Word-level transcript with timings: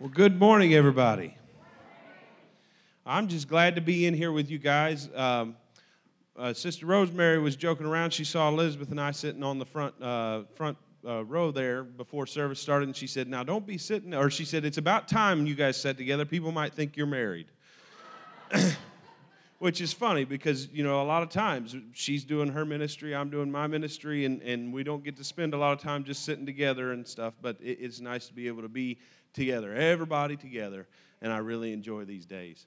Well, 0.00 0.10
good 0.12 0.40
morning, 0.40 0.74
everybody. 0.74 1.36
I'm 3.06 3.28
just 3.28 3.46
glad 3.46 3.76
to 3.76 3.80
be 3.80 4.06
in 4.06 4.14
here 4.14 4.32
with 4.32 4.50
you 4.50 4.58
guys. 4.58 5.08
Um, 5.14 5.54
uh, 6.36 6.52
Sister 6.52 6.84
Rosemary 6.84 7.38
was 7.38 7.54
joking 7.54 7.86
around. 7.86 8.12
She 8.12 8.24
saw 8.24 8.48
Elizabeth 8.48 8.90
and 8.90 9.00
I 9.00 9.12
sitting 9.12 9.44
on 9.44 9.60
the 9.60 9.64
front 9.64 9.94
uh, 10.02 10.42
front 10.56 10.78
uh, 11.06 11.24
row 11.24 11.52
there 11.52 11.84
before 11.84 12.26
service 12.26 12.58
started, 12.58 12.88
and 12.88 12.96
she 12.96 13.06
said, 13.06 13.28
"Now 13.28 13.44
don't 13.44 13.68
be 13.68 13.78
sitting." 13.78 14.14
Or 14.14 14.30
she 14.30 14.44
said, 14.44 14.64
"It's 14.64 14.78
about 14.78 15.06
time 15.06 15.46
you 15.46 15.54
guys 15.54 15.80
sat 15.80 15.96
together. 15.96 16.24
People 16.24 16.50
might 16.50 16.74
think 16.74 16.96
you're 16.96 17.06
married." 17.06 17.46
Which 19.60 19.80
is 19.80 19.92
funny 19.92 20.24
because 20.24 20.66
you 20.72 20.82
know 20.82 21.02
a 21.02 21.06
lot 21.06 21.22
of 21.22 21.28
times 21.28 21.76
she's 21.92 22.24
doing 22.24 22.48
her 22.48 22.64
ministry, 22.64 23.14
I'm 23.14 23.30
doing 23.30 23.48
my 23.48 23.68
ministry, 23.68 24.24
and, 24.24 24.42
and 24.42 24.72
we 24.72 24.82
don't 24.82 25.04
get 25.04 25.16
to 25.18 25.24
spend 25.24 25.54
a 25.54 25.56
lot 25.56 25.72
of 25.72 25.78
time 25.78 26.02
just 26.02 26.24
sitting 26.24 26.44
together 26.44 26.90
and 26.90 27.06
stuff. 27.06 27.34
But 27.40 27.58
it, 27.62 27.78
it's 27.80 28.00
nice 28.00 28.26
to 28.26 28.34
be 28.34 28.48
able 28.48 28.62
to 28.62 28.68
be 28.68 28.98
together, 29.34 29.74
everybody 29.74 30.36
together, 30.36 30.86
and 31.20 31.32
I 31.32 31.38
really 31.38 31.72
enjoy 31.72 32.04
these 32.04 32.24
days. 32.24 32.66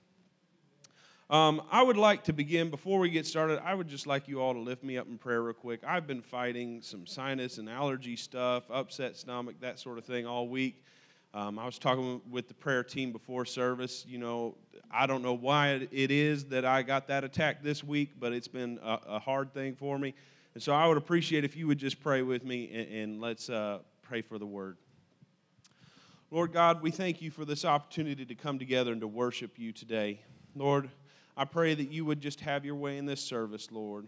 Um, 1.30 1.62
I 1.72 1.84
would 1.84 1.98
like 1.98 2.24
to 2.26 2.34
begin, 2.34 2.70
before 2.70 3.00
we 3.00 3.10
get 3.10 3.26
started, 3.26 3.60
I 3.62 3.74
would 3.74 3.90
just 3.90 4.08
like 4.08 4.30
you 4.30 4.40
all 4.40 4.54
to 4.54 4.62
lift 4.62 4.82
me 4.84 4.98
up 4.98 5.08
in 5.08 5.18
prayer 5.18 5.42
real 5.42 5.54
quick. 5.54 5.82
I've 5.86 6.08
been 6.08 6.22
fighting 6.22 6.82
some 6.82 7.06
sinus 7.06 7.58
and 7.58 7.70
allergy 7.70 8.16
stuff, 8.16 8.64
upset 8.72 9.18
stomach, 9.18 9.56
that 9.60 9.78
sort 9.78 9.98
of 9.98 10.06
thing 10.06 10.26
all 10.26 10.48
week. 10.48 10.82
Um, 11.34 11.60
I 11.60 11.66
was 11.66 11.78
talking 11.78 12.22
with 12.30 12.48
the 12.48 12.54
prayer 12.54 12.82
team 12.82 13.12
before 13.12 13.44
service. 13.44 14.06
You 14.08 14.20
know, 14.20 14.56
I 14.90 15.06
don't 15.06 15.22
know 15.22 15.34
why 15.34 15.88
it 15.92 16.12
is 16.12 16.46
that 16.46 16.64
I 16.64 16.82
got 16.82 17.08
that 17.10 17.26
attack 17.26 17.62
this 17.62 17.84
week, 17.84 18.12
but 18.18 18.32
it's 18.32 18.48
been 18.48 18.80
a, 18.82 19.00
a 19.08 19.20
hard 19.20 19.54
thing 19.54 19.76
for 19.76 20.00
me. 20.00 20.14
And 20.54 20.64
so 20.64 20.72
I 20.72 20.88
would 20.88 20.98
appreciate 20.98 21.44
if 21.44 21.58
you 21.58 21.68
would 21.68 21.78
just 21.78 22.00
pray 22.00 22.22
with 22.22 22.46
me 22.46 22.72
and, 22.74 22.94
and 22.94 23.22
let's 23.22 23.50
uh, 23.50 23.80
pray 24.02 24.22
for 24.22 24.40
the 24.40 24.46
word. 24.46 24.78
Lord 26.30 26.52
God, 26.52 26.82
we 26.82 26.92
thank 26.92 27.22
you 27.22 27.32
for 27.32 27.46
this 27.46 27.64
opportunity 27.64 28.26
to 28.26 28.36
come 28.36 28.60
together 28.60 28.92
and 28.92 29.00
to 29.00 29.08
worship 29.08 29.58
you 29.58 29.72
today. 29.72 30.20
Lord, 30.56 30.90
I 31.38 31.46
pray 31.46 31.74
that 31.74 31.90
you 31.90 32.04
would 32.04 32.20
just 32.20 32.42
have 32.42 32.66
your 32.66 32.76
way 32.76 32.98
in 32.98 33.06
this 33.06 33.22
service, 33.22 33.72
Lord. 33.72 34.08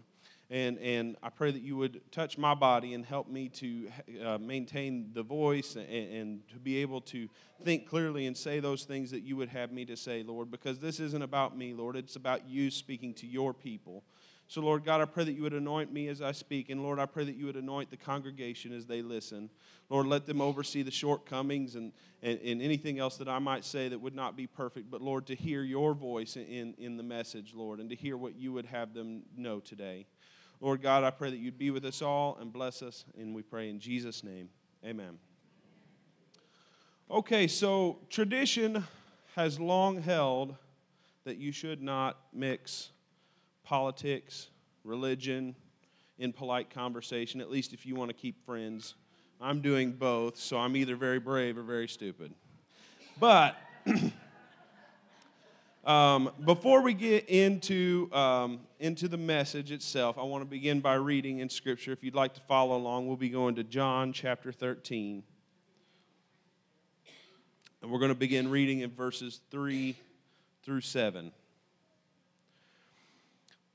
And, 0.50 0.78
and 0.80 1.16
I 1.22 1.30
pray 1.30 1.50
that 1.50 1.62
you 1.62 1.78
would 1.78 2.02
touch 2.12 2.36
my 2.36 2.54
body 2.54 2.92
and 2.92 3.06
help 3.06 3.26
me 3.26 3.48
to 3.48 3.90
uh, 4.22 4.36
maintain 4.36 5.12
the 5.14 5.22
voice 5.22 5.76
and, 5.76 5.88
and 5.88 6.48
to 6.50 6.58
be 6.58 6.82
able 6.82 7.00
to 7.02 7.26
think 7.64 7.88
clearly 7.88 8.26
and 8.26 8.36
say 8.36 8.60
those 8.60 8.84
things 8.84 9.10
that 9.12 9.22
you 9.22 9.36
would 9.36 9.48
have 9.48 9.72
me 9.72 9.86
to 9.86 9.96
say, 9.96 10.22
Lord, 10.22 10.50
because 10.50 10.78
this 10.78 11.00
isn't 11.00 11.22
about 11.22 11.56
me, 11.56 11.72
Lord. 11.72 11.96
It's 11.96 12.16
about 12.16 12.46
you 12.46 12.70
speaking 12.70 13.14
to 13.14 13.26
your 13.26 13.54
people. 13.54 14.02
So, 14.50 14.60
Lord 14.60 14.84
God, 14.84 15.00
I 15.00 15.04
pray 15.04 15.22
that 15.22 15.34
you 15.34 15.42
would 15.42 15.52
anoint 15.52 15.92
me 15.92 16.08
as 16.08 16.20
I 16.20 16.32
speak. 16.32 16.70
And, 16.70 16.82
Lord, 16.82 16.98
I 16.98 17.06
pray 17.06 17.22
that 17.22 17.36
you 17.36 17.46
would 17.46 17.54
anoint 17.54 17.88
the 17.88 17.96
congregation 17.96 18.72
as 18.72 18.84
they 18.84 19.00
listen. 19.00 19.48
Lord, 19.88 20.08
let 20.08 20.26
them 20.26 20.40
oversee 20.40 20.82
the 20.82 20.90
shortcomings 20.90 21.76
and, 21.76 21.92
and, 22.20 22.36
and 22.40 22.60
anything 22.60 22.98
else 22.98 23.16
that 23.18 23.28
I 23.28 23.38
might 23.38 23.64
say 23.64 23.88
that 23.88 24.00
would 24.00 24.16
not 24.16 24.36
be 24.36 24.48
perfect. 24.48 24.90
But, 24.90 25.02
Lord, 25.02 25.28
to 25.28 25.36
hear 25.36 25.62
your 25.62 25.94
voice 25.94 26.34
in, 26.34 26.74
in 26.78 26.96
the 26.96 27.04
message, 27.04 27.54
Lord, 27.54 27.78
and 27.78 27.88
to 27.90 27.94
hear 27.94 28.16
what 28.16 28.34
you 28.34 28.52
would 28.52 28.66
have 28.66 28.92
them 28.92 29.22
know 29.36 29.60
today. 29.60 30.06
Lord 30.60 30.82
God, 30.82 31.04
I 31.04 31.10
pray 31.10 31.30
that 31.30 31.38
you'd 31.38 31.56
be 31.56 31.70
with 31.70 31.84
us 31.84 32.02
all 32.02 32.36
and 32.40 32.52
bless 32.52 32.82
us. 32.82 33.04
And 33.16 33.32
we 33.32 33.42
pray 33.42 33.70
in 33.70 33.78
Jesus' 33.78 34.24
name. 34.24 34.48
Amen. 34.84 35.16
Okay, 37.08 37.46
so 37.46 38.00
tradition 38.10 38.82
has 39.36 39.60
long 39.60 40.02
held 40.02 40.56
that 41.22 41.36
you 41.36 41.52
should 41.52 41.80
not 41.80 42.18
mix 42.32 42.90
politics, 43.70 44.48
religion, 44.82 45.54
in 46.18 46.32
polite 46.32 46.70
conversation, 46.70 47.40
at 47.40 47.48
least 47.48 47.72
if 47.72 47.86
you 47.86 47.94
want 47.94 48.08
to 48.08 48.14
keep 48.14 48.44
friends. 48.44 48.96
I'm 49.40 49.60
doing 49.60 49.92
both, 49.92 50.36
so 50.36 50.58
I'm 50.58 50.76
either 50.76 50.96
very 50.96 51.20
brave 51.20 51.56
or 51.56 51.62
very 51.62 51.86
stupid. 51.86 52.34
But 53.20 53.56
um, 55.84 56.32
before 56.44 56.82
we 56.82 56.94
get 56.94 57.28
into, 57.28 58.10
um, 58.12 58.58
into 58.80 59.06
the 59.06 59.16
message 59.16 59.70
itself, 59.70 60.18
I 60.18 60.24
want 60.24 60.42
to 60.42 60.50
begin 60.50 60.80
by 60.80 60.94
reading 60.94 61.38
in 61.38 61.48
Scripture. 61.48 61.92
If 61.92 62.02
you'd 62.02 62.16
like 62.16 62.34
to 62.34 62.40
follow 62.48 62.76
along, 62.76 63.06
we'll 63.06 63.16
be 63.16 63.30
going 63.30 63.54
to 63.54 63.62
John 63.62 64.12
chapter 64.12 64.50
13. 64.50 65.22
And 67.82 67.90
we're 67.92 68.00
going 68.00 68.08
to 68.08 68.16
begin 68.16 68.50
reading 68.50 68.80
in 68.80 68.90
verses 68.90 69.38
3 69.52 69.94
through 70.64 70.80
7. 70.80 71.30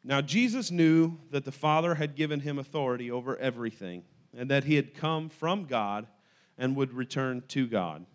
Now, 0.07 0.21
Jesus 0.21 0.69
knew 0.69 1.17
that 1.31 1.45
the 1.45 1.51
Father 1.51 1.95
had 1.95 2.15
given 2.15 2.41
him 2.41 2.59
authority 2.59 3.09
over 3.09 3.35
everything, 3.37 4.03
and 4.37 4.51
that 4.51 4.65
he 4.65 4.75
had 4.75 4.93
come 4.93 5.29
from 5.29 5.65
God 5.65 6.05
and 6.59 6.75
would 6.75 6.93
return 6.93 7.41
to 7.47 7.65
God. 7.65 8.05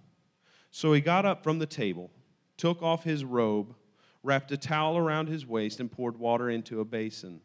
So 0.70 0.92
he 0.92 1.00
got 1.00 1.26
up 1.26 1.42
from 1.42 1.58
the 1.58 1.66
table, 1.66 2.12
took 2.56 2.80
off 2.80 3.02
his 3.02 3.24
robe, 3.24 3.74
wrapped 4.22 4.52
a 4.52 4.56
towel 4.56 4.96
around 4.96 5.28
his 5.28 5.44
waist, 5.44 5.80
and 5.80 5.90
poured 5.90 6.16
water 6.16 6.48
into 6.48 6.80
a 6.80 6.84
basin. 6.84 7.40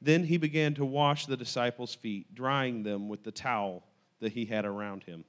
Then 0.00 0.24
he 0.24 0.38
began 0.38 0.72
to 0.74 0.86
wash 0.86 1.26
the 1.26 1.36
disciples' 1.36 1.94
feet, 1.94 2.34
drying 2.34 2.84
them 2.84 3.10
with 3.10 3.24
the 3.24 3.30
towel 3.30 3.84
that 4.20 4.32
he 4.32 4.46
had 4.46 4.64
around 4.64 5.02
him. 5.02 5.24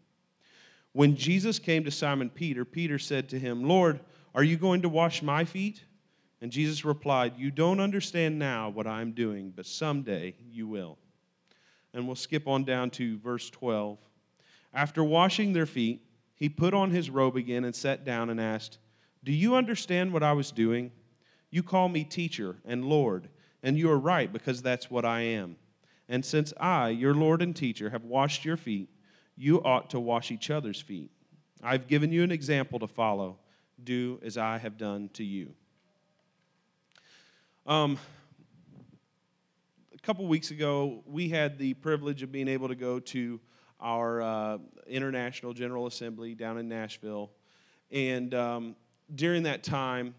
When 0.94 1.18
Jesus 1.18 1.60
came 1.60 1.84
to 1.84 1.92
Simon 1.92 2.30
Peter, 2.30 2.64
Peter 2.64 2.98
said 2.98 3.28
to 3.30 3.40
him, 3.40 3.68
Lord, 3.68 4.00
are 4.34 4.44
you 4.44 4.56
going 4.56 4.84
to 4.84 4.90
wash 4.90 5.22
my 5.22 5.44
feet? 5.44 5.84
And 6.44 6.52
Jesus 6.52 6.84
replied, 6.84 7.38
You 7.38 7.52
don't 7.52 7.80
understand 7.80 8.38
now 8.38 8.68
what 8.68 8.86
I'm 8.86 9.14
doing, 9.14 9.54
but 9.56 9.66
someday 9.66 10.36
you 10.52 10.68
will. 10.68 10.98
And 11.94 12.06
we'll 12.06 12.18
skip 12.18 12.50
on 12.50 12.66
down 12.66 12.90
to 12.92 13.18
verse 13.20 13.50
12. 13.50 13.98
After 14.74 15.06
washing 15.06 15.54
their 15.54 15.66
feet, 15.66 16.02
he 16.36 16.50
put 16.50 16.74
on 16.74 16.92
his 16.92 17.10
robe 17.10 17.38
again 17.38 17.64
and 17.64 17.74
sat 17.74 18.04
down 18.04 18.30
and 18.30 18.42
asked, 18.42 18.78
Do 19.24 19.32
you 19.32 19.56
understand 19.56 20.12
what 20.12 20.22
I 20.22 20.34
was 20.34 20.52
doing? 20.52 20.92
You 21.50 21.64
call 21.64 21.88
me 21.88 22.04
teacher 22.04 22.58
and 22.66 22.84
Lord, 22.84 23.30
and 23.64 23.78
you 23.78 23.90
are 23.90 23.98
right 23.98 24.32
because 24.32 24.62
that's 24.62 24.92
what 24.92 25.06
I 25.06 25.22
am. 25.22 25.56
And 26.10 26.26
since 26.26 26.52
I, 26.60 26.90
your 26.90 27.14
Lord 27.14 27.42
and 27.42 27.56
teacher, 27.56 27.90
have 27.92 28.04
washed 28.04 28.44
your 28.44 28.58
feet, 28.58 28.90
you 29.38 29.64
ought 29.64 29.90
to 29.92 30.00
wash 30.02 30.30
each 30.30 30.50
other's 30.50 30.82
feet. 30.82 31.10
I've 31.64 31.88
given 31.88 32.12
you 32.12 32.22
an 32.22 32.34
example 32.34 32.80
to 32.80 32.88
follow. 32.88 33.38
Do 33.82 34.20
as 34.22 34.38
I 34.38 34.58
have 34.58 34.78
done 34.78 35.10
to 35.14 35.24
you. 35.24 35.54
Um, 37.66 37.98
a 39.94 39.98
couple 40.00 40.28
weeks 40.28 40.52
ago, 40.52 41.02
we 41.06 41.30
had 41.30 41.58
the 41.58 41.76
privilege 41.76 42.22
of 42.22 42.30
being 42.30 42.50
able 42.50 42.68
to 42.68 42.76
go 42.76 43.00
to 43.00 43.40
our 43.80 44.22
uh, 44.22 44.58
International 44.86 45.54
General 45.54 45.88
Assembly 45.88 46.36
down 46.36 46.58
in 46.58 46.68
Nashville. 46.68 47.32
And 47.90 48.34
um, 48.34 48.76
during 49.16 49.44
that 49.44 49.64
time, 49.64 50.14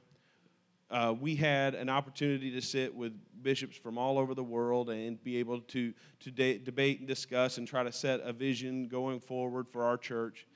uh, 0.90 1.14
we 1.20 1.36
had 1.36 1.74
an 1.74 1.90
opportunity 1.90 2.50
to 2.52 2.62
sit 2.62 2.94
with 2.94 3.12
bishops 3.42 3.76
from 3.76 3.98
all 3.98 4.18
over 4.18 4.34
the 4.34 4.42
world 4.42 4.88
and 4.88 5.22
be 5.22 5.36
able 5.36 5.60
to, 5.60 5.92
to 6.20 6.30
de- 6.30 6.56
debate 6.56 7.00
and 7.00 7.06
discuss 7.06 7.58
and 7.58 7.68
try 7.68 7.82
to 7.82 7.92
set 7.92 8.20
a 8.20 8.32
vision 8.32 8.88
going 8.88 9.20
forward 9.20 9.68
for 9.68 9.84
our 9.84 9.98
church. 9.98 10.46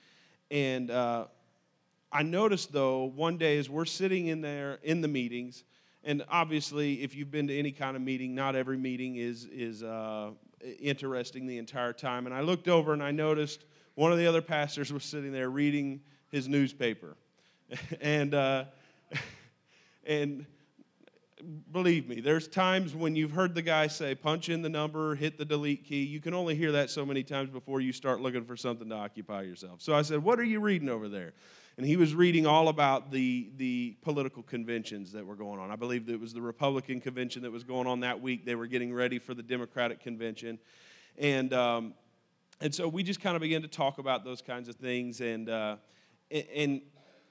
And 0.50 0.90
uh, 0.90 1.26
I 2.10 2.22
noticed, 2.22 2.72
though, 2.72 3.04
one 3.04 3.36
day 3.36 3.58
as 3.58 3.68
we're 3.68 3.84
sitting 3.84 4.28
in 4.28 4.40
there 4.40 4.78
in 4.82 5.02
the 5.02 5.08
meetings, 5.08 5.64
and 6.04 6.24
obviously, 6.28 7.02
if 7.02 7.14
you've 7.14 7.30
been 7.30 7.48
to 7.48 7.58
any 7.58 7.72
kind 7.72 7.96
of 7.96 8.02
meeting, 8.02 8.34
not 8.34 8.54
every 8.54 8.78
meeting 8.78 9.16
is, 9.16 9.46
is 9.46 9.82
uh, 9.82 10.30
interesting 10.80 11.46
the 11.46 11.58
entire 11.58 11.92
time. 11.92 12.26
And 12.26 12.34
I 12.34 12.40
looked 12.40 12.68
over 12.68 12.92
and 12.92 13.02
I 13.02 13.10
noticed 13.10 13.64
one 13.94 14.12
of 14.12 14.18
the 14.18 14.26
other 14.26 14.42
pastors 14.42 14.92
was 14.92 15.04
sitting 15.04 15.32
there 15.32 15.50
reading 15.50 16.00
his 16.30 16.48
newspaper. 16.48 17.16
and, 18.00 18.32
uh, 18.32 18.64
and 20.06 20.46
believe 21.72 22.08
me, 22.08 22.20
there's 22.20 22.48
times 22.48 22.94
when 22.94 23.16
you've 23.16 23.32
heard 23.32 23.54
the 23.54 23.62
guy 23.62 23.86
say, 23.88 24.14
punch 24.14 24.48
in 24.48 24.62
the 24.62 24.68
number, 24.68 25.14
hit 25.14 25.36
the 25.36 25.44
delete 25.44 25.84
key. 25.84 26.04
You 26.04 26.20
can 26.20 26.34
only 26.34 26.54
hear 26.54 26.72
that 26.72 26.90
so 26.90 27.04
many 27.04 27.22
times 27.22 27.50
before 27.50 27.80
you 27.80 27.92
start 27.92 28.20
looking 28.20 28.44
for 28.44 28.56
something 28.56 28.88
to 28.88 28.94
occupy 28.94 29.42
yourself. 29.42 29.82
So 29.82 29.94
I 29.94 30.02
said, 30.02 30.22
What 30.22 30.38
are 30.38 30.44
you 30.44 30.60
reading 30.60 30.88
over 30.88 31.08
there? 31.08 31.32
And 31.78 31.86
he 31.86 31.96
was 31.96 32.12
reading 32.12 32.44
all 32.44 32.66
about 32.66 33.12
the, 33.12 33.50
the 33.56 33.96
political 34.02 34.42
conventions 34.42 35.12
that 35.12 35.24
were 35.24 35.36
going 35.36 35.60
on. 35.60 35.70
I 35.70 35.76
believe 35.76 36.08
it 36.08 36.18
was 36.18 36.34
the 36.34 36.42
Republican 36.42 37.00
convention 37.00 37.42
that 37.42 37.52
was 37.52 37.62
going 37.62 37.86
on 37.86 38.00
that 38.00 38.20
week. 38.20 38.44
They 38.44 38.56
were 38.56 38.66
getting 38.66 38.92
ready 38.92 39.20
for 39.20 39.32
the 39.32 39.44
Democratic 39.44 40.00
convention. 40.00 40.58
And, 41.18 41.54
um, 41.54 41.94
and 42.60 42.74
so 42.74 42.88
we 42.88 43.04
just 43.04 43.20
kind 43.20 43.36
of 43.36 43.42
began 43.42 43.62
to 43.62 43.68
talk 43.68 43.98
about 43.98 44.24
those 44.24 44.42
kinds 44.42 44.68
of 44.68 44.74
things. 44.74 45.20
And, 45.20 45.48
uh, 45.48 45.76
and 46.32 46.82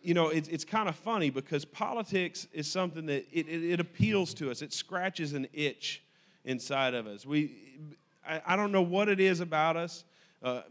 you 0.02 0.14
know, 0.14 0.30
it's, 0.30 0.48
it's 0.48 0.64
kind 0.64 0.88
of 0.88 0.96
funny 0.96 1.30
because 1.30 1.66
politics 1.66 2.48
is 2.54 2.72
something 2.72 3.06
that 3.08 3.28
it, 3.38 3.50
it, 3.50 3.72
it 3.74 3.80
appeals 3.82 4.34
to 4.36 4.50
us, 4.50 4.62
it 4.62 4.72
scratches 4.72 5.34
an 5.34 5.50
itch 5.52 6.04
inside 6.46 6.94
of 6.94 7.06
us. 7.06 7.26
We, 7.26 7.80
I, 8.26 8.42
I 8.46 8.56
don't 8.56 8.72
know 8.72 8.82
what 8.82 9.10
it 9.10 9.20
is 9.20 9.42
about 9.42 9.76
us. 9.76 10.06
Uh, 10.42 10.62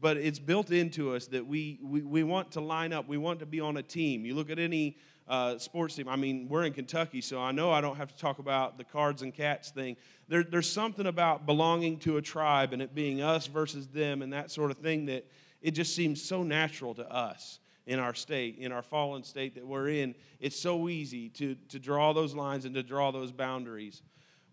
but 0.00 0.16
it's 0.16 0.38
built 0.38 0.70
into 0.70 1.14
us 1.14 1.26
that 1.28 1.46
we, 1.46 1.78
we, 1.82 2.02
we 2.02 2.22
want 2.22 2.52
to 2.52 2.60
line 2.60 2.92
up. 2.92 3.08
We 3.08 3.16
want 3.16 3.40
to 3.40 3.46
be 3.46 3.60
on 3.60 3.78
a 3.78 3.82
team. 3.82 4.26
You 4.26 4.34
look 4.34 4.50
at 4.50 4.58
any 4.58 4.98
uh, 5.26 5.58
sports 5.58 5.94
team. 5.94 6.08
I 6.08 6.16
mean, 6.16 6.48
we're 6.48 6.64
in 6.64 6.72
Kentucky, 6.72 7.20
so 7.20 7.40
I 7.40 7.52
know 7.52 7.72
I 7.72 7.80
don't 7.80 7.96
have 7.96 8.12
to 8.12 8.18
talk 8.18 8.38
about 8.38 8.78
the 8.78 8.84
cards 8.84 9.22
and 9.22 9.32
cats 9.32 9.70
thing. 9.70 9.96
There, 10.28 10.44
there's 10.44 10.70
something 10.70 11.06
about 11.06 11.46
belonging 11.46 11.98
to 12.00 12.18
a 12.18 12.22
tribe 12.22 12.72
and 12.72 12.82
it 12.82 12.94
being 12.94 13.22
us 13.22 13.46
versus 13.46 13.88
them 13.88 14.22
and 14.22 14.32
that 14.32 14.50
sort 14.50 14.70
of 14.70 14.78
thing 14.78 15.06
that 15.06 15.26
it 15.62 15.70
just 15.70 15.96
seems 15.96 16.22
so 16.22 16.42
natural 16.42 16.94
to 16.94 17.10
us. 17.10 17.58
in 17.86 17.98
our 17.98 18.14
state, 18.14 18.58
in 18.58 18.72
our 18.72 18.82
fallen 18.82 19.22
state 19.22 19.54
that 19.54 19.66
we're 19.66 19.88
in, 19.88 20.14
it's 20.40 20.60
so 20.60 20.88
easy 20.88 21.28
to, 21.30 21.54
to 21.68 21.78
draw 21.78 22.12
those 22.12 22.34
lines 22.34 22.64
and 22.64 22.74
to 22.74 22.82
draw 22.82 23.12
those 23.12 23.32
boundaries. 23.32 24.02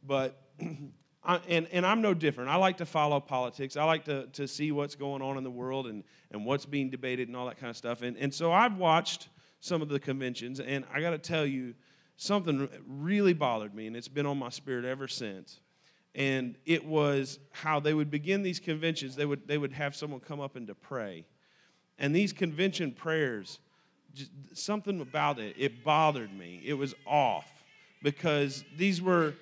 But, 0.05 0.39
I, 1.25 1.39
and, 1.47 1.67
and 1.71 1.85
I'm 1.85 2.01
no 2.01 2.13
different. 2.13 2.49
I 2.49 2.55
like 2.57 2.77
to 2.77 2.85
follow 2.85 3.19
politics. 3.19 3.77
I 3.77 3.85
like 3.85 4.05
to, 4.05 4.27
to 4.27 4.47
see 4.47 4.71
what's 4.71 4.95
going 4.95 5.21
on 5.21 5.37
in 5.37 5.43
the 5.43 5.51
world 5.51 5.87
and, 5.87 6.03
and 6.31 6.45
what's 6.45 6.65
being 6.65 6.89
debated 6.89 7.27
and 7.27 7.37
all 7.37 7.45
that 7.47 7.57
kind 7.57 7.69
of 7.69 7.77
stuff. 7.77 8.01
And, 8.01 8.17
and 8.17 8.33
so 8.33 8.51
I've 8.51 8.77
watched 8.77 9.29
some 9.59 9.81
of 9.81 9.87
the 9.87 9.99
conventions, 9.99 10.59
and 10.59 10.83
I 10.93 10.99
got 10.99 11.11
to 11.11 11.17
tell 11.17 11.45
you, 11.45 11.73
something 12.17 12.69
really 12.87 13.33
bothered 13.33 13.73
me, 13.73 13.87
and 13.87 13.95
it's 13.95 14.07
been 14.07 14.25
on 14.25 14.37
my 14.37 14.49
spirit 14.49 14.85
ever 14.85 15.07
since. 15.07 15.59
And 16.15 16.55
it 16.65 16.85
was 16.85 17.39
how 17.51 17.79
they 17.79 17.93
would 17.93 18.11
begin 18.11 18.43
these 18.43 18.59
conventions, 18.59 19.15
they 19.15 19.25
would, 19.25 19.47
they 19.47 19.57
would 19.57 19.73
have 19.73 19.95
someone 19.95 20.19
come 20.19 20.39
up 20.39 20.55
and 20.55 20.67
to 20.67 20.75
pray. 20.75 21.25
And 21.97 22.15
these 22.15 22.33
convention 22.33 22.91
prayers, 22.91 23.59
just 24.13 24.31
something 24.53 25.01
about 25.01 25.39
it, 25.39 25.55
it 25.57 25.83
bothered 25.83 26.33
me. 26.37 26.61
It 26.63 26.73
was 26.73 26.93
off 27.07 27.47
because 28.01 28.63
these 28.77 29.01
were 29.01 29.33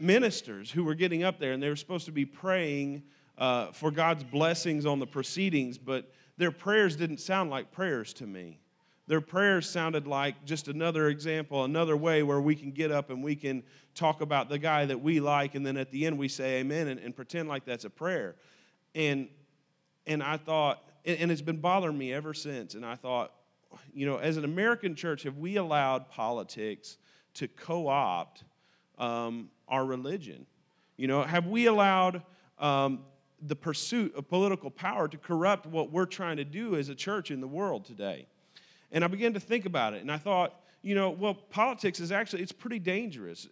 ministers 0.00 0.70
who 0.70 0.84
were 0.84 0.94
getting 0.94 1.22
up 1.22 1.38
there 1.38 1.52
and 1.52 1.62
they 1.62 1.68
were 1.68 1.76
supposed 1.76 2.06
to 2.06 2.12
be 2.12 2.24
praying 2.24 3.02
uh, 3.36 3.72
for 3.72 3.90
God's 3.90 4.24
blessings 4.24 4.86
on 4.86 4.98
the 4.98 5.06
proceedings, 5.06 5.78
but 5.78 6.12
their 6.36 6.50
prayers 6.50 6.96
didn't 6.96 7.18
sound 7.18 7.50
like 7.50 7.70
prayers 7.70 8.12
to 8.14 8.26
me. 8.26 8.58
Their 9.06 9.20
prayers 9.20 9.68
sounded 9.68 10.06
like 10.06 10.44
just 10.44 10.68
another 10.68 11.08
example, 11.08 11.64
another 11.64 11.96
way 11.96 12.22
where 12.22 12.40
we 12.40 12.54
can 12.54 12.72
get 12.72 12.92
up 12.92 13.10
and 13.10 13.24
we 13.24 13.36
can 13.36 13.62
talk 13.94 14.20
about 14.20 14.48
the 14.48 14.58
guy 14.58 14.84
that 14.84 15.00
we 15.00 15.18
like, 15.18 15.54
and 15.54 15.66
then 15.66 15.76
at 15.76 15.90
the 15.90 16.04
end 16.04 16.18
we 16.18 16.28
say 16.28 16.60
amen 16.60 16.88
and, 16.88 17.00
and 17.00 17.16
pretend 17.16 17.48
like 17.48 17.64
that's 17.64 17.84
a 17.84 17.90
prayer. 17.90 18.36
And, 18.94 19.28
and 20.06 20.22
I 20.22 20.36
thought, 20.36 20.84
and 21.06 21.30
it's 21.30 21.40
been 21.40 21.60
bothering 21.60 21.96
me 21.96 22.12
ever 22.12 22.34
since, 22.34 22.74
and 22.74 22.84
I 22.84 22.96
thought, 22.96 23.32
you 23.94 24.04
know, 24.04 24.18
as 24.18 24.36
an 24.36 24.44
American 24.44 24.94
church, 24.94 25.22
have 25.22 25.38
we 25.38 25.56
allowed 25.56 26.10
politics 26.10 26.98
to 27.34 27.48
co 27.48 27.88
opt 27.88 28.44
um, 28.98 29.48
our 29.68 29.84
religion? 29.84 30.46
You 30.96 31.06
know, 31.06 31.22
have 31.22 31.46
we 31.46 31.66
allowed 31.66 32.22
um, 32.58 33.00
the 33.40 33.56
pursuit 33.56 34.14
of 34.16 34.28
political 34.28 34.70
power 34.70 35.08
to 35.08 35.16
corrupt 35.16 35.66
what 35.66 35.92
we're 35.92 36.06
trying 36.06 36.38
to 36.38 36.44
do 36.44 36.76
as 36.76 36.88
a 36.88 36.94
church 36.94 37.30
in 37.30 37.40
the 37.40 37.48
world 37.48 37.84
today? 37.84 38.26
And 38.90 39.04
I 39.04 39.06
began 39.06 39.34
to 39.34 39.40
think 39.40 39.66
about 39.66 39.94
it, 39.94 40.00
and 40.00 40.10
I 40.10 40.18
thought, 40.18 40.60
you 40.82 40.94
know, 40.94 41.10
well, 41.10 41.34
politics 41.34 42.00
is 42.00 42.12
actually, 42.12 42.42
it's 42.42 42.52
pretty 42.52 42.78
dangerous 42.78 43.48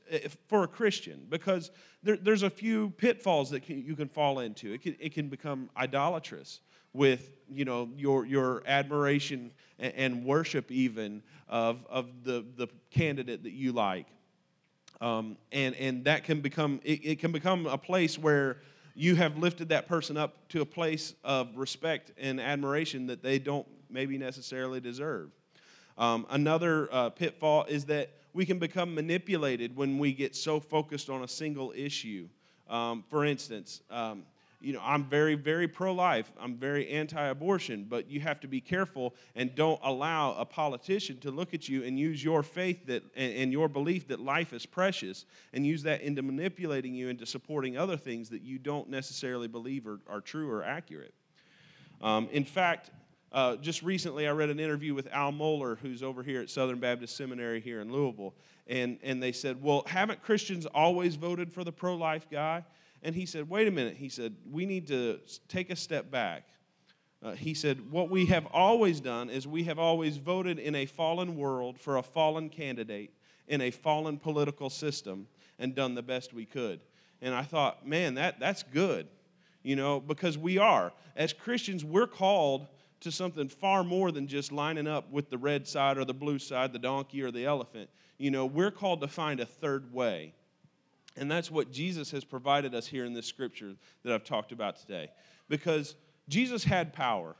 for 0.46 0.62
a 0.62 0.68
Christian 0.68 1.26
because 1.28 1.70
there, 2.02 2.16
there's 2.16 2.44
a 2.44 2.50
few 2.50 2.90
pitfalls 2.90 3.50
that 3.50 3.64
can, 3.64 3.84
you 3.84 3.96
can 3.96 4.08
fall 4.08 4.38
into. 4.38 4.72
It 4.72 4.82
can, 4.82 4.96
it 5.00 5.12
can 5.12 5.28
become 5.28 5.68
idolatrous 5.76 6.60
with, 6.92 7.32
you 7.50 7.64
know, 7.64 7.90
your, 7.96 8.24
your 8.24 8.62
admiration 8.66 9.50
and 9.78 10.24
worship 10.24 10.70
even 10.70 11.22
of, 11.48 11.84
of 11.90 12.24
the, 12.24 12.44
the 12.56 12.68
candidate 12.90 13.42
that 13.42 13.52
you 13.52 13.72
like. 13.72 14.06
Um, 15.00 15.36
and, 15.52 15.74
and 15.74 16.04
that 16.04 16.24
can 16.24 16.40
become, 16.40 16.80
it, 16.84 17.00
it 17.04 17.18
can 17.18 17.32
become 17.32 17.66
a 17.66 17.78
place 17.78 18.18
where 18.18 18.58
you 18.94 19.14
have 19.16 19.36
lifted 19.36 19.68
that 19.68 19.86
person 19.86 20.16
up 20.16 20.48
to 20.48 20.62
a 20.62 20.66
place 20.66 21.14
of 21.22 21.56
respect 21.56 22.12
and 22.18 22.40
admiration 22.40 23.06
that 23.08 23.22
they 23.22 23.38
don't 23.38 23.66
maybe 23.90 24.16
necessarily 24.16 24.80
deserve. 24.80 25.30
Um, 25.98 26.26
another 26.30 26.88
uh, 26.90 27.10
pitfall 27.10 27.64
is 27.64 27.84
that 27.86 28.10
we 28.32 28.44
can 28.46 28.58
become 28.58 28.94
manipulated 28.94 29.76
when 29.76 29.98
we 29.98 30.12
get 30.12 30.34
so 30.34 30.60
focused 30.60 31.08
on 31.08 31.22
a 31.22 31.28
single 31.28 31.72
issue. 31.76 32.28
Um, 32.68 33.04
for 33.08 33.24
instance, 33.24 33.82
um, 33.90 34.24
you 34.60 34.72
know, 34.72 34.80
I'm 34.82 35.04
very, 35.04 35.34
very 35.34 35.68
pro 35.68 35.92
life. 35.92 36.32
I'm 36.40 36.56
very 36.56 36.88
anti 36.88 37.26
abortion, 37.26 37.86
but 37.88 38.10
you 38.10 38.20
have 38.20 38.40
to 38.40 38.48
be 38.48 38.60
careful 38.60 39.14
and 39.34 39.54
don't 39.54 39.80
allow 39.82 40.34
a 40.34 40.44
politician 40.44 41.18
to 41.18 41.30
look 41.30 41.52
at 41.52 41.68
you 41.68 41.84
and 41.84 41.98
use 41.98 42.24
your 42.24 42.42
faith 42.42 42.86
that, 42.86 43.02
and, 43.14 43.32
and 43.34 43.52
your 43.52 43.68
belief 43.68 44.08
that 44.08 44.20
life 44.20 44.52
is 44.52 44.64
precious 44.64 45.26
and 45.52 45.66
use 45.66 45.82
that 45.82 46.00
into 46.00 46.22
manipulating 46.22 46.94
you 46.94 47.08
into 47.08 47.26
supporting 47.26 47.76
other 47.76 47.96
things 47.96 48.30
that 48.30 48.42
you 48.42 48.58
don't 48.58 48.88
necessarily 48.88 49.48
believe 49.48 49.86
are, 49.86 50.00
are 50.08 50.20
true 50.20 50.50
or 50.50 50.64
accurate. 50.64 51.14
Um, 52.00 52.28
in 52.32 52.44
fact, 52.44 52.90
uh, 53.32 53.56
just 53.56 53.82
recently, 53.82 54.26
I 54.26 54.30
read 54.30 54.50
an 54.50 54.60
interview 54.60 54.94
with 54.94 55.08
Al 55.12 55.32
Mohler, 55.32 55.78
who's 55.78 56.02
over 56.02 56.22
here 56.22 56.40
at 56.40 56.48
Southern 56.48 56.78
Baptist 56.78 57.16
Seminary 57.16 57.60
here 57.60 57.80
in 57.80 57.92
Louisville. 57.92 58.34
And, 58.66 58.98
and 59.02 59.22
they 59.22 59.32
said, 59.32 59.62
Well, 59.62 59.82
haven't 59.86 60.22
Christians 60.22 60.66
always 60.66 61.16
voted 61.16 61.52
for 61.52 61.62
the 61.62 61.72
pro 61.72 61.94
life 61.96 62.26
guy? 62.30 62.64
And 63.02 63.14
he 63.14 63.26
said, 63.26 63.48
Wait 63.48 63.68
a 63.68 63.70
minute. 63.70 63.96
He 63.96 64.08
said, 64.08 64.34
We 64.50 64.66
need 64.66 64.86
to 64.88 65.20
take 65.48 65.70
a 65.70 65.76
step 65.76 66.10
back. 66.10 66.48
Uh, 67.22 67.32
he 67.32 67.54
said, 67.54 67.90
What 67.90 68.10
we 68.10 68.26
have 68.26 68.46
always 68.46 69.00
done 69.00 69.30
is 69.30 69.46
we 69.46 69.64
have 69.64 69.78
always 69.78 70.16
voted 70.16 70.58
in 70.58 70.74
a 70.74 70.86
fallen 70.86 71.36
world 71.36 71.78
for 71.78 71.96
a 71.96 72.02
fallen 72.02 72.48
candidate 72.48 73.12
in 73.48 73.60
a 73.60 73.70
fallen 73.70 74.18
political 74.18 74.70
system 74.70 75.26
and 75.58 75.74
done 75.74 75.94
the 75.94 76.02
best 76.02 76.32
we 76.32 76.44
could. 76.44 76.80
And 77.22 77.34
I 77.34 77.42
thought, 77.42 77.86
man, 77.86 78.14
that, 78.14 78.38
that's 78.40 78.62
good, 78.62 79.06
you 79.62 79.76
know, 79.76 80.00
because 80.00 80.36
we 80.36 80.58
are. 80.58 80.92
As 81.14 81.32
Christians, 81.32 81.84
we're 81.84 82.06
called 82.06 82.66
to 83.00 83.12
something 83.12 83.48
far 83.48 83.84
more 83.84 84.10
than 84.10 84.26
just 84.26 84.52
lining 84.52 84.86
up 84.86 85.10
with 85.10 85.30
the 85.30 85.38
red 85.38 85.66
side 85.66 85.98
or 85.98 86.04
the 86.04 86.14
blue 86.14 86.38
side, 86.38 86.72
the 86.72 86.78
donkey 86.78 87.22
or 87.22 87.30
the 87.30 87.46
elephant. 87.46 87.88
You 88.18 88.30
know, 88.30 88.46
we're 88.46 88.70
called 88.70 89.00
to 89.02 89.08
find 89.08 89.40
a 89.40 89.46
third 89.46 89.92
way. 89.92 90.34
And 91.16 91.30
that's 91.30 91.50
what 91.50 91.70
Jesus 91.70 92.10
has 92.10 92.24
provided 92.24 92.74
us 92.74 92.86
here 92.86 93.04
in 93.04 93.14
this 93.14 93.26
scripture 93.26 93.74
that 94.02 94.12
I've 94.12 94.24
talked 94.24 94.52
about 94.52 94.76
today. 94.76 95.08
Because 95.48 95.94
Jesus 96.28 96.64
had 96.64 96.92
power, 96.92 97.36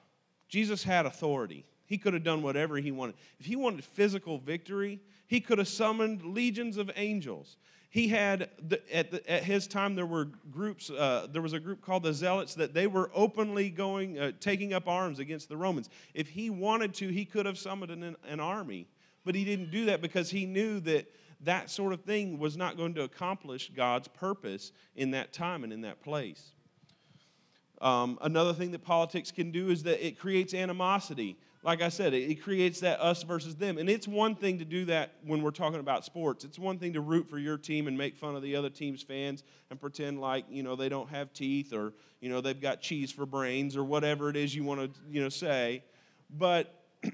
Jesus 0.49 0.82
had 0.82 1.06
authority. 1.06 1.64
He 1.87 1.99
could 1.99 2.14
have 2.14 2.25
done 2.25 2.43
whatever 2.43 2.76
he 2.78 2.90
wanted. 2.90 3.14
If 3.38 3.46
he 3.46 3.55
wanted 3.55 3.84
physical 3.84 4.38
victory, 4.38 5.00
he 5.28 5.40
could 5.40 5.58
have 5.58 5.69
summoned 5.69 6.23
legions 6.25 6.78
of 6.78 6.90
angels 6.96 7.56
he 7.96 8.08
had 8.08 8.50
at, 8.93 9.11
the, 9.11 9.31
at, 9.31 9.43
his 9.44 9.67
time 9.67 9.94
there 9.94 10.05
were 10.05 10.26
groups 10.50 10.90
uh, 10.90 11.26
there 11.32 11.40
was 11.40 11.55
a 11.55 11.61
group 11.61 11.81
called 11.81 12.02
the 12.02 12.12
zealots 12.12 12.55
that 12.55 12.75
they 12.75 12.87
were 12.87 13.11
openly 13.14 13.70
going 13.70 14.19
uh, 14.19 14.32
taking 14.38 14.75
up 14.75 14.87
arms 14.87 15.19
against 15.19 15.49
the 15.49 15.56
romans 15.56 15.88
if 16.12 16.28
he 16.28 16.50
wanted 16.50 16.93
to 16.93 17.08
he 17.08 17.25
could 17.25 17.46
have 17.46 17.56
summoned 17.56 17.90
an, 17.90 18.14
an 18.28 18.38
army 18.38 18.87
but 19.25 19.34
he 19.34 19.44
didn't 19.44 19.70
do 19.70 19.87
that 19.87 20.02
because 20.02 20.28
he 20.31 20.44
knew 20.44 20.78
that 20.81 21.11
that 21.41 21.71
sort 21.71 21.93
of 21.93 22.03
thing 22.03 22.38
was 22.38 22.56
not 22.56 22.77
going 22.77 22.94
to 22.94 23.03
accomplish 23.03 23.71
god's 23.75 24.09
purpose 24.09 24.73
in 24.94 25.11
that 25.12 25.33
time 25.33 25.65
and 25.65 25.73
in 25.73 25.83
that 25.83 26.03
place 26.03 26.53
um, 27.83 28.19
another 28.23 28.55
thing 28.55 28.71
that 28.71 28.83
politics 28.83 29.31
can 29.31 29.50
do 29.50 29.69
is 29.69 29.83
that 29.83 30.05
it 30.05 30.19
creates 30.19 30.55
animosity 30.55 31.37
like 31.67 31.83
I 31.83 31.88
said, 31.88 32.15
it, 32.15 32.41
creates 32.44 32.78
that 32.81 33.00
us 33.00 33.25
versus 33.25 33.57
them. 33.57 33.76
And 33.76 33.90
it's 33.90 34.07
one 34.07 34.37
thing 34.37 34.61
to 34.61 34.64
do 34.64 34.85
that 34.85 35.14
when 35.25 35.43
we're 35.43 35.50
talking 35.50 35.81
about 35.81 36.05
sports. 36.05 36.45
It's 36.45 36.61
one 36.61 36.78
thing 36.78 36.93
to 36.93 37.00
root 37.00 37.28
for 37.28 37.40
your 37.40 37.59
team 37.59 37.88
and 37.88 37.99
make 37.99 38.16
fun 38.16 38.37
of 38.37 38.43
the 38.43 38.55
other 38.55 38.71
team's 38.71 39.02
fans 39.02 39.43
and 39.69 39.81
pretend 39.81 40.21
like, 40.21 40.45
you 40.49 40.62
know, 40.62 40.76
they 40.76 40.88
don't 40.88 41.09
have 41.11 41.33
teeth 41.33 41.73
or, 41.73 41.93
you 42.21 42.28
know, 42.28 42.40
they've 42.40 42.61
got 42.61 42.81
cheese 42.81 43.11
for 43.11 43.26
brains 43.26 43.76
or 43.76 43.83
whatever 43.83 44.31
it 44.31 44.37
is 44.37 44.55
you 44.55 44.62
want 44.62 44.81
to, 44.81 45.00
you 45.11 45.21
know, 45.21 45.28
say. 45.28 45.83
But 46.31 46.73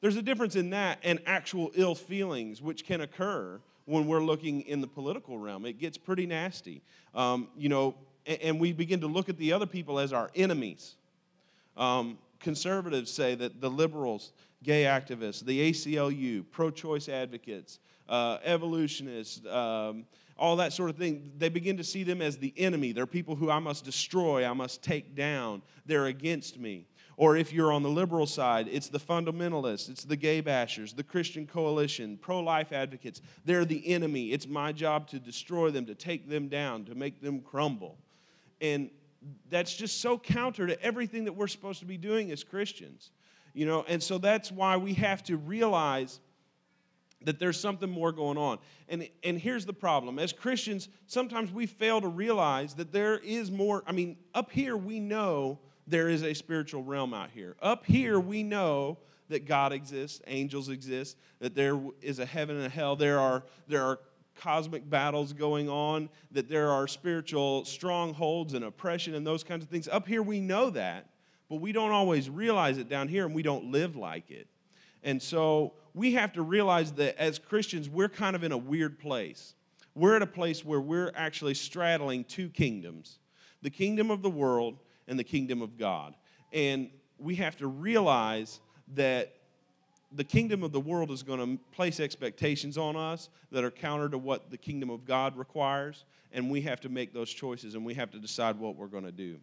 there's 0.00 0.16
a 0.16 0.22
difference 0.22 0.56
in 0.56 0.70
that 0.70 0.98
and 1.02 1.20
actual 1.26 1.70
ill 1.74 1.94
feelings 1.94 2.62
which 2.62 2.84
can 2.84 3.00
occur 3.00 3.60
when 3.84 4.06
we're 4.06 4.22
looking 4.22 4.62
in 4.62 4.80
the 4.80 4.86
political 4.86 5.38
realm. 5.38 5.66
It 5.66 5.78
gets 5.78 5.98
pretty 5.98 6.26
nasty. 6.26 6.82
Um, 7.14 7.48
you 7.56 7.68
know, 7.68 7.94
and, 8.26 8.40
and, 8.40 8.60
we 8.60 8.72
begin 8.72 9.00
to 9.00 9.06
look 9.06 9.28
at 9.28 9.36
the 9.36 9.52
other 9.52 9.66
people 9.66 9.98
as 9.98 10.12
our 10.12 10.30
enemies. 10.34 10.94
Um, 11.76 12.18
conservatives 12.38 13.10
say 13.10 13.34
that 13.34 13.60
the 13.60 13.70
liberals, 13.70 14.32
gay 14.62 14.84
activists, 14.84 15.44
the 15.44 15.70
ACLU, 15.70 16.44
pro 16.50 16.70
choice 16.70 17.08
advocates, 17.08 17.80
uh, 18.08 18.38
evolutionists, 18.44 19.44
um, 19.46 20.04
all 20.38 20.56
that 20.56 20.72
sort 20.72 20.88
of 20.88 20.96
thing, 20.96 21.32
they 21.38 21.48
begin 21.48 21.76
to 21.76 21.84
see 21.84 22.02
them 22.02 22.22
as 22.22 22.38
the 22.38 22.52
enemy. 22.56 22.92
They're 22.92 23.06
people 23.06 23.36
who 23.36 23.50
I 23.50 23.58
must 23.58 23.84
destroy, 23.84 24.48
I 24.48 24.52
must 24.54 24.82
take 24.82 25.14
down. 25.14 25.62
They're 25.84 26.06
against 26.06 26.58
me. 26.58 26.86
Or 27.20 27.36
if 27.36 27.52
you're 27.52 27.70
on 27.70 27.82
the 27.82 27.90
liberal 27.90 28.24
side, 28.24 28.66
it's 28.72 28.88
the 28.88 28.98
fundamentalists, 28.98 29.90
it's 29.90 30.04
the 30.04 30.16
gay 30.16 30.40
bashers, 30.40 30.96
the 30.96 31.02
Christian 31.02 31.46
coalition, 31.46 32.16
pro 32.16 32.40
life 32.40 32.72
advocates. 32.72 33.20
They're 33.44 33.66
the 33.66 33.86
enemy. 33.92 34.32
It's 34.32 34.48
my 34.48 34.72
job 34.72 35.06
to 35.08 35.18
destroy 35.18 35.70
them, 35.70 35.84
to 35.84 35.94
take 35.94 36.30
them 36.30 36.48
down, 36.48 36.86
to 36.86 36.94
make 36.94 37.20
them 37.20 37.40
crumble. 37.40 37.98
And 38.62 38.88
that's 39.50 39.76
just 39.76 40.00
so 40.00 40.16
counter 40.16 40.66
to 40.66 40.82
everything 40.82 41.24
that 41.24 41.34
we're 41.34 41.46
supposed 41.46 41.80
to 41.80 41.84
be 41.84 41.98
doing 41.98 42.30
as 42.30 42.42
Christians. 42.42 43.10
You 43.52 43.66
know, 43.66 43.84
and 43.86 44.02
so 44.02 44.16
that's 44.16 44.50
why 44.50 44.78
we 44.78 44.94
have 44.94 45.22
to 45.24 45.36
realize 45.36 46.20
that 47.26 47.38
there's 47.38 47.60
something 47.60 47.90
more 47.90 48.12
going 48.12 48.38
on. 48.38 48.60
And, 48.88 49.06
and 49.22 49.38
here's 49.38 49.66
the 49.66 49.74
problem 49.74 50.18
as 50.18 50.32
Christians, 50.32 50.88
sometimes 51.06 51.52
we 51.52 51.66
fail 51.66 52.00
to 52.00 52.08
realize 52.08 52.76
that 52.76 52.92
there 52.92 53.18
is 53.18 53.50
more. 53.50 53.82
I 53.86 53.92
mean, 53.92 54.16
up 54.34 54.50
here, 54.50 54.74
we 54.74 55.00
know 55.00 55.58
there 55.90 56.08
is 56.08 56.22
a 56.22 56.34
spiritual 56.34 56.82
realm 56.82 57.12
out 57.12 57.30
here. 57.30 57.56
Up 57.60 57.84
here, 57.84 58.18
we 58.18 58.42
know 58.42 58.98
that 59.28 59.46
God 59.46 59.72
exists, 59.72 60.20
angels 60.26 60.68
exist, 60.68 61.16
that 61.40 61.54
there 61.54 61.80
is 62.00 62.18
a 62.18 62.26
heaven 62.26 62.56
and 62.56 62.66
a 62.66 62.68
hell. 62.68 62.96
There 62.96 63.18
are, 63.18 63.44
there 63.68 63.82
are 63.82 64.00
cosmic 64.36 64.88
battles 64.88 65.32
going 65.32 65.68
on, 65.68 66.08
that 66.30 66.48
there 66.48 66.70
are 66.70 66.88
spiritual 66.88 67.64
strongholds 67.64 68.54
and 68.54 68.64
oppression 68.64 69.14
and 69.14 69.26
those 69.26 69.44
kinds 69.44 69.62
of 69.62 69.68
things. 69.68 69.86
Up 69.88 70.08
here, 70.08 70.22
we 70.22 70.40
know 70.40 70.70
that. 70.70 71.06
but 71.50 71.56
we 71.56 71.72
don't 71.72 71.90
always 71.90 72.30
realize 72.30 72.78
it 72.78 72.88
down 72.88 73.08
here 73.08 73.26
and 73.26 73.34
we 73.34 73.42
don't 73.42 73.66
live 73.66 73.96
like 73.96 74.30
it. 74.30 74.46
And 75.02 75.20
so 75.20 75.74
we 75.92 76.12
have 76.12 76.32
to 76.34 76.42
realize 76.42 76.92
that 76.92 77.20
as 77.20 77.38
Christians, 77.38 77.90
we're 77.90 78.08
kind 78.08 78.36
of 78.36 78.44
in 78.44 78.52
a 78.52 78.56
weird 78.56 78.98
place. 78.98 79.54
We're 79.94 80.14
at 80.14 80.22
a 80.22 80.26
place 80.26 80.64
where 80.64 80.80
we're 80.80 81.10
actually 81.16 81.54
straddling 81.54 82.24
two 82.24 82.48
kingdoms 82.48 83.18
the 83.62 83.68
kingdom 83.68 84.10
of 84.10 84.22
the 84.22 84.30
world 84.30 84.78
and 85.10 85.18
the 85.18 85.24
kingdom 85.24 85.60
of 85.60 85.76
God. 85.76 86.14
And 86.52 86.88
we 87.18 87.34
have 87.34 87.56
to 87.58 87.66
realize 87.66 88.60
that 88.94 89.34
the 90.12 90.24
kingdom 90.24 90.62
of 90.62 90.72
the 90.72 90.80
world 90.80 91.10
is 91.10 91.22
going 91.22 91.38
to 91.38 91.62
place 91.72 92.00
expectations 92.00 92.78
on 92.78 92.96
us 92.96 93.28
that 93.52 93.62
are 93.62 93.70
counter 93.70 94.08
to 94.08 94.18
what 94.18 94.50
the 94.50 94.56
kingdom 94.56 94.88
of 94.88 95.04
God 95.04 95.36
requires, 95.36 96.04
and 96.32 96.48
we 96.50 96.62
have 96.62 96.80
to 96.80 96.88
make 96.88 97.12
those 97.12 97.30
choices 97.30 97.74
and 97.74 97.84
we 97.84 97.94
have 97.94 98.10
to 98.12 98.18
decide 98.18 98.58
what 98.58 98.76
we're 98.76 98.86
going 98.86 99.04
to 99.04 99.12
do. 99.12 99.36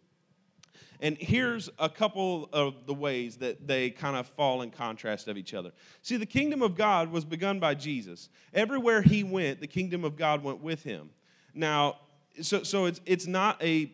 And 1.00 1.18
here's 1.20 1.70
a 1.80 1.90
couple 1.90 2.50
of 2.52 2.86
the 2.86 2.94
ways 2.94 3.38
that 3.38 3.68
they 3.68 3.90
kind 3.90 4.16
of 4.16 4.28
fall 4.28 4.62
in 4.62 4.72
contrast 4.72 5.28
of 5.28 5.38
each 5.38 5.54
other. 5.54 5.72
See, 6.02 6.18
the 6.18 6.26
kingdom 6.26 6.62
of 6.62 6.76
God 6.76 7.12
was 7.12 7.24
begun 7.24 7.60
by 7.60 7.76
Jesus. 7.76 8.30
Everywhere 8.54 9.02
he 9.02 9.24
went, 9.24 9.60
the 9.60 9.68
kingdom 9.68 10.04
of 10.04 10.16
God 10.16 10.44
went 10.44 10.62
with 10.62 10.84
him. 10.84 11.10
Now, 11.54 11.98
so, 12.42 12.64
so 12.64 12.86
it's, 12.86 13.02
it's 13.06 13.28
not 13.28 13.62
a 13.64 13.92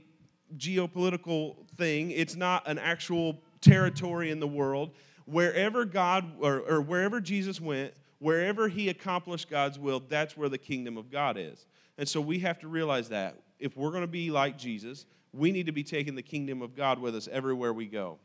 geopolitical 0.58 1.56
thing, 1.78 2.12
it's 2.12 2.36
not 2.36 2.68
an 2.68 2.78
actual 2.78 3.40
territory 3.62 4.32
in 4.32 4.40
the 4.40 4.48
world. 4.48 4.92
Wherever 5.26 5.86
God 5.86 6.34
or, 6.40 6.60
or 6.60 6.82
wherever 6.82 7.22
Jesus 7.22 7.62
went, 7.62 7.94
wherever 8.20 8.68
he 8.68 8.90
accomplished 8.90 9.50
God's 9.50 9.80
will, 9.80 10.02
that's 10.08 10.36
where 10.38 10.50
the 10.50 10.58
kingdom 10.58 10.98
of 10.98 11.12
God 11.12 11.38
is. 11.38 11.66
And 11.98 12.08
so 12.08 12.20
we 12.20 12.40
have 12.40 12.60
to 12.60 12.68
realize 12.68 13.10
that 13.10 13.38
if 13.60 13.78
we're 13.78 13.92
going 13.92 14.02
to 14.02 14.08
be 14.08 14.32
like 14.32 14.58
Jesus, 14.58 15.06
we 15.32 15.52
need 15.52 15.66
to 15.66 15.72
be 15.72 15.84
taking 15.84 16.16
the 16.16 16.22
kingdom 16.22 16.62
of 16.62 16.76
God 16.76 17.00
with 17.00 17.16
us 17.16 17.28
everywhere 17.32 17.74
we 17.74 17.86
go. 17.86 18.18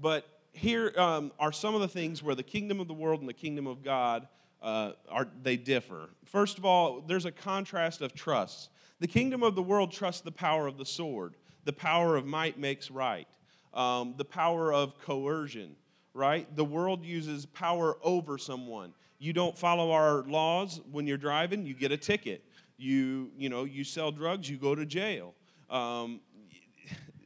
But 0.00 0.26
here 0.52 0.92
um, 0.96 1.32
are 1.38 1.52
some 1.52 1.74
of 1.74 1.80
the 1.80 1.88
things 1.88 2.22
where 2.22 2.34
the 2.34 2.42
kingdom 2.42 2.80
of 2.80 2.88
the 2.88 2.94
world 2.94 3.20
and 3.20 3.28
the 3.28 3.34
kingdom 3.34 3.66
of 3.66 3.82
God 3.82 4.26
uh, 4.62 4.92
are 5.08 5.28
they 5.42 5.56
differ. 5.56 6.10
First 6.24 6.58
of 6.58 6.64
all, 6.64 7.00
there's 7.06 7.24
a 7.24 7.32
contrast 7.32 8.00
of 8.00 8.12
trust. 8.14 8.70
The 9.00 9.06
kingdom 9.06 9.42
of 9.42 9.54
the 9.54 9.62
world 9.62 9.92
trusts 9.92 10.22
the 10.22 10.32
power 10.32 10.66
of 10.66 10.76
the 10.76 10.84
sword. 10.84 11.34
The 11.64 11.72
power 11.72 12.16
of 12.16 12.26
might 12.26 12.58
makes 12.58 12.90
right. 12.90 13.28
Um, 13.74 14.14
the 14.16 14.24
power 14.24 14.72
of 14.72 14.98
coercion, 14.98 15.76
right? 16.14 16.54
The 16.56 16.64
world 16.64 17.04
uses 17.04 17.46
power 17.46 17.98
over 18.02 18.38
someone. 18.38 18.92
You 19.18 19.32
don't 19.32 19.56
follow 19.56 19.92
our 19.92 20.22
laws 20.22 20.80
when 20.90 21.06
you're 21.06 21.16
driving, 21.18 21.66
you 21.66 21.74
get 21.74 21.92
a 21.92 21.96
ticket. 21.96 22.44
You, 22.76 23.30
you 23.36 23.48
know, 23.48 23.64
you 23.64 23.84
sell 23.84 24.12
drugs, 24.12 24.48
you 24.48 24.56
go 24.56 24.74
to 24.74 24.86
jail. 24.86 25.34
Um, 25.68 26.20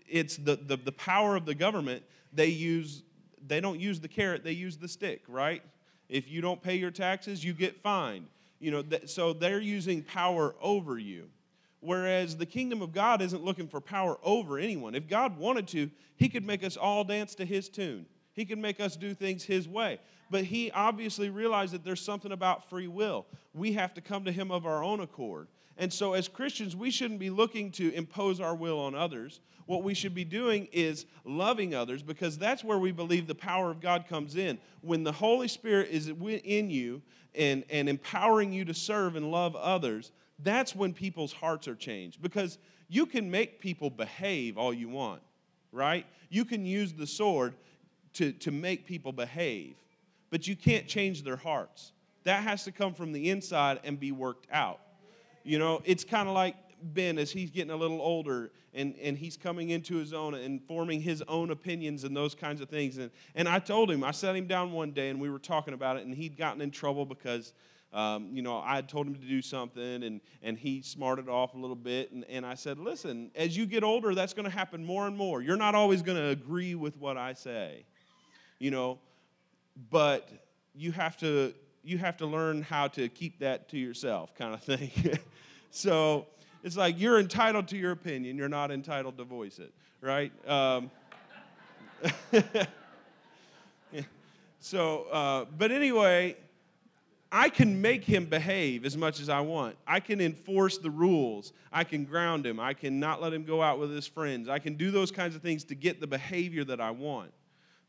it's 0.08 0.36
the, 0.36 0.56
the, 0.56 0.76
the 0.76 0.92
power 0.92 1.36
of 1.36 1.46
the 1.46 1.54
government. 1.54 2.02
They 2.32 2.46
use 2.46 3.02
they 3.46 3.60
don't 3.60 3.80
use 3.80 4.00
the 4.00 4.08
carrot, 4.08 4.44
they 4.44 4.52
use 4.52 4.76
the 4.76 4.88
stick, 4.88 5.22
right? 5.28 5.62
If 6.08 6.30
you 6.30 6.40
don't 6.40 6.62
pay 6.62 6.76
your 6.76 6.90
taxes, 6.90 7.44
you 7.44 7.52
get 7.52 7.82
fined. 7.82 8.26
You 8.60 8.70
know, 8.70 8.82
th- 8.82 9.08
so 9.08 9.32
they're 9.32 9.60
using 9.60 10.02
power 10.02 10.54
over 10.60 10.98
you. 10.98 11.28
Whereas 11.82 12.36
the 12.36 12.46
kingdom 12.46 12.80
of 12.80 12.92
God 12.92 13.20
isn't 13.20 13.44
looking 13.44 13.66
for 13.66 13.80
power 13.80 14.16
over 14.22 14.56
anyone. 14.56 14.94
If 14.94 15.08
God 15.08 15.36
wanted 15.36 15.66
to, 15.68 15.90
He 16.14 16.28
could 16.28 16.46
make 16.46 16.62
us 16.62 16.76
all 16.76 17.02
dance 17.02 17.34
to 17.34 17.44
His 17.44 17.68
tune. 17.68 18.06
He 18.34 18.44
could 18.44 18.58
make 18.58 18.78
us 18.78 18.94
do 18.94 19.14
things 19.14 19.42
His 19.42 19.68
way. 19.68 19.98
But 20.30 20.44
He 20.44 20.70
obviously 20.70 21.28
realized 21.28 21.74
that 21.74 21.84
there's 21.84 22.00
something 22.00 22.30
about 22.30 22.70
free 22.70 22.86
will. 22.86 23.26
We 23.52 23.72
have 23.72 23.94
to 23.94 24.00
come 24.00 24.24
to 24.26 24.32
Him 24.32 24.52
of 24.52 24.64
our 24.64 24.84
own 24.84 25.00
accord. 25.00 25.48
And 25.76 25.92
so, 25.92 26.12
as 26.12 26.28
Christians, 26.28 26.76
we 26.76 26.92
shouldn't 26.92 27.18
be 27.18 27.30
looking 27.30 27.72
to 27.72 27.92
impose 27.94 28.40
our 28.40 28.54
will 28.54 28.78
on 28.78 28.94
others. 28.94 29.40
What 29.66 29.82
we 29.82 29.94
should 29.94 30.14
be 30.14 30.24
doing 30.24 30.68
is 30.70 31.06
loving 31.24 31.74
others 31.74 32.00
because 32.02 32.38
that's 32.38 32.62
where 32.62 32.78
we 32.78 32.92
believe 32.92 33.26
the 33.26 33.34
power 33.34 33.72
of 33.72 33.80
God 33.80 34.06
comes 34.08 34.36
in. 34.36 34.58
When 34.82 35.02
the 35.02 35.12
Holy 35.12 35.48
Spirit 35.48 35.88
is 35.90 36.08
in 36.08 36.70
you 36.70 37.02
and, 37.34 37.64
and 37.70 37.88
empowering 37.88 38.52
you 38.52 38.64
to 38.66 38.74
serve 38.74 39.16
and 39.16 39.32
love 39.32 39.56
others, 39.56 40.12
that's 40.42 40.74
when 40.74 40.92
people's 40.92 41.32
hearts 41.32 41.68
are 41.68 41.74
changed. 41.74 42.20
Because 42.22 42.58
you 42.88 43.06
can 43.06 43.30
make 43.30 43.60
people 43.60 43.90
behave 43.90 44.58
all 44.58 44.72
you 44.72 44.88
want, 44.88 45.22
right? 45.72 46.06
You 46.28 46.44
can 46.44 46.66
use 46.66 46.92
the 46.92 47.06
sword 47.06 47.54
to, 48.14 48.32
to 48.32 48.50
make 48.50 48.86
people 48.86 49.12
behave, 49.12 49.76
but 50.30 50.46
you 50.46 50.56
can't 50.56 50.86
change 50.86 51.22
their 51.22 51.36
hearts. 51.36 51.92
That 52.24 52.42
has 52.42 52.64
to 52.64 52.72
come 52.72 52.94
from 52.94 53.12
the 53.12 53.30
inside 53.30 53.80
and 53.84 53.98
be 53.98 54.12
worked 54.12 54.46
out. 54.52 54.80
You 55.44 55.58
know, 55.58 55.82
it's 55.84 56.04
kind 56.04 56.28
of 56.28 56.34
like 56.34 56.54
Ben 56.82 57.18
as 57.18 57.30
he's 57.30 57.50
getting 57.50 57.70
a 57.70 57.76
little 57.76 58.00
older 58.00 58.50
and, 58.74 58.94
and 59.02 59.16
he's 59.16 59.36
coming 59.36 59.70
into 59.70 59.96
his 59.96 60.12
own 60.12 60.34
and 60.34 60.62
forming 60.62 61.00
his 61.00 61.22
own 61.28 61.50
opinions 61.50 62.04
and 62.04 62.16
those 62.16 62.34
kinds 62.34 62.60
of 62.60 62.68
things. 62.68 62.98
And, 62.98 63.10
and 63.34 63.48
I 63.48 63.58
told 63.58 63.90
him, 63.90 64.02
I 64.04 64.12
sat 64.12 64.36
him 64.36 64.46
down 64.46 64.72
one 64.72 64.92
day 64.92 65.10
and 65.10 65.20
we 65.20 65.30
were 65.30 65.38
talking 65.38 65.74
about 65.74 65.96
it, 65.96 66.06
and 66.06 66.14
he'd 66.14 66.36
gotten 66.36 66.60
in 66.60 66.70
trouble 66.70 67.04
because, 67.04 67.52
um, 67.92 68.30
you 68.32 68.40
know, 68.40 68.62
I 68.64 68.80
told 68.80 69.06
him 69.06 69.14
to 69.14 69.20
do 69.20 69.42
something 69.42 70.02
and, 70.02 70.20
and 70.42 70.58
he 70.58 70.80
smarted 70.80 71.28
off 71.28 71.54
a 71.54 71.58
little 71.58 71.76
bit. 71.76 72.10
And, 72.12 72.24
and 72.28 72.46
I 72.46 72.54
said, 72.54 72.78
listen, 72.78 73.30
as 73.34 73.56
you 73.56 73.66
get 73.66 73.84
older, 73.84 74.14
that's 74.14 74.32
going 74.32 74.44
to 74.44 74.50
happen 74.50 74.84
more 74.84 75.06
and 75.06 75.16
more. 75.16 75.42
You're 75.42 75.56
not 75.58 75.74
always 75.74 76.00
going 76.00 76.16
to 76.16 76.28
agree 76.28 76.74
with 76.74 76.96
what 76.96 77.18
I 77.18 77.34
say, 77.34 77.84
you 78.58 78.70
know, 78.70 78.98
but 79.90 80.28
you 80.74 80.92
have 80.92 81.16
to 81.18 81.54
you 81.84 81.98
have 81.98 82.16
to 82.16 82.26
learn 82.26 82.62
how 82.62 82.86
to 82.86 83.08
keep 83.08 83.40
that 83.40 83.68
to 83.70 83.76
yourself, 83.76 84.34
kind 84.38 84.54
of 84.54 84.62
thing. 84.62 84.90
so 85.70 86.26
it's 86.62 86.76
like 86.76 86.98
you're 86.98 87.18
entitled 87.18 87.68
to 87.68 87.76
your 87.76 87.92
opinion, 87.92 88.36
you're 88.36 88.48
not 88.48 88.70
entitled 88.70 89.18
to 89.18 89.24
voice 89.24 89.58
it, 89.58 89.72
right? 90.00 90.32
Um, 90.48 90.90
so, 94.60 95.04
uh, 95.10 95.44
but 95.58 95.72
anyway, 95.72 96.36
I 97.34 97.48
can 97.48 97.80
make 97.80 98.04
him 98.04 98.26
behave 98.26 98.84
as 98.84 98.94
much 98.94 99.18
as 99.18 99.30
I 99.30 99.40
want. 99.40 99.76
I 99.86 100.00
can 100.00 100.20
enforce 100.20 100.76
the 100.76 100.90
rules. 100.90 101.54
I 101.72 101.82
can 101.82 102.04
ground 102.04 102.44
him. 102.44 102.60
I 102.60 102.74
can 102.74 103.00
not 103.00 103.22
let 103.22 103.32
him 103.32 103.44
go 103.44 103.62
out 103.62 103.78
with 103.78 103.90
his 103.90 104.06
friends. 104.06 104.50
I 104.50 104.58
can 104.58 104.74
do 104.74 104.90
those 104.90 105.10
kinds 105.10 105.34
of 105.34 105.40
things 105.40 105.64
to 105.64 105.74
get 105.74 105.98
the 105.98 106.06
behavior 106.06 106.62
that 106.64 106.78
I 106.78 106.90
want. 106.90 107.32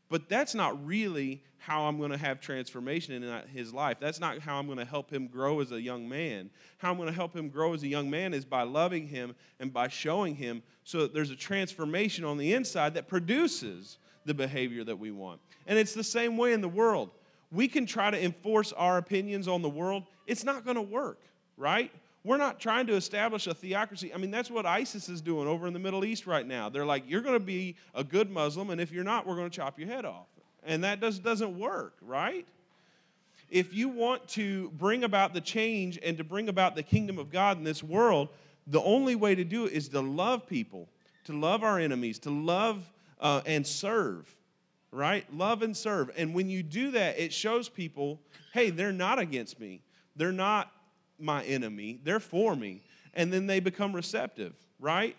But 0.08 0.30
that's 0.30 0.54
not 0.54 0.86
really 0.86 1.42
how 1.58 1.84
I'm 1.84 1.98
going 1.98 2.10
to 2.10 2.16
have 2.16 2.40
transformation 2.40 3.22
in 3.22 3.48
his 3.48 3.74
life. 3.74 3.98
That's 4.00 4.18
not 4.18 4.38
how 4.38 4.58
I'm 4.58 4.66
going 4.66 4.78
to 4.78 4.84
help 4.84 5.12
him 5.12 5.26
grow 5.26 5.60
as 5.60 5.72
a 5.72 5.80
young 5.80 6.08
man. 6.08 6.48
How 6.78 6.90
I'm 6.90 6.96
going 6.96 7.08
to 7.08 7.14
help 7.14 7.36
him 7.36 7.50
grow 7.50 7.74
as 7.74 7.82
a 7.82 7.88
young 7.88 8.08
man 8.08 8.32
is 8.32 8.46
by 8.46 8.62
loving 8.62 9.06
him 9.06 9.34
and 9.60 9.72
by 9.72 9.88
showing 9.88 10.36
him 10.36 10.62
so 10.84 11.00
that 11.00 11.12
there's 11.12 11.30
a 11.30 11.36
transformation 11.36 12.24
on 12.24 12.38
the 12.38 12.54
inside 12.54 12.94
that 12.94 13.08
produces 13.08 13.98
the 14.24 14.32
behavior 14.34 14.84
that 14.84 14.98
we 14.98 15.10
want. 15.10 15.40
And 15.66 15.78
it's 15.78 15.92
the 15.92 16.04
same 16.04 16.38
way 16.38 16.54
in 16.54 16.62
the 16.62 16.68
world. 16.68 17.10
We 17.54 17.68
can 17.68 17.86
try 17.86 18.10
to 18.10 18.22
enforce 18.22 18.72
our 18.72 18.98
opinions 18.98 19.48
on 19.48 19.62
the 19.62 19.68
world, 19.68 20.04
it's 20.26 20.44
not 20.44 20.64
going 20.64 20.76
to 20.76 20.82
work, 20.82 21.20
right? 21.56 21.90
We're 22.24 22.38
not 22.38 22.58
trying 22.58 22.86
to 22.86 22.94
establish 22.94 23.46
a 23.46 23.54
theocracy. 23.54 24.12
I 24.12 24.16
mean, 24.16 24.30
that's 24.30 24.50
what 24.50 24.66
ISIS 24.66 25.08
is 25.08 25.20
doing 25.20 25.46
over 25.46 25.66
in 25.66 25.72
the 25.74 25.78
Middle 25.78 26.04
East 26.04 26.26
right 26.26 26.46
now. 26.46 26.70
They're 26.70 26.86
like, 26.86 27.04
you're 27.06 27.20
going 27.20 27.38
to 27.38 27.44
be 27.44 27.76
a 27.94 28.02
good 28.02 28.30
Muslim, 28.30 28.70
and 28.70 28.80
if 28.80 28.90
you're 28.90 29.04
not, 29.04 29.26
we're 29.26 29.36
going 29.36 29.50
to 29.50 29.54
chop 29.54 29.78
your 29.78 29.88
head 29.88 30.04
off. 30.04 30.26
And 30.64 30.82
that 30.84 31.00
does, 31.00 31.18
doesn't 31.18 31.58
work, 31.58 31.94
right? 32.00 32.46
If 33.50 33.74
you 33.74 33.90
want 33.90 34.26
to 34.28 34.70
bring 34.70 35.04
about 35.04 35.34
the 35.34 35.40
change 35.40 35.98
and 36.02 36.16
to 36.16 36.24
bring 36.24 36.48
about 36.48 36.74
the 36.74 36.82
kingdom 36.82 37.18
of 37.18 37.30
God 37.30 37.58
in 37.58 37.64
this 37.64 37.82
world, 37.82 38.30
the 38.66 38.80
only 38.80 39.14
way 39.14 39.34
to 39.34 39.44
do 39.44 39.66
it 39.66 39.72
is 39.72 39.88
to 39.90 40.00
love 40.00 40.46
people, 40.46 40.88
to 41.24 41.38
love 41.38 41.62
our 41.62 41.78
enemies, 41.78 42.18
to 42.20 42.30
love 42.30 42.90
uh, 43.20 43.42
and 43.44 43.66
serve, 43.66 44.34
right? 44.94 45.26
Love 45.34 45.62
and 45.62 45.76
serve. 45.76 46.10
And 46.16 46.34
when 46.34 46.48
you 46.48 46.62
do 46.62 46.92
that, 46.92 47.18
it 47.18 47.32
shows 47.32 47.68
people, 47.68 48.20
hey, 48.52 48.70
they're 48.70 48.92
not 48.92 49.18
against 49.18 49.58
me. 49.58 49.82
They're 50.16 50.32
not 50.32 50.70
my 51.18 51.44
enemy, 51.44 52.00
they're 52.02 52.20
for 52.20 52.56
me. 52.56 52.82
And 53.12 53.32
then 53.32 53.46
they 53.46 53.60
become 53.60 53.94
receptive, 53.94 54.54
right? 54.80 55.16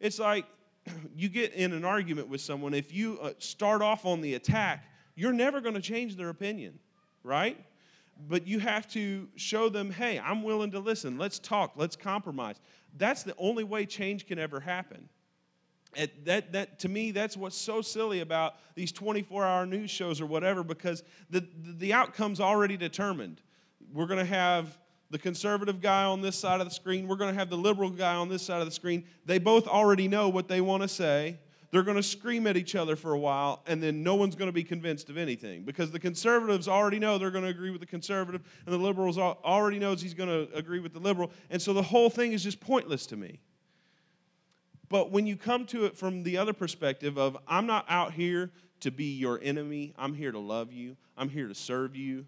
It's 0.00 0.18
like 0.18 0.46
you 1.16 1.28
get 1.28 1.52
in 1.54 1.72
an 1.72 1.84
argument 1.84 2.28
with 2.28 2.40
someone, 2.40 2.74
if 2.74 2.92
you 2.92 3.18
uh, 3.20 3.32
start 3.38 3.82
off 3.82 4.04
on 4.04 4.20
the 4.20 4.34
attack, 4.34 4.84
you're 5.14 5.32
never 5.32 5.60
going 5.60 5.74
to 5.74 5.80
change 5.80 6.16
their 6.16 6.28
opinion, 6.28 6.78
right? 7.22 7.58
But 8.28 8.46
you 8.46 8.58
have 8.60 8.88
to 8.92 9.28
show 9.36 9.68
them, 9.68 9.90
hey, 9.90 10.18
I'm 10.18 10.42
willing 10.42 10.70
to 10.72 10.78
listen. 10.78 11.18
Let's 11.18 11.38
talk. 11.38 11.72
Let's 11.76 11.96
compromise. 11.96 12.56
That's 12.96 13.22
the 13.22 13.34
only 13.38 13.64
way 13.64 13.86
change 13.86 14.26
can 14.26 14.38
ever 14.38 14.60
happen. 14.60 15.08
And 15.96 16.10
that, 16.24 16.52
that 16.52 16.78
to 16.80 16.88
me, 16.88 17.10
that's 17.10 17.36
what's 17.36 17.56
so 17.56 17.82
silly 17.82 18.20
about 18.20 18.54
these 18.74 18.92
24 18.92 19.44
hour 19.44 19.66
news 19.66 19.90
shows 19.90 20.20
or 20.20 20.26
whatever, 20.26 20.62
because 20.62 21.02
the, 21.30 21.46
the 21.60 21.92
outcome's 21.92 22.40
already 22.40 22.76
determined. 22.76 23.40
We're 23.92 24.06
going 24.06 24.20
to 24.20 24.24
have 24.24 24.78
the 25.10 25.18
conservative 25.18 25.82
guy 25.82 26.04
on 26.04 26.22
this 26.22 26.36
side 26.36 26.62
of 26.62 26.66
the 26.66 26.74
screen, 26.74 27.06
we're 27.06 27.16
going 27.16 27.30
to 27.32 27.38
have 27.38 27.50
the 27.50 27.56
liberal 27.56 27.90
guy 27.90 28.14
on 28.14 28.30
this 28.30 28.42
side 28.42 28.60
of 28.60 28.66
the 28.66 28.72
screen. 28.72 29.04
They 29.26 29.38
both 29.38 29.68
already 29.68 30.08
know 30.08 30.30
what 30.30 30.48
they 30.48 30.62
want 30.62 30.82
to 30.82 30.88
say. 30.88 31.38
They're 31.70 31.82
going 31.82 31.98
to 31.98 32.02
scream 32.02 32.46
at 32.46 32.56
each 32.56 32.74
other 32.74 32.96
for 32.96 33.12
a 33.12 33.18
while, 33.18 33.62
and 33.66 33.82
then 33.82 34.02
no 34.02 34.14
one's 34.14 34.34
going 34.34 34.48
to 34.48 34.52
be 34.52 34.64
convinced 34.64 35.10
of 35.10 35.16
anything 35.18 35.64
because 35.64 35.90
the 35.90 35.98
conservatives 35.98 36.66
already 36.68 36.98
know 36.98 37.18
they're 37.18 37.30
going 37.30 37.44
to 37.44 37.50
agree 37.50 37.70
with 37.70 37.80
the 37.80 37.86
conservative, 37.86 38.42
and 38.64 38.74
the 38.74 38.78
liberals 38.78 39.18
already 39.18 39.78
knows 39.78 40.00
he's 40.00 40.14
going 40.14 40.28
to 40.28 40.54
agree 40.54 40.80
with 40.80 40.94
the 40.94 40.98
liberal, 40.98 41.30
and 41.50 41.60
so 41.60 41.72
the 41.72 41.82
whole 41.82 42.10
thing 42.10 42.32
is 42.32 42.42
just 42.42 42.60
pointless 42.60 43.06
to 43.06 43.16
me. 43.16 43.40
But 44.92 45.10
when 45.10 45.26
you 45.26 45.38
come 45.38 45.64
to 45.68 45.86
it 45.86 45.96
from 45.96 46.22
the 46.22 46.36
other 46.36 46.52
perspective 46.52 47.16
of, 47.16 47.38
I'm 47.48 47.66
not 47.66 47.86
out 47.88 48.12
here 48.12 48.50
to 48.80 48.90
be 48.90 49.06
your 49.06 49.40
enemy, 49.42 49.94
I'm 49.96 50.12
here 50.12 50.30
to 50.30 50.38
love 50.38 50.70
you, 50.70 50.98
I'm 51.16 51.30
here 51.30 51.48
to 51.48 51.54
serve 51.54 51.96
you, 51.96 52.26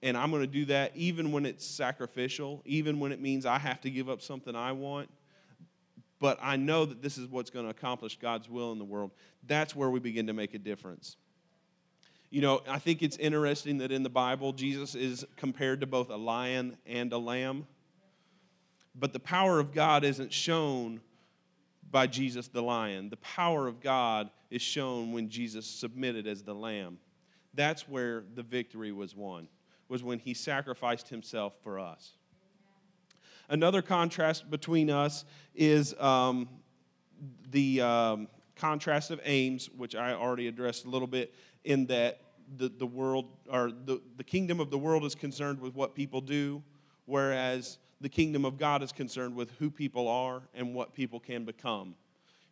and 0.00 0.16
I'm 0.16 0.30
going 0.30 0.42
to 0.42 0.46
do 0.46 0.66
that 0.66 0.92
even 0.94 1.32
when 1.32 1.44
it's 1.44 1.66
sacrificial, 1.66 2.62
even 2.64 3.00
when 3.00 3.10
it 3.10 3.20
means 3.20 3.44
I 3.46 3.58
have 3.58 3.80
to 3.80 3.90
give 3.90 4.08
up 4.08 4.22
something 4.22 4.54
I 4.54 4.70
want. 4.70 5.10
But 6.20 6.38
I 6.40 6.54
know 6.54 6.84
that 6.84 7.02
this 7.02 7.18
is 7.18 7.26
what's 7.26 7.50
going 7.50 7.64
to 7.64 7.70
accomplish 7.72 8.16
God's 8.16 8.48
will 8.48 8.70
in 8.70 8.78
the 8.78 8.84
world. 8.84 9.10
That's 9.48 9.74
where 9.74 9.90
we 9.90 9.98
begin 9.98 10.28
to 10.28 10.32
make 10.32 10.54
a 10.54 10.58
difference. 10.60 11.16
You 12.30 12.42
know, 12.42 12.62
I 12.68 12.78
think 12.78 13.02
it's 13.02 13.16
interesting 13.16 13.78
that 13.78 13.90
in 13.90 14.04
the 14.04 14.08
Bible, 14.08 14.52
Jesus 14.52 14.94
is 14.94 15.26
compared 15.36 15.80
to 15.80 15.88
both 15.88 16.10
a 16.10 16.16
lion 16.16 16.76
and 16.86 17.12
a 17.12 17.18
lamb. 17.18 17.66
But 18.94 19.12
the 19.12 19.18
power 19.18 19.58
of 19.58 19.74
God 19.74 20.04
isn't 20.04 20.32
shown 20.32 21.00
by 21.94 22.08
Jesus 22.08 22.48
the 22.48 22.60
lion. 22.60 23.08
The 23.08 23.18
power 23.18 23.68
of 23.68 23.80
God 23.80 24.28
is 24.50 24.60
shown 24.60 25.12
when 25.12 25.28
Jesus 25.28 25.64
submitted 25.64 26.26
as 26.26 26.42
the 26.42 26.52
lamb. 26.52 26.98
That's 27.54 27.88
where 27.88 28.24
the 28.34 28.42
victory 28.42 28.90
was 28.90 29.14
won, 29.14 29.46
was 29.88 30.02
when 30.02 30.18
he 30.18 30.34
sacrificed 30.34 31.08
himself 31.08 31.52
for 31.62 31.78
us. 31.78 32.10
Another 33.48 33.80
contrast 33.80 34.50
between 34.50 34.90
us 34.90 35.24
is 35.54 35.94
um, 36.00 36.48
the 37.52 37.80
um, 37.80 38.26
contrast 38.56 39.12
of 39.12 39.20
aims, 39.22 39.70
which 39.76 39.94
I 39.94 40.14
already 40.14 40.48
addressed 40.48 40.86
a 40.86 40.88
little 40.88 41.06
bit, 41.06 41.32
in 41.62 41.86
that 41.86 42.22
the, 42.56 42.70
the 42.70 42.86
world 42.86 43.26
or 43.48 43.70
the, 43.70 44.02
the 44.16 44.24
kingdom 44.24 44.58
of 44.58 44.68
the 44.68 44.78
world 44.78 45.04
is 45.04 45.14
concerned 45.14 45.60
with 45.60 45.76
what 45.76 45.94
people 45.94 46.20
do, 46.20 46.60
whereas 47.06 47.78
the 48.04 48.08
kingdom 48.08 48.44
of 48.44 48.58
God 48.58 48.82
is 48.82 48.92
concerned 48.92 49.34
with 49.34 49.50
who 49.58 49.70
people 49.70 50.06
are 50.08 50.42
and 50.54 50.74
what 50.74 50.94
people 50.94 51.18
can 51.18 51.44
become. 51.44 51.94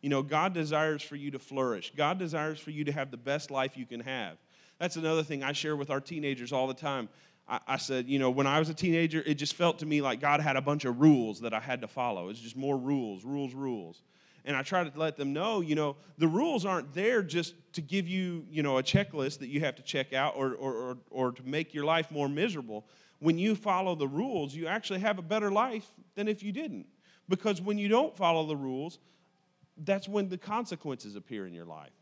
You 0.01 0.09
know, 0.09 0.21
God 0.21 0.53
desires 0.53 1.01
for 1.01 1.15
you 1.15 1.31
to 1.31 1.39
flourish. 1.39 1.93
God 1.95 2.19
desires 2.19 2.59
for 2.59 2.71
you 2.71 2.83
to 2.83 2.91
have 2.91 3.11
the 3.11 3.17
best 3.17 3.51
life 3.51 3.77
you 3.77 3.85
can 3.85 4.01
have. 4.01 4.37
That's 4.79 4.97
another 4.97 5.23
thing 5.23 5.43
I 5.43 5.53
share 5.53 5.75
with 5.75 5.89
our 5.89 6.01
teenagers 6.01 6.51
all 6.51 6.67
the 6.67 6.73
time. 6.73 7.07
I, 7.47 7.59
I 7.67 7.77
said, 7.77 8.09
you 8.09 8.19
know, 8.19 8.29
when 8.29 8.47
I 8.47 8.59
was 8.59 8.69
a 8.69 8.73
teenager, 8.73 9.23
it 9.25 9.35
just 9.35 9.53
felt 9.53 9.79
to 9.79 9.85
me 9.85 10.01
like 10.01 10.19
God 10.19 10.41
had 10.41 10.57
a 10.57 10.61
bunch 10.61 10.85
of 10.85 10.99
rules 10.99 11.39
that 11.41 11.53
I 11.53 11.59
had 11.59 11.81
to 11.81 11.87
follow. 11.87 12.29
It's 12.29 12.39
just 12.39 12.57
more 12.57 12.77
rules, 12.77 13.23
rules, 13.23 13.53
rules 13.53 14.01
and 14.45 14.57
I 14.57 14.61
try 14.61 14.83
to 14.83 14.91
let 14.99 15.15
them 15.15 15.31
know, 15.31 15.61
you 15.61 15.75
know, 15.75 15.95
the 16.17 16.27
rules 16.27 16.65
aren't 16.65 16.93
there 16.93 17.23
just 17.23 17.55
to 17.73 17.81
give 17.81 18.07
you, 18.07 18.45
you 18.51 18.61
know, 18.61 18.77
a 18.77 18.83
checklist 18.83 19.39
that 19.39 19.47
you 19.47 19.61
have 19.61 19.75
to 19.75 19.81
check 19.81 20.13
out 20.13 20.33
or, 20.35 20.53
or, 20.53 20.73
or, 20.73 20.97
or, 21.09 21.31
to 21.31 21.43
make 21.43 21.73
your 21.73 21.85
life 21.85 22.11
more 22.11 22.27
miserable 22.27 22.85
when 23.23 23.37
you 23.37 23.55
follow 23.55 23.95
the 23.95 24.07
rules, 24.07 24.53
you 24.53 24.67
actually 24.67 24.99
have 24.99 25.17
a 25.17 25.21
better 25.21 25.49
life 25.49 25.89
than 26.15 26.27
if 26.27 26.43
you 26.43 26.51
didn't. 26.51 26.85
Because 27.29 27.61
when 27.61 27.77
you 27.77 27.87
don't 27.87 28.13
follow 28.17 28.45
the 28.45 28.55
rules, 28.55 28.99
that's 29.85 30.09
when 30.09 30.27
the 30.27 30.37
consequences 30.37 31.15
appear 31.15 31.47
in 31.47 31.53
your 31.53 31.63
life. 31.63 31.93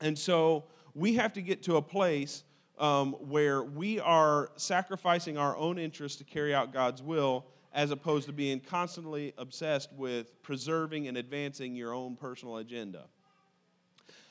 And 0.00 0.16
so 0.16 0.66
we 0.94 1.14
have 1.14 1.32
to 1.32 1.42
get 1.42 1.64
to 1.64 1.74
a 1.74 1.82
place 1.82 2.44
um, 2.78 3.14
where 3.14 3.64
we 3.64 3.98
are 3.98 4.52
sacrificing 4.54 5.36
our 5.36 5.56
own 5.56 5.76
interests 5.76 6.18
to 6.18 6.24
carry 6.24 6.54
out 6.54 6.72
God's 6.72 7.02
will 7.02 7.44
as 7.74 7.90
opposed 7.90 8.26
to 8.26 8.32
being 8.32 8.60
constantly 8.60 9.34
obsessed 9.38 9.92
with 9.94 10.40
preserving 10.44 11.08
and 11.08 11.16
advancing 11.16 11.74
your 11.74 11.92
own 11.92 12.14
personal 12.14 12.58
agenda. 12.58 13.06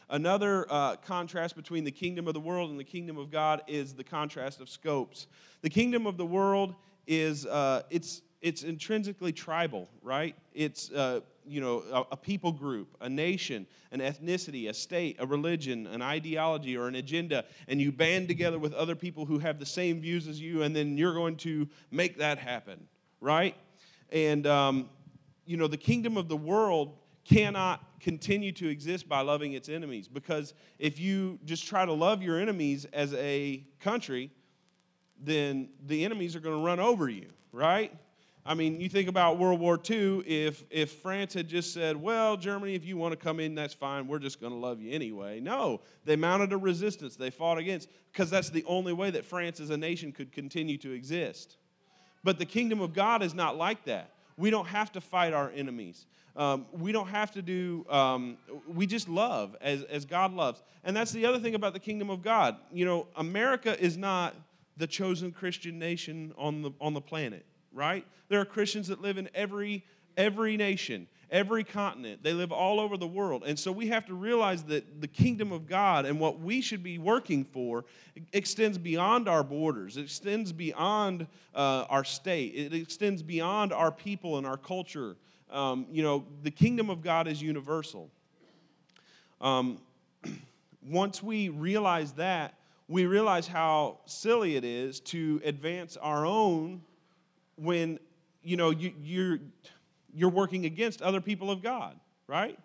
Another 0.10 0.66
uh, 0.70 0.96
contrast 0.96 1.56
between 1.56 1.84
the 1.84 1.92
kingdom 1.92 2.28
of 2.28 2.34
the 2.34 2.40
world 2.40 2.70
and 2.70 2.80
the 2.80 2.86
kingdom 2.86 3.18
of 3.18 3.30
God 3.30 3.62
is 3.68 3.94
the 3.94 4.04
contrast 4.04 4.62
of 4.62 4.70
scopes. 4.70 5.28
The 5.62 5.70
kingdom 5.70 6.08
of 6.08 6.16
the 6.16 6.26
world 6.26 6.76
is 7.08 7.46
uh, 7.46 7.84
it's 7.90 8.22
it's 8.42 8.64
intrinsically 8.64 9.34
tribal, 9.34 9.90
right? 10.02 10.36
It's 10.54 10.92
uh, 10.92 11.22
you 11.46 11.60
know 11.60 11.84
a, 11.92 12.14
a, 12.14 12.18
people 12.18 12.54
group, 12.54 12.96
a 13.02 13.10
nation, 13.10 13.68
an 13.92 14.00
ethnicity, 14.00 14.70
a 14.70 14.74
state, 14.74 15.18
a 15.20 15.26
religion, 15.26 15.88
an 15.88 16.02
ideology, 16.02 16.78
or 16.78 16.88
an 16.88 16.96
agenda, 16.96 17.44
and 17.68 17.82
you 17.82 17.92
band 17.92 18.30
together 18.30 18.60
with 18.60 18.74
other 18.74 18.96
people 18.96 19.26
who 19.26 19.40
have 19.40 19.60
the 19.60 19.66
same 19.66 20.00
views 20.00 20.28
as 20.28 20.40
you, 20.40 20.62
and 20.62 20.74
then 20.74 20.98
you're 20.98 21.14
going 21.14 21.36
to 21.38 21.68
make 21.92 22.18
that 22.20 22.38
happen, 22.38 22.88
right? 23.20 23.56
And 24.12 24.48
um, 24.48 24.90
you 25.46 25.58
know 25.58 25.68
the 25.68 25.78
kingdom 25.78 26.16
of 26.16 26.30
the 26.30 26.38
world 26.38 26.98
cannot 27.26 27.84
continue 28.00 28.52
to 28.54 28.68
exist 28.68 29.10
by 29.10 29.22
loving 29.22 29.54
its 29.54 29.70
enemies. 29.70 30.08
Because 30.08 30.54
if 30.80 31.00
you 31.00 31.40
just 31.46 31.66
try 31.66 31.86
to 31.86 31.94
love 31.94 32.22
your 32.22 32.40
enemies 32.40 32.86
as 32.94 33.14
a 33.16 33.64
country, 33.80 34.32
then 35.20 35.70
the 35.86 36.06
enemies 36.06 36.36
are 36.36 36.40
going 36.40 36.58
to 36.58 36.64
run 36.64 36.80
over 36.80 37.10
you, 37.10 37.28
right? 37.52 37.92
I 38.46 38.54
mean, 38.54 38.80
you 38.80 38.88
think 38.88 39.10
about 39.10 39.40
World 39.40 39.60
War 39.60 39.78
II, 39.90 40.20
if, 40.20 40.64
if 40.70 40.92
France 40.92 41.34
had 41.34 41.50
just 41.50 41.74
said, 41.74 41.98
well, 41.98 42.38
Germany, 42.38 42.76
if 42.76 42.86
you 42.86 42.96
want 42.96 43.12
to 43.12 43.18
come 43.18 43.42
in, 43.42 43.56
that's 43.56 43.74
fine. 43.74 44.08
We're 44.08 44.20
just 44.20 44.40
going 44.40 44.54
to 44.54 44.58
love 44.58 44.80
you 44.80 44.94
anyway. 44.94 45.42
No, 45.42 45.82
they 46.06 46.16
mounted 46.16 46.54
a 46.54 46.58
resistance. 46.58 47.18
They 47.18 47.30
fought 47.30 47.58
against, 47.58 47.90
because 48.14 48.30
that's 48.30 48.50
the 48.50 48.64
only 48.66 48.94
way 48.94 49.12
that 49.12 49.26
France 49.26 49.60
as 49.60 49.70
a 49.70 49.76
nation 49.76 50.14
could 50.14 50.32
continue 50.32 50.78
to 50.78 50.92
exist. 50.92 51.58
But 52.24 52.40
the 52.40 52.46
kingdom 52.46 52.80
of 52.80 52.94
God 52.94 53.22
is 53.22 53.34
not 53.34 53.58
like 53.58 53.84
that. 53.84 54.12
We 54.38 54.50
don't 54.50 54.68
have 54.68 54.92
to 54.94 55.02
fight 55.02 55.34
our 55.34 55.52
enemies. 55.52 56.06
Um, 56.36 56.68
we 56.72 56.92
don't 56.92 57.08
have 57.08 57.32
to 57.32 57.42
do, 57.42 57.84
um, 57.90 58.38
we 58.68 58.86
just 58.86 59.10
love 59.10 59.56
as, 59.60 59.82
as 59.84 60.06
God 60.06 60.34
loves. 60.34 60.62
And 60.84 60.96
that's 60.96 61.12
the 61.12 61.26
other 61.26 61.40
thing 61.40 61.56
about 61.56 61.74
the 61.74 61.80
kingdom 61.80 62.12
of 62.12 62.22
God. 62.22 62.58
You 62.72 62.86
know, 62.86 63.08
America 63.16 63.80
is 63.84 63.98
not 63.98 64.36
the 64.78 64.86
chosen 64.86 65.32
Christian 65.32 65.80
nation 65.80 66.34
on 66.38 66.62
the, 66.62 66.72
on 66.80 66.94
the 66.94 67.02
planet, 67.02 67.44
right? 67.74 68.06
There 68.30 68.40
are 68.40 68.46
Christians 68.46 68.88
that 68.90 69.02
live 69.02 69.18
in 69.18 69.28
every, 69.34 69.84
every 70.16 70.58
nation, 70.58 71.08
every 71.30 71.64
continent. 71.64 72.24
They 72.24 72.34
live 72.34 72.52
all 72.52 72.80
over 72.80 72.98
the 72.98 73.08
world. 73.08 73.44
And 73.46 73.58
so 73.58 73.72
we 73.72 73.88
have 73.88 74.06
to 74.06 74.14
realize 74.14 74.64
that 74.64 75.02
the 75.02 75.08
kingdom 75.08 75.52
of 75.52 75.68
God 75.68 76.06
and 76.06 76.20
what 76.20 76.40
we 76.40 76.62
should 76.62 76.84
be 76.84 76.98
working 76.98 77.44
for 77.44 77.86
extends 78.34 78.78
beyond 78.78 79.28
our 79.28 79.44
borders, 79.44 79.98
it 79.98 80.04
extends 80.04 80.52
beyond 80.52 81.28
uh, 81.54 81.86
our 81.90 82.04
state, 82.04 82.54
it 82.56 82.74
extends 82.74 83.22
beyond 83.22 83.74
our 83.74 83.92
people 83.92 84.38
and 84.38 84.48
our 84.48 84.58
culture 84.58 85.16
um, 85.50 85.86
you 85.92 86.04
know, 86.04 86.26
the 86.44 86.52
kingdom 86.52 86.90
of 86.90 87.02
God 87.02 87.28
is 87.28 87.42
universal. 87.42 88.10
Um, 89.40 89.80
once 90.86 91.24
we 91.24 91.50
realize 91.50 92.14
that, 92.14 92.56
we 92.90 93.06
realize 93.06 93.48
how 93.48 94.00
silly 94.06 94.56
it 94.56 94.64
is 94.64 95.00
to 95.02 95.42
advance 95.44 95.98
our 95.98 96.26
own 96.26 96.82
when, 97.56 98.00
you 98.44 98.58
know, 98.58 98.70
you, 98.70 98.94
you're, 99.02 99.40
you're 100.18 100.32
working 100.32 100.66
against 100.66 101.02
other 101.02 101.22
people 101.22 101.52
of 101.52 101.62
God, 101.62 102.00
right? 102.28 102.58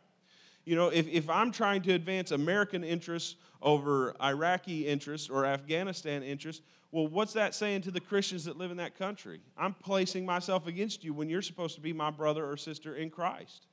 You 0.65 0.75
know, 0.75 0.89
if, 0.89 1.07
if 1.07 1.29
I'm 1.29 1.53
trying 1.53 1.83
to 1.83 1.93
advance 1.93 2.31
American 2.31 2.83
interests 2.83 3.37
over 3.61 4.15
Iraqi 4.23 4.87
interests 4.87 5.29
or 5.29 5.45
Afghanistan 5.45 6.23
interests, 6.23 6.63
well, 6.93 7.07
what's 7.07 7.35
that 7.35 7.55
saying 7.55 7.83
to 7.83 7.91
the 7.91 8.01
Christians 8.01 8.45
that 8.47 8.57
live 8.57 8.71
in 8.71 8.79
that 8.79 8.97
country? 8.97 9.41
I'm 9.57 9.75
placing 9.75 10.25
myself 10.25 10.67
against 10.67 11.05
you 11.05 11.13
when 11.13 11.29
you're 11.29 11.43
supposed 11.43 11.75
to 11.75 11.81
be 11.81 11.93
my 11.93 12.11
brother 12.11 12.49
or 12.51 12.57
sister 12.57 12.97
in 12.97 13.11
Christ. 13.11 13.67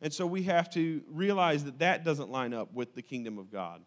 And 0.00 0.12
so 0.12 0.26
we 0.26 0.44
have 0.44 0.70
to 0.70 1.02
realize 1.08 1.64
that 1.64 1.80
that 1.80 2.04
doesn't 2.04 2.30
line 2.30 2.54
up 2.54 2.72
with 2.72 2.94
the 2.94 3.02
kingdom 3.02 3.38
of 3.38 3.50
God. 3.50 3.82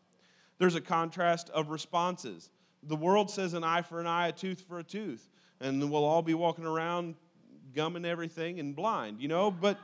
There's 0.57 0.75
a 0.75 0.81
contrast 0.81 1.49
of 1.51 1.69
responses. 1.69 2.49
The 2.83 2.97
world 2.97 3.29
says 3.29 3.53
an 3.53 3.63
eye 3.63 3.81
for 3.81 4.01
an 4.01 4.07
eye, 4.07 4.27
a 4.27 4.31
tooth 4.31 4.61
for 4.67 4.79
a 4.79 4.83
tooth, 4.83 5.29
and 5.61 5.89
we'll 5.89 6.03
all 6.03 6.21
be 6.21 6.33
walking 6.33 6.65
around 6.65 7.15
gumming 7.73 8.05
everything 8.05 8.59
and 8.59 8.75
blind, 8.75 9.19
you 9.19 9.27
know? 9.27 9.51
But 9.51 9.77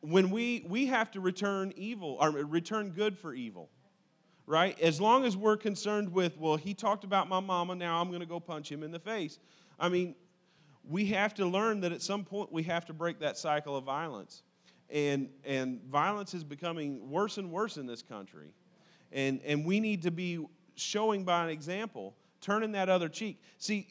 when 0.00 0.30
we, 0.30 0.64
we 0.68 0.86
have 0.86 1.10
to 1.12 1.20
return 1.20 1.72
evil, 1.76 2.16
or 2.20 2.30
return 2.30 2.90
good 2.90 3.18
for 3.18 3.34
evil 3.34 3.70
right? 4.50 4.78
As 4.80 5.00
long 5.00 5.24
as 5.24 5.36
we're 5.36 5.56
concerned 5.56 6.12
with, 6.12 6.36
well, 6.36 6.56
he 6.56 6.74
talked 6.74 7.04
about 7.04 7.28
my 7.28 7.38
mama, 7.38 7.76
now 7.76 8.00
I'm 8.00 8.08
going 8.08 8.20
to 8.20 8.26
go 8.26 8.40
punch 8.40 8.70
him 8.70 8.82
in 8.82 8.90
the 8.90 8.98
face. 8.98 9.38
I 9.78 9.88
mean, 9.88 10.16
we 10.88 11.06
have 11.06 11.34
to 11.34 11.46
learn 11.46 11.80
that 11.82 11.92
at 11.92 12.02
some 12.02 12.24
point 12.24 12.50
we 12.50 12.64
have 12.64 12.84
to 12.86 12.92
break 12.92 13.20
that 13.20 13.38
cycle 13.38 13.76
of 13.76 13.84
violence. 13.84 14.42
And, 14.90 15.28
and 15.44 15.80
violence 15.84 16.34
is 16.34 16.42
becoming 16.42 17.08
worse 17.08 17.38
and 17.38 17.52
worse 17.52 17.76
in 17.76 17.86
this 17.86 18.02
country. 18.02 18.52
And, 19.12 19.40
and 19.44 19.64
we 19.64 19.78
need 19.78 20.02
to 20.02 20.10
be 20.10 20.44
showing 20.74 21.24
by 21.24 21.44
an 21.44 21.50
example, 21.50 22.16
turning 22.40 22.72
that 22.72 22.88
other 22.88 23.08
cheek. 23.08 23.40
See, 23.58 23.86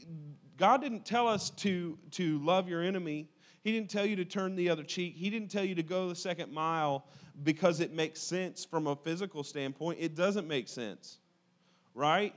God 0.59 0.81
didn't 0.81 1.05
tell 1.05 1.27
us 1.27 1.49
to, 1.51 1.97
to 2.11 2.37
love 2.39 2.67
your 2.67 2.83
enemy. 2.83 3.29
He 3.63 3.71
didn't 3.71 3.89
tell 3.89 4.05
you 4.05 4.17
to 4.17 4.25
turn 4.25 4.57
the 4.57 4.69
other 4.69 4.83
cheek. 4.83 5.15
He 5.15 5.29
didn't 5.29 5.49
tell 5.49 5.63
you 5.63 5.73
to 5.75 5.83
go 5.83 6.09
the 6.09 6.15
second 6.15 6.51
mile 6.51 7.05
because 7.43 7.79
it 7.79 7.93
makes 7.93 8.21
sense 8.21 8.65
from 8.65 8.85
a 8.85 8.95
physical 8.97 9.43
standpoint. 9.43 9.99
It 10.01 10.15
doesn't 10.15 10.49
make 10.49 10.67
sense, 10.67 11.19
right? 11.95 12.35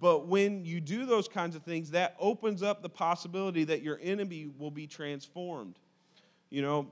But 0.00 0.28
when 0.28 0.66
you 0.66 0.80
do 0.80 1.06
those 1.06 1.28
kinds 1.28 1.56
of 1.56 1.62
things, 1.62 1.90
that 1.92 2.14
opens 2.18 2.62
up 2.62 2.82
the 2.82 2.90
possibility 2.90 3.64
that 3.64 3.82
your 3.82 3.98
enemy 4.02 4.50
will 4.58 4.70
be 4.70 4.86
transformed. 4.86 5.78
You 6.50 6.60
know, 6.60 6.88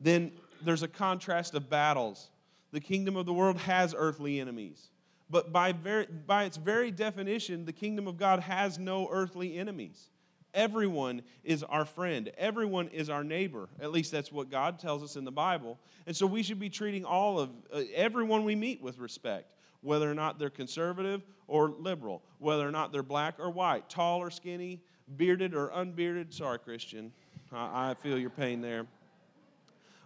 then 0.00 0.32
there's 0.62 0.82
a 0.82 0.88
contrast 0.88 1.54
of 1.54 1.68
battles. 1.68 2.30
The 2.72 2.80
kingdom 2.80 3.16
of 3.16 3.26
the 3.26 3.34
world 3.34 3.58
has 3.58 3.94
earthly 3.96 4.40
enemies. 4.40 4.88
But 5.30 5.52
by, 5.52 5.72
very, 5.72 6.06
by 6.06 6.44
its 6.44 6.56
very 6.56 6.90
definition, 6.90 7.66
the 7.66 7.72
kingdom 7.72 8.06
of 8.06 8.16
God 8.16 8.40
has 8.40 8.78
no 8.78 9.08
earthly 9.10 9.58
enemies. 9.58 10.08
everyone 10.54 11.22
is 11.44 11.62
our 11.62 11.84
friend, 11.84 12.30
everyone 12.36 12.88
is 12.88 13.08
our 13.08 13.24
neighbor. 13.24 13.68
At 13.80 13.92
least 13.92 14.12
that's 14.12 14.32
what 14.32 14.50
God 14.50 14.78
tells 14.78 15.02
us 15.02 15.16
in 15.16 15.24
the 15.24 15.32
Bible. 15.32 15.78
And 16.06 16.16
so 16.16 16.26
we 16.26 16.42
should 16.42 16.58
be 16.58 16.70
treating 16.70 17.04
all 17.04 17.38
of 17.38 17.50
uh, 17.72 17.82
everyone 17.94 18.44
we 18.44 18.54
meet 18.54 18.82
with 18.82 18.98
respect, 18.98 19.54
whether 19.82 20.10
or 20.10 20.14
not 20.14 20.38
they're 20.38 20.50
conservative 20.50 21.22
or 21.46 21.70
liberal, 21.78 22.22
whether 22.38 22.66
or 22.66 22.72
not 22.72 22.92
they're 22.92 23.02
black 23.02 23.38
or 23.38 23.50
white, 23.50 23.88
tall 23.88 24.20
or 24.20 24.30
skinny, 24.30 24.80
bearded 25.16 25.54
or 25.54 25.72
unbearded. 25.72 26.32
Sorry, 26.32 26.58
Christian. 26.58 27.12
I, 27.52 27.90
I 27.90 27.94
feel 27.94 28.18
your 28.18 28.30
pain 28.30 28.60
there. 28.60 28.86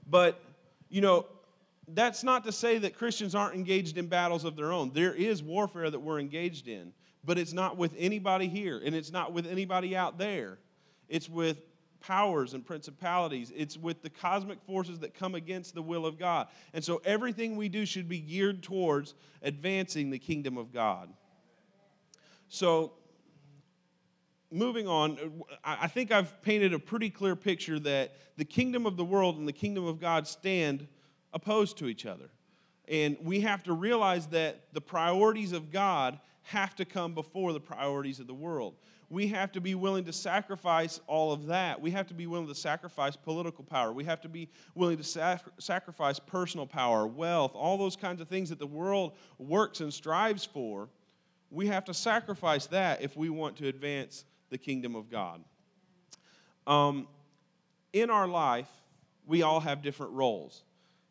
But, 0.09 0.41
you 0.91 1.01
know, 1.01 1.27
that's 1.89 2.23
not 2.23 2.45
to 2.45 2.53
say 2.53 2.79
that 2.79 2.97
Christians 2.97 3.35
aren't 3.35 3.55
engaged 3.55 3.99
in 3.99 4.07
battles 4.07 4.45
of 4.45 4.57
their 4.57 4.73
own. 4.73 4.93
There 4.93 5.15
is 5.15 5.43
warfare 5.43 5.91
that 5.91 6.01
we're 6.01 6.21
engaged 6.21 6.69
in, 6.69 6.93
but 7.25 7.39
it's 7.39 7.53
not 7.53 7.77
with 7.77 7.95
anybody 7.99 8.49
here, 8.49 8.81
and 8.85 8.95
it's 8.95 9.13
not 9.13 9.33
with 9.33 9.47
anybody 9.47 9.97
out 9.97 10.19
there. 10.19 10.59
It's 11.09 11.29
with 11.29 11.59
powers 12.01 12.53
and 12.55 12.67
principalities, 12.67 13.53
it's 13.55 13.77
with 13.77 14.03
the 14.03 14.11
cosmic 14.11 14.61
forces 14.63 14.99
that 15.01 15.15
come 15.15 15.35
against 15.35 15.75
the 15.75 15.83
will 15.83 16.05
of 16.05 16.19
God. 16.19 16.49
And 16.75 16.85
so 16.85 17.01
everything 17.05 17.57
we 17.57 17.69
do 17.69 17.87
should 17.87 18.09
be 18.09 18.19
geared 18.19 18.63
towards 18.63 19.15
advancing 19.43 20.11
the 20.11 20.19
kingdom 20.19 20.59
of 20.59 20.73
God. 20.73 21.13
So, 22.49 22.93
moving 24.51 24.87
on, 24.87 25.45
I 25.65 25.87
think 25.87 26.13
I've 26.13 26.43
painted 26.43 26.75
a 26.75 26.79
pretty 26.79 27.09
clear 27.09 27.35
picture 27.35 27.79
that 27.81 28.13
the 28.37 28.45
kingdom 28.45 28.85
of 28.85 28.97
the 28.97 29.05
world 29.05 29.39
and 29.39 29.49
the 29.49 29.53
kingdom 29.53 29.87
of 29.87 30.01
God 30.01 30.27
stand 30.27 30.89
opposed 31.33 31.79
to 31.79 31.89
each 31.89 32.07
other. 32.07 32.31
And 32.89 33.17
we 33.23 33.41
have 33.41 33.63
to 33.65 33.73
realize 33.73 34.27
that 34.29 34.73
the 34.73 34.81
priorities 34.81 35.53
of 35.53 35.71
God 35.71 36.19
have 36.43 36.75
to 36.77 36.85
come 36.85 37.15
before 37.15 37.53
the 37.53 37.61
priorities 37.61 38.21
of 38.21 38.27
the 38.27 38.35
world. 38.35 38.75
We 39.09 39.29
have 39.29 39.53
to 39.53 39.61
be 39.61 39.75
willing 39.75 40.05
to 40.05 40.13
sacrifice 40.13 40.99
all 41.07 41.33
of 41.33 41.47
that. 41.47 41.81
We 41.81 41.91
have 41.91 42.07
to 42.09 42.15
be 42.15 42.27
willing 42.27 42.49
to 42.49 42.55
sacrifice 42.55 43.15
political 43.15 43.63
power. 43.63 43.93
We 43.93 44.05
have 44.05 44.23
to 44.23 44.29
be 44.29 44.49
willing 44.75 44.97
to 44.97 45.05
sac- 45.05 45.45
sacrifice 45.59 46.19
personal 46.19 46.67
power, 46.67 47.07
wealth, 47.07 47.53
all 47.55 47.77
those 47.77 47.95
kinds 47.95 48.21
of 48.21 48.29
things 48.29 48.49
that 48.49 48.59
the 48.59 48.67
world 48.67 49.13
works 49.39 49.81
and 49.81 49.93
strives 49.93 50.47
for. 50.47 50.89
We 51.51 51.67
have 51.67 51.85
to 51.85 51.95
sacrifice 51.95 52.67
that 52.69 53.03
if 53.03 53.15
we 53.15 53.29
want 53.29 53.57
to 53.59 53.69
advance 53.69 54.25
the 54.49 54.57
kingdom 54.57 54.97
of 54.97 55.11
God. 55.11 55.45
Um, 56.67 57.07
in 57.93 58.09
our 58.09 58.27
life, 58.27 58.71
we 59.27 59.43
all 59.43 59.61
have 59.61 59.83
different 59.83 60.13
roles 60.13 60.63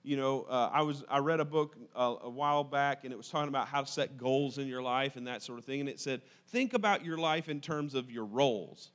you 0.04 0.18
know, 0.18 0.44
uh, 0.50 0.70
I 0.74 0.82
was 0.82 1.04
I 1.10 1.20
read 1.20 1.40
a 1.40 1.46
book 1.46 1.76
uh, 1.96 2.16
a 2.24 2.30
while 2.30 2.64
back, 2.64 3.04
and 3.04 3.14
it 3.14 3.18
was 3.18 3.30
talking 3.30 3.50
about 3.50 3.68
how 3.68 3.82
to 3.82 3.88
set 3.88 4.18
goals 4.18 4.58
in 4.58 4.68
your 4.68 4.82
life 4.82 5.16
and 5.16 5.28
that 5.28 5.44
sort 5.44 5.60
of 5.60 5.66
thing. 5.66 5.80
And 5.80 5.90
it 5.90 6.00
said, 6.00 6.22
think 6.48 6.74
about 6.74 7.06
your 7.06 7.18
life 7.18 7.50
in 7.50 7.62
terms 7.62 7.94
of 7.94 8.10
your 8.10 8.26
roles. 8.26 8.90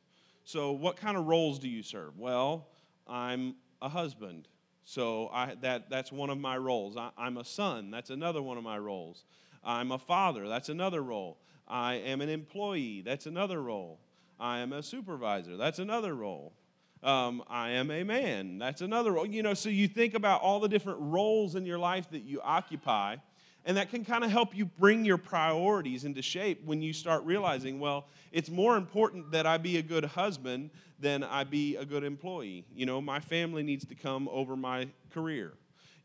So, 0.45 0.73
what 0.73 0.97
kind 0.97 1.16
of 1.16 1.27
roles 1.27 1.59
do 1.59 1.69
you 1.69 1.83
serve? 1.83 2.19
Well, 2.19 2.69
I'm 3.07 3.57
a 3.81 3.88
husband, 3.88 4.49
so 4.85 5.29
I, 5.33 5.55
that 5.61 5.90
that's 5.90 6.11
one 6.11 6.31
of 6.31 6.38
my 6.38 6.57
roles. 6.57 6.97
I, 6.97 7.11
I'm 7.16 7.37
a 7.37 7.45
son. 7.45 7.90
That's 7.90 8.11
another 8.11 8.42
one 8.42 8.59
of 8.59 8.64
my 8.64 8.79
roles. 8.79 9.25
I'm 9.64 9.92
a 9.92 9.99
father. 9.99 10.49
That's 10.49 10.69
another 10.69 11.03
role. 11.03 11.38
I 11.69 11.95
am 11.95 12.21
an 12.21 12.29
employee. 12.29 13.03
That's 13.05 13.27
another 13.27 13.61
role. 13.61 13.99
I 14.38 14.59
am 14.59 14.73
a 14.73 14.83
supervisor. 14.83 15.57
That's 15.57 15.79
another 15.79 16.14
role. 16.14 16.53
Um, 17.02 17.42
I 17.48 17.70
am 17.70 17.90
a 17.90 18.02
man. 18.04 18.59
That's 18.59 18.80
another 18.80 19.12
role. 19.12 19.26
You 19.26 19.42
know, 19.42 19.54
so 19.54 19.68
you 19.68 19.87
think 19.87 20.14
about 20.14 20.42
all 20.42 20.61
the 20.61 20.68
different 20.68 20.98
roles 21.00 21.54
in 21.54 21.66
your 21.66 21.78
life 21.78 22.11
that 22.11 22.22
you 22.24 22.40
occupy, 22.42 23.16
and 23.64 23.76
that 23.76 23.90
can 23.90 24.04
kind 24.04 24.24
of 24.24 24.30
help 24.30 24.56
you 24.56 24.64
bring 24.64 25.04
your 25.04 25.18
priorities 25.18 26.04
into 26.04 26.22
shape 26.22 26.64
when 26.64 26.82
you 26.82 26.92
start 26.92 27.24
realizing, 27.24 27.78
well, 27.78 28.06
it's 28.32 28.48
more 28.48 28.76
important 28.76 29.30
that 29.32 29.46
I 29.46 29.59
be 29.59 29.76
a 29.76 29.82
good 29.82 30.04
husband 30.04 30.70
than 30.98 31.22
I 31.22 31.44
be 31.44 31.76
a 31.76 31.85
good 31.85 32.04
employee. 32.04 32.64
You 32.74 32.87
know, 32.87 33.00
my 33.00 33.20
family 33.20 33.62
needs 33.62 33.85
to 33.87 33.94
come 33.94 34.28
over 34.28 34.56
my 34.56 34.88
career. 35.11 35.52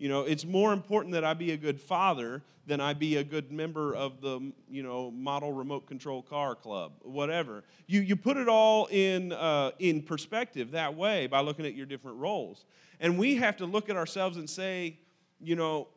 You 0.02 0.10
know, 0.10 0.22
it's 0.22 0.46
more 0.46 0.74
important 0.74 1.14
that 1.14 1.24
I 1.24 1.36
be 1.36 1.52
a 1.52 1.58
good 1.58 1.80
father 1.80 2.42
than 2.66 2.82
I 2.82 2.96
be 2.96 3.18
a 3.18 3.24
good 3.24 3.52
member 3.52 3.94
of 3.94 4.20
the, 4.20 4.52
you 4.68 4.82
know, 4.82 5.12
model 5.12 5.54
remote 5.54 5.86
control 5.86 6.24
car 6.24 6.56
club, 6.56 6.94
whatever. 7.04 7.64
You, 7.86 8.02
you 8.02 8.16
put 8.16 8.36
it 8.36 8.50
all 8.50 8.88
in, 8.88 9.32
uh, 9.32 9.70
in 9.78 10.02
perspective 10.02 10.72
that 10.72 10.96
way 10.96 11.28
by 11.28 11.42
looking 11.42 11.68
at 11.68 11.76
your 11.76 11.86
different 11.86 12.18
roles. 12.18 12.66
And 13.00 13.20
we 13.20 13.36
have 13.36 13.58
to 13.58 13.68
look 13.68 13.92
at 13.92 13.96
ourselves 13.96 14.38
and 14.38 14.50
say, 14.50 14.98
you 15.40 15.56
know, 15.56 15.88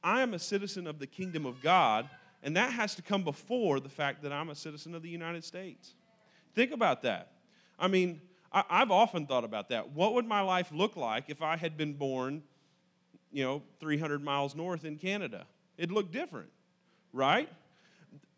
I 0.00 0.20
am 0.20 0.32
a 0.32 0.38
citizen 0.38 0.86
of 0.86 1.00
the 1.00 1.08
kingdom 1.08 1.44
of 1.44 1.60
God, 1.60 2.08
and 2.44 2.56
that 2.56 2.70
has 2.70 2.94
to 2.94 3.02
come 3.02 3.24
before 3.24 3.80
the 3.80 3.88
fact 3.88 4.22
that 4.22 4.32
I'm 4.32 4.50
a 4.50 4.54
citizen 4.54 4.94
of 4.94 5.02
the 5.02 5.10
United 5.10 5.42
States. 5.42 5.94
Think 6.54 6.70
about 6.70 7.02
that. 7.02 7.32
I 7.80 7.88
mean, 7.88 8.20
I, 8.52 8.78
have 8.78 8.92
often 8.92 9.26
thought 9.26 9.42
about 9.42 9.70
that. 9.70 9.90
What 9.90 10.14
would 10.14 10.24
my 10.24 10.40
life 10.40 10.70
look 10.72 10.96
like 10.96 11.24
if 11.26 11.42
I 11.42 11.56
had 11.56 11.76
been 11.76 11.94
born 11.94 12.44
you 13.32 13.44
know, 13.44 13.62
300 13.80 14.22
miles 14.22 14.54
north 14.54 14.84
in 14.84 14.96
Canada. 14.96 15.46
It'd 15.76 15.92
look 15.92 16.10
different, 16.10 16.48
right? 17.12 17.48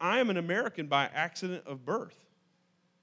I 0.01 0.19
am 0.19 0.31
an 0.31 0.37
American 0.37 0.87
by 0.87 1.09
accident 1.15 1.65
of 1.67 1.85
birth. 1.85 2.17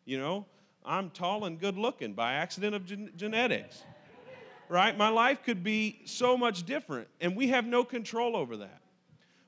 You 0.06 0.18
know, 0.18 0.46
I'm 0.86 1.10
tall 1.10 1.46
and 1.46 1.60
good 1.60 1.78
looking 1.78 2.14
by 2.14 2.34
accident 2.34 2.76
of 2.76 2.86
gen- 2.86 3.12
genetics, 3.16 3.84
right? 4.68 4.98
My 4.98 5.10
life 5.10 5.44
could 5.44 5.64
be 5.64 6.02
so 6.06 6.38
much 6.38 6.64
different, 6.66 7.08
and 7.22 7.36
we 7.36 7.48
have 7.50 7.66
no 7.66 7.84
control 7.84 8.36
over 8.36 8.58
that. 8.58 8.82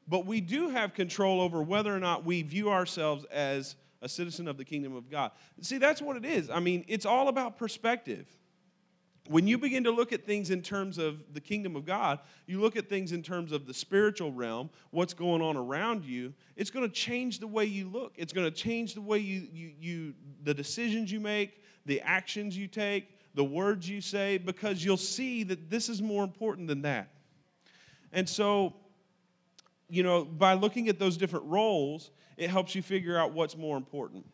But 0.08 0.26
we 0.26 0.42
do 0.42 0.70
have 0.70 0.94
control 0.94 1.42
over 1.42 1.62
whether 1.62 1.96
or 1.96 2.00
not 2.00 2.26
we 2.26 2.42
view 2.42 2.70
ourselves 2.70 3.26
as 3.26 3.76
a 4.02 4.10
citizen 4.10 4.48
of 4.48 4.58
the 4.58 4.66
kingdom 4.66 4.96
of 4.96 5.10
God. 5.10 5.32
See, 5.62 5.78
that's 5.78 6.02
what 6.02 6.18
it 6.18 6.26
is. 6.26 6.50
I 6.50 6.60
mean, 6.60 6.84
it's 6.88 7.06
all 7.06 7.28
about 7.28 7.58
perspective 7.58 8.26
when 9.32 9.48
you 9.48 9.58
begin 9.58 9.86
to 9.86 9.92
look 9.92 10.12
at 10.12 10.26
things 10.26 10.50
in 10.50 10.62
terms 10.62 10.98
of 10.98 11.34
the 11.34 11.40
kingdom 11.40 11.78
of 11.78 11.86
God, 11.86 12.20
you 12.48 12.60
look 12.60 12.76
at 12.76 12.90
things 12.90 13.14
in 13.14 13.24
terms 13.24 13.54
of 13.54 13.66
the 13.66 13.74
spiritual 13.74 14.34
realm, 14.34 14.70
what's 14.90 15.14
going 15.14 15.42
on 15.42 15.56
around 15.56 16.04
you, 16.04 16.34
it's 16.58 16.70
going 16.70 16.86
to 16.86 16.94
change 16.94 17.40
the 17.40 17.48
way 17.48 17.64
you 17.64 17.88
look. 17.88 18.14
It's 18.18 18.34
going 18.34 18.46
to 18.46 18.56
change 18.56 18.94
the 18.94 19.02
way 19.02 19.20
you, 19.20 19.48
you, 19.54 19.72
you, 19.80 20.14
the 20.44 20.54
decisions 20.54 21.12
you 21.12 21.22
make, 21.22 21.64
the 21.86 22.02
actions 22.02 22.58
you 22.58 22.68
take, 22.68 23.08
the 23.34 23.44
words 23.44 23.88
you 23.88 24.02
say, 24.02 24.38
because 24.38 24.84
you'll 24.84 24.98
see 24.98 25.44
that 25.44 25.70
this 25.70 25.88
is 25.88 26.02
more 26.02 26.26
important 26.26 26.68
than 26.68 26.82
that. 26.82 27.08
And 28.12 28.28
so, 28.28 28.74
you 29.90 30.04
know, 30.04 30.26
by 30.26 30.56
looking 30.56 30.90
at 30.90 31.00
those 31.00 31.16
different 31.16 31.46
roles, 31.46 32.12
it 32.36 32.50
helps 32.50 32.76
you 32.76 32.82
figure 32.82 33.18
out 33.18 33.32
what's 33.32 33.56
more 33.56 33.78
important. 33.78 34.26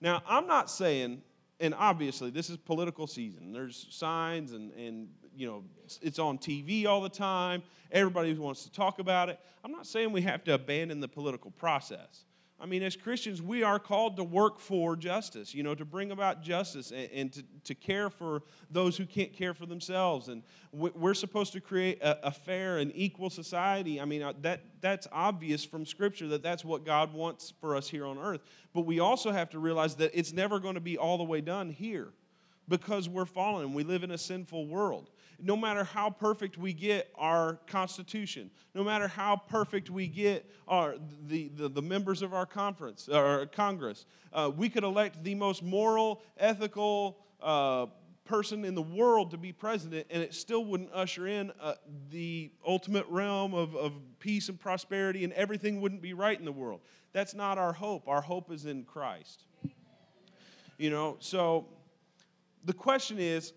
Now, 0.00 0.22
I'm 0.24 0.46
not 0.46 0.70
saying 0.70 1.22
and 1.60 1.74
obviously 1.74 2.30
this 2.30 2.50
is 2.50 2.56
political 2.56 3.06
season. 3.06 3.52
There's 3.52 3.86
signs 3.90 4.52
and, 4.52 4.72
and 4.72 5.08
you 5.34 5.46
know 5.46 5.64
it's 6.02 6.18
on 6.18 6.38
tv 6.38 6.86
all 6.86 7.00
the 7.00 7.08
time. 7.08 7.62
Everybody 7.90 8.34
wants 8.34 8.64
to 8.64 8.72
talk 8.72 8.98
about 8.98 9.28
it. 9.28 9.40
I'm 9.64 9.72
not 9.72 9.86
saying 9.86 10.12
we 10.12 10.22
have 10.22 10.44
to 10.44 10.54
abandon 10.54 11.00
the 11.00 11.08
political 11.08 11.50
process 11.50 12.25
I 12.58 12.64
mean, 12.64 12.82
as 12.82 12.96
Christians, 12.96 13.42
we 13.42 13.62
are 13.62 13.78
called 13.78 14.16
to 14.16 14.24
work 14.24 14.60
for 14.60 14.96
justice, 14.96 15.54
you 15.54 15.62
know, 15.62 15.74
to 15.74 15.84
bring 15.84 16.10
about 16.10 16.42
justice 16.42 16.90
and, 16.90 17.10
and 17.12 17.32
to, 17.34 17.42
to 17.64 17.74
care 17.74 18.08
for 18.08 18.42
those 18.70 18.96
who 18.96 19.04
can't 19.04 19.32
care 19.34 19.52
for 19.52 19.66
themselves. 19.66 20.28
And 20.28 20.42
we're 20.72 21.12
supposed 21.12 21.52
to 21.52 21.60
create 21.60 22.00
a, 22.02 22.28
a, 22.28 22.30
fair 22.30 22.78
and 22.78 22.90
equal 22.94 23.28
society. 23.28 24.00
I 24.00 24.06
mean, 24.06 24.22
uh, 24.22 24.32
that, 24.40 24.62
that's 24.80 25.06
obvious 25.12 25.66
from 25.66 25.84
Scripture 25.84 26.28
that 26.28 26.42
that's 26.42 26.64
what 26.64 26.86
God 26.86 27.12
wants 27.12 27.52
for 27.60 27.76
us 27.76 27.88
here 27.90 28.06
on 28.06 28.16
earth. 28.16 28.40
But 28.72 28.82
we 28.82 29.00
also 29.00 29.32
have 29.32 29.50
to 29.50 29.58
realize 29.58 29.96
that 29.96 30.12
it's 30.14 30.32
never 30.32 30.58
going 30.58 30.76
to 30.76 30.80
be 30.80 30.96
all 30.96 31.18
the 31.18 31.24
way 31.24 31.42
done 31.42 31.68
here 31.68 32.08
because 32.68 33.06
we're 33.06 33.26
fallen 33.26 33.66
and 33.66 33.74
we 33.74 33.84
live 33.84 34.02
in 34.02 34.10
a 34.10 34.18
sinful 34.18 34.66
world 34.66 35.10
no 35.38 35.56
matter 35.56 35.84
how 35.84 36.10
perfect 36.10 36.56
we 36.56 36.72
get 36.72 37.10
our 37.16 37.58
Constitution, 37.66 38.50
no 38.74 38.82
matter 38.82 39.08
how 39.08 39.36
perfect 39.36 39.90
we 39.90 40.06
get 40.06 40.50
our, 40.66 40.96
the, 41.26 41.48
the, 41.48 41.68
the 41.68 41.82
members 41.82 42.22
of 42.22 42.32
our 42.32 42.46
conference 42.46 43.08
or 43.08 43.46
Congress, 43.46 44.06
uh, 44.32 44.50
we 44.54 44.68
could 44.68 44.84
elect 44.84 45.22
the 45.22 45.34
most 45.34 45.62
moral, 45.62 46.22
ethical 46.38 47.18
uh, 47.42 47.86
person 48.24 48.64
in 48.64 48.74
the 48.74 48.82
world 48.82 49.30
to 49.30 49.38
be 49.38 49.52
president, 49.52 50.06
and 50.10 50.22
it 50.22 50.34
still 50.34 50.64
wouldn't 50.64 50.90
usher 50.92 51.26
in 51.26 51.52
uh, 51.60 51.74
the 52.10 52.50
ultimate 52.66 53.06
realm 53.08 53.54
of, 53.54 53.76
of 53.76 53.92
peace 54.18 54.48
and 54.48 54.58
prosperity, 54.58 55.24
and 55.24 55.32
everything 55.34 55.80
wouldn't 55.80 56.02
be 56.02 56.12
right 56.12 56.38
in 56.38 56.44
the 56.44 56.52
world. 56.52 56.80
That's 57.12 57.34
not 57.34 57.56
our 57.56 57.72
hope. 57.72 58.08
Our 58.08 58.20
hope 58.20 58.50
is 58.50 58.66
in 58.66 58.84
Christ. 58.84 59.44
You 60.76 60.90
know, 60.90 61.16
so 61.20 61.68
the 62.64 62.74
question 62.74 63.18
is 63.18 63.52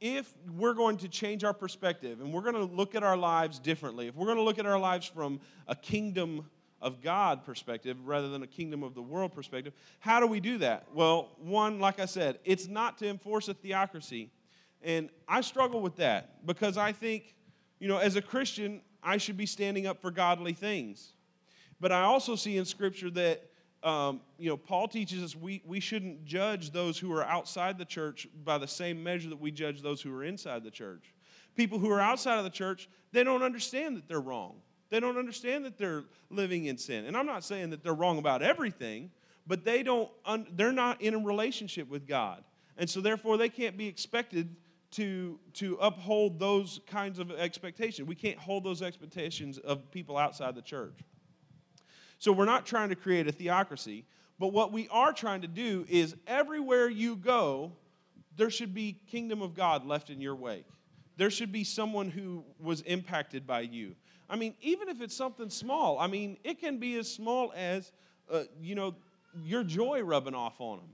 if 0.00 0.32
we're 0.56 0.74
going 0.74 0.96
to 0.98 1.08
change 1.08 1.44
our 1.44 1.52
perspective 1.52 2.20
and 2.20 2.32
we're 2.32 2.42
going 2.42 2.54
to 2.54 2.74
look 2.74 2.94
at 2.94 3.02
our 3.02 3.16
lives 3.16 3.58
differently, 3.58 4.06
if 4.08 4.14
we're 4.14 4.26
going 4.26 4.38
to 4.38 4.42
look 4.42 4.58
at 4.58 4.66
our 4.66 4.78
lives 4.78 5.06
from 5.06 5.40
a 5.66 5.74
kingdom 5.74 6.48
of 6.80 7.02
God 7.02 7.44
perspective 7.44 8.06
rather 8.06 8.28
than 8.28 8.42
a 8.42 8.46
kingdom 8.46 8.82
of 8.82 8.94
the 8.94 9.02
world 9.02 9.34
perspective, 9.34 9.72
how 9.98 10.20
do 10.20 10.26
we 10.26 10.38
do 10.40 10.58
that? 10.58 10.86
Well, 10.94 11.30
one, 11.38 11.80
like 11.80 11.98
I 11.98 12.06
said, 12.06 12.38
it's 12.44 12.68
not 12.68 12.98
to 12.98 13.08
enforce 13.08 13.48
a 13.48 13.54
theocracy. 13.54 14.30
And 14.82 15.10
I 15.26 15.40
struggle 15.40 15.80
with 15.80 15.96
that 15.96 16.46
because 16.46 16.76
I 16.76 16.92
think, 16.92 17.34
you 17.80 17.88
know, 17.88 17.98
as 17.98 18.14
a 18.14 18.22
Christian, 18.22 18.82
I 19.02 19.16
should 19.16 19.36
be 19.36 19.46
standing 19.46 19.86
up 19.86 20.00
for 20.00 20.12
godly 20.12 20.52
things. 20.52 21.12
But 21.80 21.90
I 21.90 22.02
also 22.02 22.36
see 22.36 22.56
in 22.56 22.64
Scripture 22.64 23.10
that 23.10 23.42
um, 23.82 24.20
you 24.38 24.48
know, 24.48 24.56
Paul 24.56 24.88
teaches 24.88 25.22
us 25.22 25.36
we, 25.36 25.62
we 25.64 25.80
shouldn't 25.80 26.24
judge 26.24 26.72
those 26.72 26.98
who 26.98 27.12
are 27.12 27.24
outside 27.24 27.78
the 27.78 27.84
church 27.84 28.26
by 28.44 28.58
the 28.58 28.66
same 28.66 29.02
measure 29.02 29.28
that 29.28 29.40
we 29.40 29.50
judge 29.50 29.82
those 29.82 30.02
who 30.02 30.14
are 30.14 30.24
inside 30.24 30.64
the 30.64 30.70
church. 30.70 31.14
People 31.54 31.78
who 31.78 31.90
are 31.90 32.00
outside 32.00 32.38
of 32.38 32.44
the 32.44 32.50
church, 32.50 32.88
they 33.12 33.22
don't 33.22 33.42
understand 33.42 33.96
that 33.96 34.08
they're 34.08 34.20
wrong. 34.20 34.56
They 34.90 35.00
don't 35.00 35.18
understand 35.18 35.64
that 35.64 35.76
they're 35.76 36.04
living 36.30 36.66
in 36.66 36.78
sin. 36.78 37.04
And 37.04 37.16
I'm 37.16 37.26
not 37.26 37.44
saying 37.44 37.70
that 37.70 37.82
they're 37.82 37.94
wrong 37.94 38.18
about 38.18 38.42
everything, 38.42 39.10
but 39.46 39.64
they 39.64 39.82
don't 39.82 40.10
they're 40.56 40.72
not 40.72 41.02
in 41.02 41.14
a 41.14 41.18
relationship 41.18 41.88
with 41.88 42.06
God. 42.06 42.42
And 42.76 42.88
so 42.88 43.00
therefore 43.00 43.36
they 43.36 43.48
can't 43.48 43.76
be 43.76 43.86
expected 43.86 44.56
to 44.92 45.38
to 45.54 45.76
uphold 45.80 46.38
those 46.38 46.80
kinds 46.86 47.18
of 47.18 47.30
expectations. 47.30 48.08
We 48.08 48.14
can't 48.14 48.38
hold 48.38 48.64
those 48.64 48.82
expectations 48.82 49.58
of 49.58 49.90
people 49.90 50.16
outside 50.16 50.54
the 50.54 50.62
church. 50.62 50.94
So 52.18 52.32
we're 52.32 52.44
not 52.44 52.66
trying 52.66 52.88
to 52.88 52.96
create 52.96 53.28
a 53.28 53.32
theocracy, 53.32 54.04
but 54.38 54.48
what 54.48 54.72
we 54.72 54.88
are 54.90 55.12
trying 55.12 55.42
to 55.42 55.48
do 55.48 55.86
is 55.88 56.14
everywhere 56.26 56.88
you 56.88 57.16
go, 57.16 57.72
there 58.36 58.50
should 58.50 58.74
be 58.74 59.00
kingdom 59.10 59.42
of 59.42 59.54
God 59.54 59.86
left 59.86 60.10
in 60.10 60.20
your 60.20 60.34
wake. 60.34 60.66
There 61.16 61.30
should 61.30 61.50
be 61.50 61.64
someone 61.64 62.10
who 62.10 62.44
was 62.60 62.80
impacted 62.82 63.46
by 63.46 63.60
you. 63.60 63.96
I 64.30 64.36
mean, 64.36 64.54
even 64.60 64.88
if 64.88 65.00
it's 65.00 65.16
something 65.16 65.50
small, 65.50 65.98
I 65.98 66.06
mean, 66.06 66.36
it 66.44 66.60
can 66.60 66.78
be 66.78 66.96
as 66.96 67.12
small 67.12 67.52
as, 67.56 67.90
uh, 68.30 68.44
you 68.60 68.74
know, 68.74 68.94
your 69.42 69.64
joy 69.64 70.02
rubbing 70.02 70.34
off 70.34 70.60
on 70.60 70.78
them. 70.78 70.88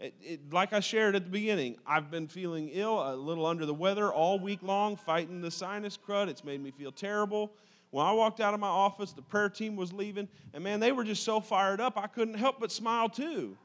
It, 0.00 0.14
it, 0.20 0.52
like 0.52 0.72
I 0.72 0.80
shared 0.80 1.16
at 1.16 1.24
the 1.24 1.30
beginning, 1.30 1.76
I've 1.86 2.10
been 2.10 2.28
feeling 2.28 2.68
ill, 2.72 3.00
a 3.00 3.14
little 3.14 3.46
under 3.46 3.66
the 3.66 3.74
weather 3.74 4.12
all 4.12 4.38
week 4.38 4.60
long, 4.62 4.96
fighting 4.96 5.40
the 5.40 5.50
sinus 5.50 5.98
crud. 5.98 6.28
It's 6.28 6.44
made 6.44 6.62
me 6.62 6.70
feel 6.70 6.92
terrible. 6.92 7.52
When 7.90 8.04
I 8.04 8.12
walked 8.12 8.40
out 8.40 8.54
of 8.54 8.60
my 8.60 8.68
office, 8.68 9.12
the 9.12 9.22
prayer 9.22 9.48
team 9.48 9.76
was 9.76 9.92
leaving, 9.92 10.28
and 10.52 10.62
man, 10.62 10.80
they 10.80 10.92
were 10.92 11.04
just 11.04 11.22
so 11.22 11.40
fired 11.40 11.80
up, 11.80 11.96
I 11.96 12.06
couldn't 12.06 12.34
help 12.34 12.60
but 12.60 12.70
smile 12.70 13.08
too. 13.08 13.56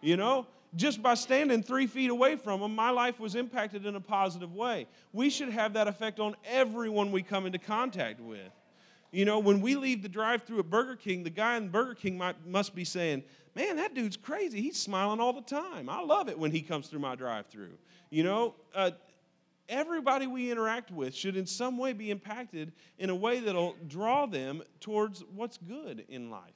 You 0.00 0.16
know, 0.16 0.46
just 0.74 1.02
by 1.02 1.14
standing 1.14 1.62
three 1.62 1.86
feet 1.86 2.10
away 2.10 2.36
from 2.36 2.60
them, 2.60 2.74
my 2.74 2.90
life 2.90 3.20
was 3.20 3.34
impacted 3.34 3.84
in 3.84 3.94
a 3.94 4.00
positive 4.00 4.54
way. 4.54 4.86
We 5.12 5.30
should 5.30 5.50
have 5.50 5.74
that 5.74 5.88
effect 5.88 6.20
on 6.20 6.36
everyone 6.46 7.12
we 7.12 7.22
come 7.22 7.46
into 7.46 7.58
contact 7.58 8.20
with. 8.20 8.40
You 9.10 9.26
know, 9.26 9.38
when 9.40 9.60
we 9.60 9.74
leave 9.74 10.02
the 10.02 10.08
drive 10.08 10.44
through 10.44 10.60
at 10.60 10.70
Burger 10.70 10.96
King, 10.96 11.22
the 11.22 11.30
guy 11.30 11.56
in 11.56 11.68
Burger 11.68 11.94
King 11.94 12.16
might, 12.16 12.46
must 12.46 12.74
be 12.74 12.84
saying, 12.84 13.24
Man, 13.54 13.76
that 13.76 13.94
dude's 13.94 14.16
crazy. 14.16 14.62
He's 14.62 14.80
smiling 14.80 15.20
all 15.20 15.34
the 15.34 15.42
time. 15.42 15.90
I 15.90 16.00
love 16.00 16.30
it 16.30 16.38
when 16.38 16.50
he 16.50 16.62
comes 16.62 16.88
through 16.88 17.00
my 17.00 17.14
drive 17.14 17.46
through. 17.48 17.76
You 18.08 18.22
know, 18.22 18.54
uh, 18.74 18.92
everybody 19.68 20.26
we 20.26 20.50
interact 20.50 20.90
with 20.90 21.14
should 21.14 21.36
in 21.36 21.46
some 21.46 21.78
way 21.78 21.92
be 21.92 22.10
impacted 22.10 22.72
in 22.98 23.10
a 23.10 23.14
way 23.14 23.40
that'll 23.40 23.76
draw 23.86 24.26
them 24.26 24.62
towards 24.80 25.24
what's 25.34 25.58
good 25.58 26.04
in 26.08 26.30
life. 26.30 26.54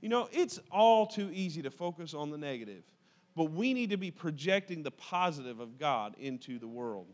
You 0.00 0.08
know, 0.08 0.28
it's 0.32 0.60
all 0.70 1.06
too 1.06 1.30
easy 1.32 1.62
to 1.62 1.70
focus 1.70 2.14
on 2.14 2.30
the 2.30 2.38
negative, 2.38 2.82
but 3.34 3.50
we 3.52 3.74
need 3.74 3.90
to 3.90 3.96
be 3.96 4.10
projecting 4.10 4.82
the 4.82 4.90
positive 4.90 5.60
of 5.60 5.78
God 5.78 6.14
into 6.18 6.58
the 6.58 6.68
world. 6.68 7.06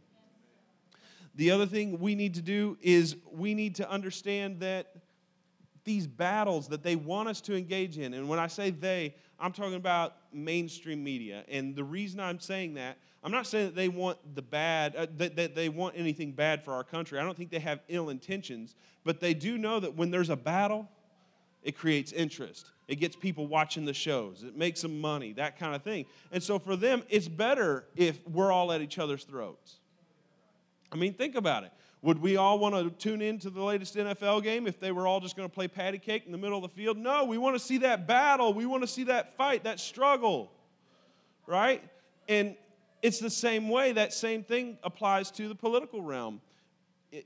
The 1.35 1.51
other 1.51 1.67
thing 1.67 1.99
we 1.99 2.15
need 2.15 2.35
to 2.35 2.43
do 2.43 2.79
is 2.81 3.17
we 3.33 3.55
need 3.55 3.77
to 3.77 3.91
understand 3.91 4.61
that 4.61 4.95
these 5.85 6.07
battles 6.07 6.69
that 6.69 6.83
they 6.83 6.97
want 6.97 7.29
us 7.29 7.41
to 7.43 7.57
engage 7.57 7.99
in, 7.99 8.15
and 8.15 8.29
when 8.29 8.39
I 8.39 8.47
say 8.47 8.71
they, 8.71 9.15
I'm 9.39 9.53
talking 9.53 9.75
about 9.75 10.17
mainstream 10.33 11.03
media. 11.05 11.45
And 11.49 11.75
the 11.75 11.85
reason 11.85 12.21
I'm 12.21 12.41
saying 12.41 12.75
that, 12.75 12.97
I'm 13.23 13.33
not 13.33 13.47
saying 13.47 13.67
that 13.67 13.75
they 13.75 13.89
want 13.89 14.19
the 14.35 14.43
bad, 14.43 14.97
uh, 14.97 15.07
that, 15.17 15.37
that 15.37 15.55
they 15.55 15.69
want 15.69 15.95
anything 15.97 16.33
bad 16.33 16.65
for 16.65 16.73
our 16.73 16.85
country. 16.85 17.19
I 17.19 17.23
don't 17.23 17.37
think 17.37 17.51
they 17.51 17.59
have 17.59 17.81
ill 17.89 18.11
intentions, 18.11 18.75
but 19.05 19.21
they 19.21 19.35
do 19.35 19.59
know 19.59 19.81
that 19.81 19.95
when 19.97 20.11
there's 20.11 20.31
a 20.31 20.37
battle, 20.37 20.89
it 21.63 21.77
creates 21.77 22.13
interest. 22.13 22.71
It 22.87 22.97
gets 22.97 23.17
people 23.17 23.47
watching 23.47 23.87
the 23.87 23.95
shows. 23.95 24.43
It 24.43 24.57
makes 24.57 24.83
them 24.83 25.01
money, 25.01 25.33
that 25.33 25.59
kind 25.59 25.75
of 25.75 25.83
thing. 25.83 26.05
And 26.33 26.43
so 26.43 26.59
for 26.59 26.77
them, 26.77 27.03
it's 27.09 27.29
better 27.29 27.87
if 27.97 28.27
we're 28.29 28.53
all 28.53 28.71
at 28.73 28.83
each 28.83 28.99
other's 28.99 29.25
throats. 29.25 29.77
I 30.93 30.97
mean, 30.97 31.15
think 31.15 31.35
about 31.35 31.65
it. 31.65 31.73
Would 32.05 32.21
we 32.21 32.37
all 32.37 32.59
want 32.59 32.75
to 32.75 32.91
tune 32.91 33.23
in 33.23 33.39
to 33.39 33.49
the 33.49 33.63
latest 33.63 33.97
NFL 33.97 34.43
game 34.43 34.67
if 34.67 34.79
they 34.79 34.93
were 34.93 35.07
all 35.07 35.21
just 35.21 35.37
going 35.37 35.49
to 35.49 35.55
play 35.55 35.69
patty 35.69 35.97
cake 35.97 36.25
in 36.27 36.33
the 36.33 36.39
middle 36.39 36.63
of 36.63 36.71
the 36.71 36.77
field? 36.77 36.99
No, 36.99 37.25
we 37.25 37.39
want 37.39 37.55
to 37.55 37.59
see 37.59 37.79
that 37.79 38.07
battle. 38.07 38.53
We 38.53 38.67
want 38.67 38.83
to 38.83 38.87
see 38.87 39.05
that 39.05 39.39
fight, 39.39 39.65
that 39.65 39.81
struggle, 39.81 40.53
right? 41.47 41.83
And 42.29 42.57
it's 43.01 43.21
the 43.21 43.31
same 43.31 43.71
way, 43.71 43.93
that 43.93 44.13
same 44.13 44.45
thing 44.45 44.77
applies 44.85 45.31
to 45.31 45.49
the 45.49 45.55
political 45.55 46.03
realm. 46.03 46.43
It, 47.11 47.25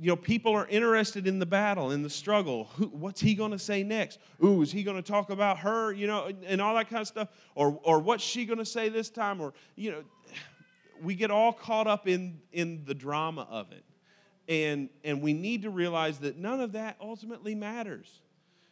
you 0.00 0.10
know, 0.10 0.16
people 0.16 0.54
are 0.54 0.68
interested 0.68 1.26
in 1.26 1.40
the 1.40 1.46
battle, 1.46 1.90
in 1.90 2.04
the 2.04 2.08
struggle. 2.08 2.68
Who, 2.76 2.86
what's 2.86 3.20
he 3.20 3.34
going 3.34 3.50
to 3.50 3.58
say 3.58 3.82
next? 3.82 4.20
Ooh, 4.44 4.62
is 4.62 4.70
he 4.70 4.84
going 4.84 4.96
to 4.96 5.02
talk 5.02 5.30
about 5.30 5.58
her? 5.58 5.92
You 5.92 6.06
know, 6.06 6.26
and, 6.26 6.44
and 6.44 6.62
all 6.62 6.76
that 6.76 6.88
kind 6.88 7.00
of 7.00 7.08
stuff. 7.08 7.30
Or, 7.56 7.80
or 7.82 7.98
what's 7.98 8.22
she 8.22 8.46
going 8.46 8.60
to 8.60 8.64
say 8.64 8.90
this 8.90 9.10
time? 9.10 9.40
Or, 9.40 9.54
you 9.74 9.90
know, 9.90 10.04
we 11.02 11.16
get 11.16 11.32
all 11.32 11.52
caught 11.52 11.88
up 11.88 12.06
in, 12.06 12.38
in 12.52 12.84
the 12.84 12.94
drama 12.94 13.48
of 13.50 13.72
it. 13.72 13.82
And, 14.50 14.88
and 15.04 15.22
we 15.22 15.32
need 15.32 15.62
to 15.62 15.70
realize 15.70 16.18
that 16.18 16.36
none 16.36 16.60
of 16.60 16.72
that 16.72 16.96
ultimately 17.00 17.54
matters. 17.54 18.20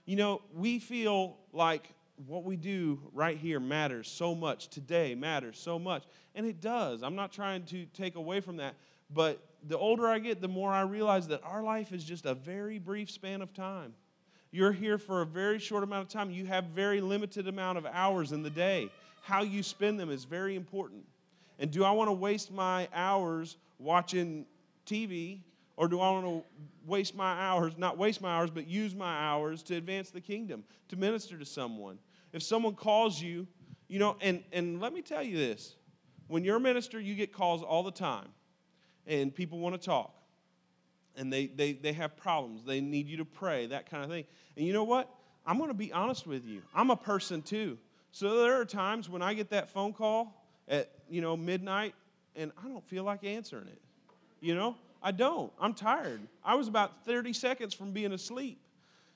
You 0.07 0.17
know, 0.17 0.43
we 0.53 0.81
feel 0.81 1.37
like 1.53 1.95
what 2.27 2.43
we 2.43 2.57
do 2.57 3.01
right 3.13 3.39
here 3.39 3.61
matters 3.61 4.09
so 4.09 4.35
much, 4.35 4.69
today 4.69 5.15
matters 5.15 5.57
so 5.57 5.79
much. 5.79 6.03
And 6.35 6.45
it 6.45 6.61
does. 6.61 7.05
I'm 7.05 7.15
not 7.15 7.31
trying 7.31 7.63
to 7.67 7.87
take 7.95 8.17
away 8.17 8.41
from 8.41 8.57
that. 8.57 8.75
But 9.09 9.41
the 9.69 9.79
older 9.79 10.09
I 10.09 10.19
get, 10.19 10.41
the 10.41 10.49
more 10.49 10.73
I 10.73 10.81
realize 10.81 11.29
that 11.29 11.43
our 11.45 11.63
life 11.63 11.93
is 11.93 12.03
just 12.03 12.27
a 12.27 12.35
very 12.35 12.81
brief 12.81 13.09
span 13.09 13.41
of 13.41 13.55
time. 13.55 13.95
You're 14.51 14.73
here 14.73 14.99
for 14.99 15.23
a 15.23 15.27
very 15.27 15.61
short 15.61 15.85
amount 15.85 16.09
of 16.09 16.09
time. 16.09 16.33
You 16.33 16.47
have 16.47 16.65
very 16.65 17.01
limited 17.01 17.47
amount 17.47 17.79
of 17.79 17.87
hours 17.87 18.33
in 18.33 18.43
the 18.43 18.51
day. 18.51 18.91
How 19.23 19.43
you 19.43 19.63
spend 19.63 20.01
them 20.01 20.11
is 20.11 20.25
very 20.25 20.57
important. 20.57 21.05
And 21.61 21.71
do 21.71 21.85
I 21.85 21.93
want 21.93 22.09
to 22.09 22.15
waste 22.15 22.51
my 22.51 22.89
hours 22.93 23.59
watching 23.79 24.45
TV 24.85 25.43
or 25.79 25.87
do 25.87 26.01
I 26.01 26.11
want 26.11 26.27
to 26.27 26.43
waste 26.85 27.15
my 27.15 27.41
hours, 27.41 27.75
not 27.79 27.97
waste 27.97 28.21
my 28.21 28.37
hours, 28.37 28.51
but 28.51 28.67
use 28.67 28.97
my 28.97 29.17
hours 29.17 29.63
to 29.63 29.77
advance 29.77 30.11
the 30.11 30.21
kingdom, 30.21 30.65
to 30.89 30.97
minister 30.97 31.39
to 31.39 31.45
someone? 31.45 32.01
If 32.33 32.43
someone 32.43 32.75
calls 32.75 33.23
you, 33.23 33.47
you 33.87 34.01
know, 34.01 34.17
and, 34.21 34.43
and 34.53 34.81
let 34.81 34.93
me 34.93 35.03
tell 35.03 35.23
you 35.23 35.37
this 35.37 35.77
when 36.27 36.43
you're 36.43 36.57
a 36.57 36.61
minister, 36.61 36.99
you 36.99 37.15
get 37.15 37.33
calls 37.33 37.63
all 37.63 37.85
the 37.85 37.93
time, 37.93 38.27
and 39.07 39.33
people 39.33 39.61
want 39.61 39.81
to 39.81 39.81
talk, 39.81 40.13
and 41.15 41.33
they, 41.33 41.47
they, 41.47 41.75
they 41.75 41.93
have 41.93 42.17
problems. 42.17 42.65
They 42.65 42.81
need 42.81 43.07
you 43.07 43.19
to 43.19 43.25
pray, 43.25 43.67
that 43.67 43.89
kind 43.89 44.03
of 44.03 44.11
thing. 44.11 44.25
And 44.57 44.67
you 44.67 44.73
know 44.73 44.83
what? 44.83 45.09
I'm 45.47 45.59
going 45.59 45.71
to 45.71 45.75
be 45.75 45.93
honest 45.93 46.27
with 46.27 46.45
you. 46.45 46.61
I'm 46.75 46.91
a 46.91 46.97
person 46.97 47.41
too. 47.41 47.79
So 48.11 48.43
there 48.43 48.61
are 48.61 48.65
times 48.65 49.09
when 49.09 49.23
I 49.23 49.33
get 49.33 49.51
that 49.51 49.69
phone 49.69 49.93
call 49.93 50.45
at 50.67 50.91
you 51.09 51.21
know 51.21 51.37
midnight 51.37 51.95
and 52.35 52.51
I 52.63 52.67
don't 52.67 52.85
feel 52.89 53.05
like 53.05 53.23
answering 53.23 53.69
it. 53.69 53.81
You 54.41 54.57
know, 54.57 54.77
I 55.03 55.13
don't. 55.13 55.53
I'm 55.61 55.75
tired. 55.75 56.21
I 56.45 56.55
was 56.55 56.69
about 56.69 57.05
30 57.05 57.33
seconds 57.33 57.75
from 57.75 57.93
being 57.93 58.13
asleep. 58.13 58.61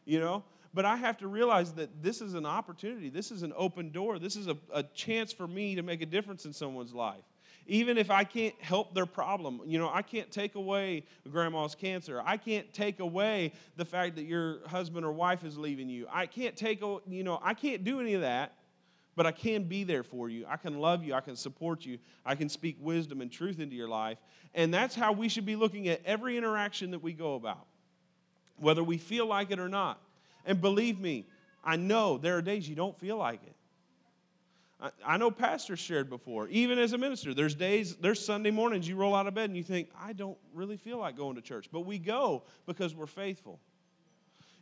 You 0.05 0.19
know, 0.19 0.43
but 0.75 0.85
I 0.85 0.97
have 0.97 1.19
to 1.19 1.29
realize 1.29 1.73
that 1.75 2.03
this 2.03 2.21
is 2.21 2.35
an 2.35 2.47
opportunity. 2.47 3.09
This 3.09 3.31
is 3.31 3.43
an 3.43 3.53
open 3.57 3.91
door. 3.91 4.19
This 4.19 4.37
is 4.37 4.49
a, 4.49 4.57
a 4.73 4.83
chance 4.83 5.33
for 5.33 5.47
me 5.47 5.77
to 5.77 5.83
make 5.83 6.03
a 6.03 6.07
difference 6.07 6.45
in 6.45 6.53
someone's 6.53 6.93
life. 6.93 7.23
Even 7.69 7.97
if 7.97 8.11
I 8.11 8.25
can't 8.25 8.61
help 8.61 8.93
their 8.93 9.07
problem, 9.07 9.61
you 9.65 9.79
know, 9.79 9.89
I 9.93 10.03
can't 10.03 10.29
take 10.33 10.57
away 10.57 11.05
grandma's 11.31 11.77
cancer. 11.77 12.21
I 12.25 12.37
can't 12.37 12.73
take 12.73 12.99
away 12.99 13.53
the 13.77 13.85
fact 13.85 14.17
that 14.17 14.25
your 14.25 14.67
husband 14.67 15.07
or 15.07 15.13
wife 15.13 15.45
is 15.45 15.57
leaving 15.57 15.89
you. 15.89 16.09
I 16.11 16.27
can't 16.27 16.57
take, 16.57 16.81
you 16.81 17.23
know, 17.23 17.39
I 17.41 17.55
can't 17.55 17.85
do 17.85 18.01
any 18.01 18.15
of 18.15 18.23
that 18.23 18.55
but 19.15 19.27
I 19.27 19.33
can 19.33 19.65
be 19.65 19.85
there 19.85 20.03
for 20.03 20.29
you. 20.29 20.47
I 20.49 20.57
can 20.57 20.79
love 20.81 21.05
you. 21.05 21.15
I 21.15 21.21
can 21.21 21.37
support 21.37 21.85
you. 21.85 21.99
I 22.25 22.35
can 22.35 22.49
speak 22.49 22.77
wisdom 22.81 23.21
and 23.21 23.31
truth 23.31 23.61
into 23.61 23.77
your 23.77 23.89
life. 23.89 24.19
And 24.55 24.73
that's 24.73 24.95
how 24.95 25.13
we 25.13 25.29
should 25.29 25.47
be 25.47 25.57
looking 25.57 25.89
at 25.89 26.01
every 26.05 26.37
interaction 26.37 26.91
that 26.93 27.03
we 27.03 27.13
go 27.13 27.35
about, 27.35 27.67
whether 28.59 28.83
we 28.83 28.99
feel 28.99 29.27
like 29.27 29.51
it 29.51 29.59
or 29.59 29.69
not. 29.69 30.01
And 30.47 30.61
believe 30.61 30.99
me, 30.99 31.27
I 31.65 31.77
know 31.77 32.19
there 32.19 32.37
are 32.37 32.43
days 32.43 32.69
you 32.69 32.75
don't 32.75 32.99
feel 32.99 33.17
like 33.17 33.43
it. 33.45 33.55
I, 35.07 35.17
know 35.17 35.31
pastors 35.31 35.79
shared 35.79 36.11
before, 36.11 36.49
even 36.49 36.77
as 36.77 36.93
a 36.93 36.99
minister, 36.99 37.35
there's 37.35 37.55
days, 37.55 37.95
there's 37.97 38.25
Sunday 38.25 38.51
mornings 38.51 38.89
you 38.89 38.97
roll 38.97 39.15
out 39.15 39.29
of 39.29 39.35
bed 39.35 39.49
and 39.49 39.57
you 39.57 39.63
think, 39.63 39.89
I 39.97 40.13
don't 40.13 40.37
really 40.53 40.77
feel 40.77 40.99
like 40.99 41.17
going 41.17 41.37
to 41.37 41.41
church. 41.41 41.69
But 41.71 41.81
we 41.81 42.01
go 42.01 42.43
because 42.67 42.93
we're 42.93 43.07
faithful. 43.07 43.61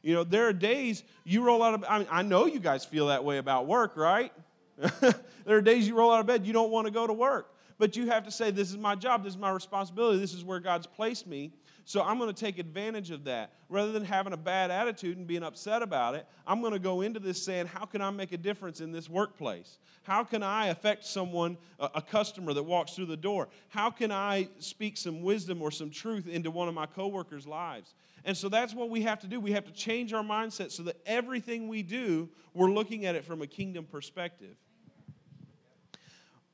You 0.02 0.14
know, 0.14 0.24
there 0.24 0.48
are 0.48 0.52
days 0.52 1.02
you 1.24 1.42
roll 1.42 1.62
out 1.62 1.74
of 1.74 1.84
I 1.88 1.98
mean, 1.98 2.08
I 2.10 2.22
know 2.22 2.46
you 2.46 2.60
guys 2.60 2.84
feel 2.84 3.08
that 3.08 3.24
way 3.24 3.38
about 3.38 3.66
work, 3.66 3.96
right? 3.96 4.32
there 5.00 5.14
are 5.48 5.60
days 5.62 5.86
you 5.86 5.96
roll 5.96 6.12
out 6.12 6.20
of 6.20 6.26
bed, 6.26 6.46
you 6.46 6.52
don't 6.52 6.70
want 6.70 6.86
to 6.86 6.92
go 6.92 7.06
to 7.06 7.12
work. 7.12 7.54
But 7.78 7.96
you 7.96 8.08
have 8.08 8.24
to 8.24 8.30
say, 8.30 8.50
This 8.50 8.70
is 8.70 8.76
my 8.76 8.94
job, 8.94 9.24
this 9.24 9.32
is 9.32 9.38
my 9.38 9.50
responsibility, 9.50 10.18
this 10.18 10.34
is 10.34 10.44
where 10.44 10.60
God's 10.60 10.86
placed 10.86 11.26
me. 11.26 11.52
So 11.86 12.02
I'm 12.02 12.18
going 12.18 12.32
to 12.32 12.38
take 12.38 12.58
advantage 12.58 13.10
of 13.10 13.24
that. 13.24 13.52
Rather 13.68 13.90
than 13.90 14.04
having 14.04 14.32
a 14.32 14.36
bad 14.36 14.70
attitude 14.70 15.16
and 15.16 15.26
being 15.26 15.42
upset 15.42 15.82
about 15.82 16.14
it, 16.14 16.26
I'm 16.46 16.60
going 16.60 16.72
to 16.72 16.78
go 16.78 17.00
into 17.00 17.18
this 17.18 17.42
saying, 17.42 17.66
How 17.66 17.86
can 17.86 18.02
I 18.02 18.10
make 18.10 18.32
a 18.32 18.36
difference 18.36 18.80
in 18.80 18.92
this 18.92 19.08
workplace? 19.08 19.78
How 20.02 20.24
can 20.24 20.42
I 20.42 20.66
affect 20.66 21.04
someone, 21.04 21.56
a 21.78 22.02
customer 22.02 22.52
that 22.52 22.62
walks 22.62 22.92
through 22.92 23.06
the 23.06 23.16
door? 23.16 23.48
How 23.68 23.90
can 23.90 24.12
I 24.12 24.48
speak 24.58 24.96
some 24.96 25.22
wisdom 25.22 25.62
or 25.62 25.70
some 25.70 25.90
truth 25.90 26.28
into 26.28 26.50
one 26.50 26.68
of 26.68 26.74
my 26.74 26.86
coworkers' 26.86 27.46
lives? 27.46 27.94
And 28.24 28.37
so 28.37 28.48
that's 28.48 28.74
what 28.74 28.90
we 28.90 29.02
have 29.02 29.20
to 29.20 29.26
do. 29.26 29.40
We 29.40 29.52
have 29.52 29.64
to 29.64 29.72
change 29.72 30.12
our 30.12 30.22
mindset 30.22 30.70
so 30.70 30.83
that 30.85 30.96
everything 31.06 31.68
we 31.68 31.83
do, 31.83 32.28
we're 32.54 32.70
looking 32.70 33.06
at 33.06 33.14
it 33.14 33.24
from 33.24 33.42
a 33.42 33.46
kingdom 33.46 33.85
perspective. 33.85 34.56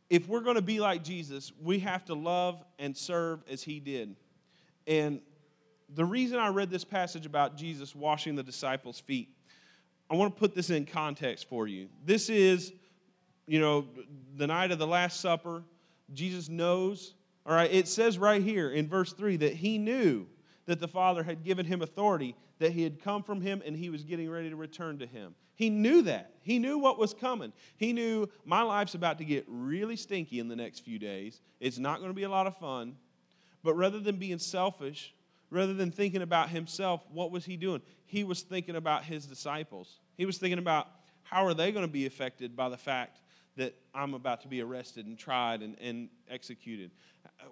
If 0.09 0.29
we're 0.29 0.41
going 0.41 0.57
to 0.57 0.63
be 0.63 0.79
like 0.79 1.03
Jesus, 1.03 1.53
we 1.61 1.81
have 1.81 2.05
to 2.05 2.15
love 2.15 2.63
and 2.79 2.97
serve 2.97 3.41
as 3.51 3.63
he 3.63 3.81
did. 3.81 4.15
And 4.87 5.21
the 5.93 6.05
reason 6.05 6.39
I 6.39 6.49
read 6.49 6.71
this 6.71 6.85
passage 6.85 7.27
about 7.27 7.57
Jesus 7.57 7.95
washing 7.95 8.37
the 8.37 8.43
disciples' 8.45 9.01
feet, 9.01 9.31
I 10.09 10.15
want 10.15 10.35
to 10.35 10.39
put 10.39 10.55
this 10.55 10.71
in 10.71 10.87
context 10.87 11.49
for 11.49 11.67
you. 11.67 11.89
This 12.05 12.29
is, 12.29 12.73
you 13.49 13.59
know, 13.59 13.87
the 14.37 14.47
night 14.47 14.71
of 14.71 14.79
the 14.79 14.87
Last 14.87 15.21
Supper. 15.21 15.65
Jesus 16.15 16.49
knows, 16.49 17.15
all 17.45 17.55
right, 17.55 17.73
it 17.73 17.89
says 17.89 18.17
right 18.17 18.41
here 18.41 18.71
in 18.71 18.89
verse 18.89 19.13
3 19.13 19.39
that 19.39 19.55
he 19.55 19.79
knew 19.79 20.29
that 20.67 20.81
the 20.81 20.89
Father 20.89 21.23
had 21.23 21.45
given 21.45 21.65
him 21.65 21.81
authority, 21.81 22.37
that 22.59 22.73
he 22.73 22.83
had 22.83 23.03
come 23.03 23.23
from 23.23 23.41
him 23.41 23.63
and 23.65 23.77
he 23.77 23.89
was 23.89 24.03
getting 24.05 24.29
ready 24.29 24.51
to 24.51 24.57
return 24.57 24.99
to 24.99 25.07
him. 25.07 25.35
He 25.55 25.71
knew 25.71 26.03
that. 26.03 26.33
He 26.43 26.59
knew 26.59 26.79
what 26.79 26.99
was 26.99 27.15
coming. 27.15 27.53
He 27.77 27.93
knew 27.93 28.29
my 28.45 28.63
life's 28.63 28.95
about 28.95 29.19
to 29.19 29.25
get 29.25 29.45
really 29.49 29.97
stinky 29.97 30.39
in 30.39 30.49
the 30.49 30.57
next 30.57 30.81
few 30.81 30.99
days. 30.99 31.41
It's 31.61 31.79
not 31.79 31.99
going 31.99 32.11
to 32.11 32.15
be 32.15 32.25
a 32.25 32.29
lot 32.29 32.47
of 32.47 32.57
fun. 32.59 32.97
But 33.63 33.75
rather 33.75 33.99
than 33.99 34.17
being 34.17 34.39
selfish, 34.39 35.15
rather 35.51 35.73
than 35.73 35.91
thinking 35.91 36.23
about 36.23 36.51
himself, 36.51 37.05
what 37.11 37.31
was 37.31 37.45
he 37.45 37.57
doing? 37.57 37.81
He 38.05 38.23
was 38.23 38.43
thinking 38.43 38.77
about 38.77 39.05
his 39.05 39.27
disciples. 39.27 40.01
He 40.17 40.27
was 40.27 40.39
thinking 40.39 40.59
about 40.59 40.89
how 41.23 41.47
are 41.47 41.55
they 41.55 41.73
going 41.73 41.87
to 41.87 41.93
be 41.93 42.07
affected 42.07 42.55
by 42.55 42.69
the 42.69 42.77
fact 42.77 43.21
that 43.57 43.75
I'm 43.95 44.15
about 44.15 44.43
to 44.43 44.49
be 44.49 44.61
arrested 44.61 45.07
and 45.07 45.19
tried 45.19 45.63
and, 45.63 45.77
and 45.81 46.09
executed? 46.29 46.91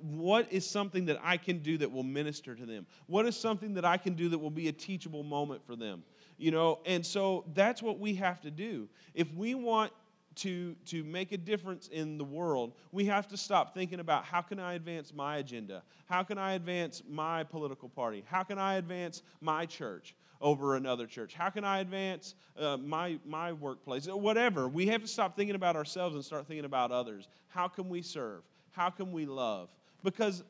What 0.01 0.53
is 0.53 0.69
something 0.69 1.07
that 1.07 1.21
I 1.23 1.37
can 1.37 1.59
do 1.59 1.79
that 1.79 1.91
will 1.91 2.03
minister 2.03 2.55
to 2.55 2.67
them? 2.67 2.87
What 3.07 3.27
is 3.27 3.37
something 3.37 3.75
that 3.75 3.85
I 3.85 3.97
can 3.97 4.15
do 4.15 4.29
that 4.31 4.39
will 4.39 4.51
be 4.51 4.69
a 4.69 4.73
teachable 4.73 5.23
moment 5.23 5.65
for 5.65 5.77
them? 5.77 6.03
You 6.37 6.51
know, 6.51 6.81
and 6.85 7.05
so 7.05 7.45
that's 7.55 7.83
what 7.83 7.99
we 7.99 8.15
have 8.17 8.41
to 8.43 8.51
do. 8.51 8.89
If 9.15 9.33
we 9.35 9.55
want 9.55 9.93
to, 10.37 10.75
to 10.87 11.05
make 11.05 11.33
a 11.33 11.37
difference 11.37 11.89
in 11.89 12.19
the 12.19 12.25
world, 12.25 12.73
we 12.93 13.05
have 13.07 13.29
to 13.29 13.37
stop 13.37 13.75
thinking 13.75 14.01
about 14.01 14.25
how 14.25 14.41
can 14.41 14.59
I 14.59 14.75
advance 14.75 15.13
my 15.15 15.37
agenda? 15.39 15.83
How 16.07 16.23
can 16.23 16.39
I 16.39 16.55
advance 16.55 17.03
my 17.09 17.45
political 17.45 17.89
party? 17.89 18.25
How 18.27 18.43
can 18.43 18.59
I 18.59 18.75
advance 18.75 19.23
my 19.41 19.67
church 19.67 20.15
over 20.41 20.77
another 20.77 21.07
church? 21.07 21.35
How 21.35 21.51
can 21.51 21.65
I 21.65 21.81
advance 21.81 22.35
uh, 22.59 22.77
my, 22.79 23.19
my 23.25 23.53
workplace? 23.53 24.07
Whatever. 24.07 24.69
We 24.69 24.87
have 24.89 25.03
to 25.03 25.09
stop 25.09 25.37
thinking 25.37 25.55
about 25.55 25.77
ourselves 25.77 26.15
and 26.15 26.25
start 26.25 26.47
thinking 26.47 26.65
about 26.65 26.91
others. 26.91 27.29
How 27.49 27.69
can 27.69 27.89
we 27.89 28.03
serve? 28.03 28.43
How 28.75 28.91
can 28.91 29.13
we 29.13 29.25
love? 29.25 29.71
Because 30.03 30.43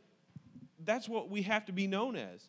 that's 0.84 1.08
what 1.08 1.30
we 1.30 1.42
have 1.42 1.64
to 1.66 1.72
be 1.72 1.86
known 1.86 2.16
as. 2.16 2.48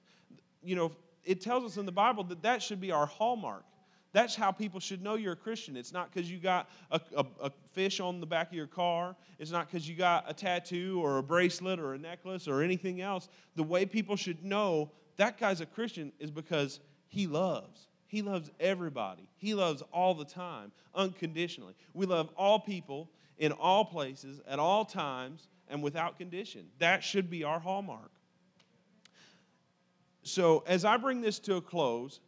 You 0.63 0.75
know, 0.75 0.91
it 1.23 1.41
tells 1.41 1.63
us 1.63 1.77
in 1.77 1.85
the 1.85 1.91
Bible 1.91 2.23
that 2.25 2.41
that 2.43 2.63
should 2.63 2.79
be 2.79 2.91
our 2.91 3.05
hallmark. 3.05 3.65
That's 4.13 4.33
how 4.33 4.51
people 4.53 4.79
should 4.79 5.03
know 5.03 5.15
you're 5.15 5.33
a 5.33 5.37
Christian. 5.37 5.75
It's 5.75 5.91
not 5.91 6.09
because 6.09 6.31
you 6.31 6.37
got 6.37 6.69
a, 6.89 7.01
a, 7.17 7.25
a, 7.43 7.51
fish 7.73 7.99
on 7.99 8.21
the 8.21 8.25
back 8.25 8.47
of 8.47 8.53
your 8.53 8.65
car. 8.65 9.13
It's 9.39 9.51
not 9.51 9.69
because 9.69 9.89
you 9.89 9.95
got 9.95 10.23
a 10.29 10.33
tattoo 10.33 11.01
or 11.03 11.17
a 11.17 11.23
bracelet 11.23 11.81
or 11.81 11.95
a 11.95 11.97
necklace 11.97 12.47
or 12.47 12.61
anything 12.61 13.01
else. 13.01 13.27
The 13.57 13.63
way 13.63 13.85
people 13.85 14.15
should 14.15 14.45
know 14.45 14.89
that 15.17 15.37
guy's 15.37 15.59
a 15.59 15.65
Christian 15.65 16.13
is 16.17 16.31
because 16.31 16.79
he 17.07 17.27
loves. 17.27 17.87
He 18.07 18.21
loves 18.21 18.49
everybody. 18.59 19.27
He 19.35 19.53
loves 19.53 19.83
all 19.91 20.13
the 20.13 20.23
time, 20.23 20.71
unconditionally. 20.93 21.73
We 21.93 22.05
love 22.05 22.29
all 22.37 22.59
people 22.59 23.09
in 23.37 23.51
all 23.51 23.83
places, 23.83 24.39
at 24.47 24.59
all 24.59 24.85
times, 24.85 25.49
and 25.67 25.81
without 25.81 26.17
condition. 26.17 26.67
That 26.79 27.03
should 27.03 27.29
be 27.29 27.43
our 27.43 27.59
hallmark. 27.59 28.11
So, 30.23 30.63
as 30.65 30.85
I 30.85 30.97
bring 30.97 31.21
this 31.21 31.37
to 31.39 31.55
a 31.55 31.61
close, 31.61 32.19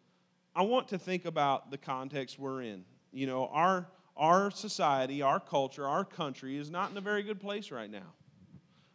I 0.56 0.62
want 0.62 0.88
to 0.90 1.00
think 1.00 1.26
about 1.26 1.72
the 1.72 1.78
context 1.78 2.38
we're 2.38 2.62
in. 2.62 2.86
You 3.12 3.26
know, 3.26 3.48
our, 3.48 3.88
our 4.16 4.52
society, 4.52 5.22
our 5.22 5.40
culture, 5.40 5.88
our 5.88 6.06
country 6.06 6.58
is 6.58 6.70
not 6.70 6.92
in 6.92 6.98
a 6.98 7.02
very 7.02 7.24
good 7.24 7.40
place 7.40 7.72
right 7.72 7.90
now. 7.90 8.14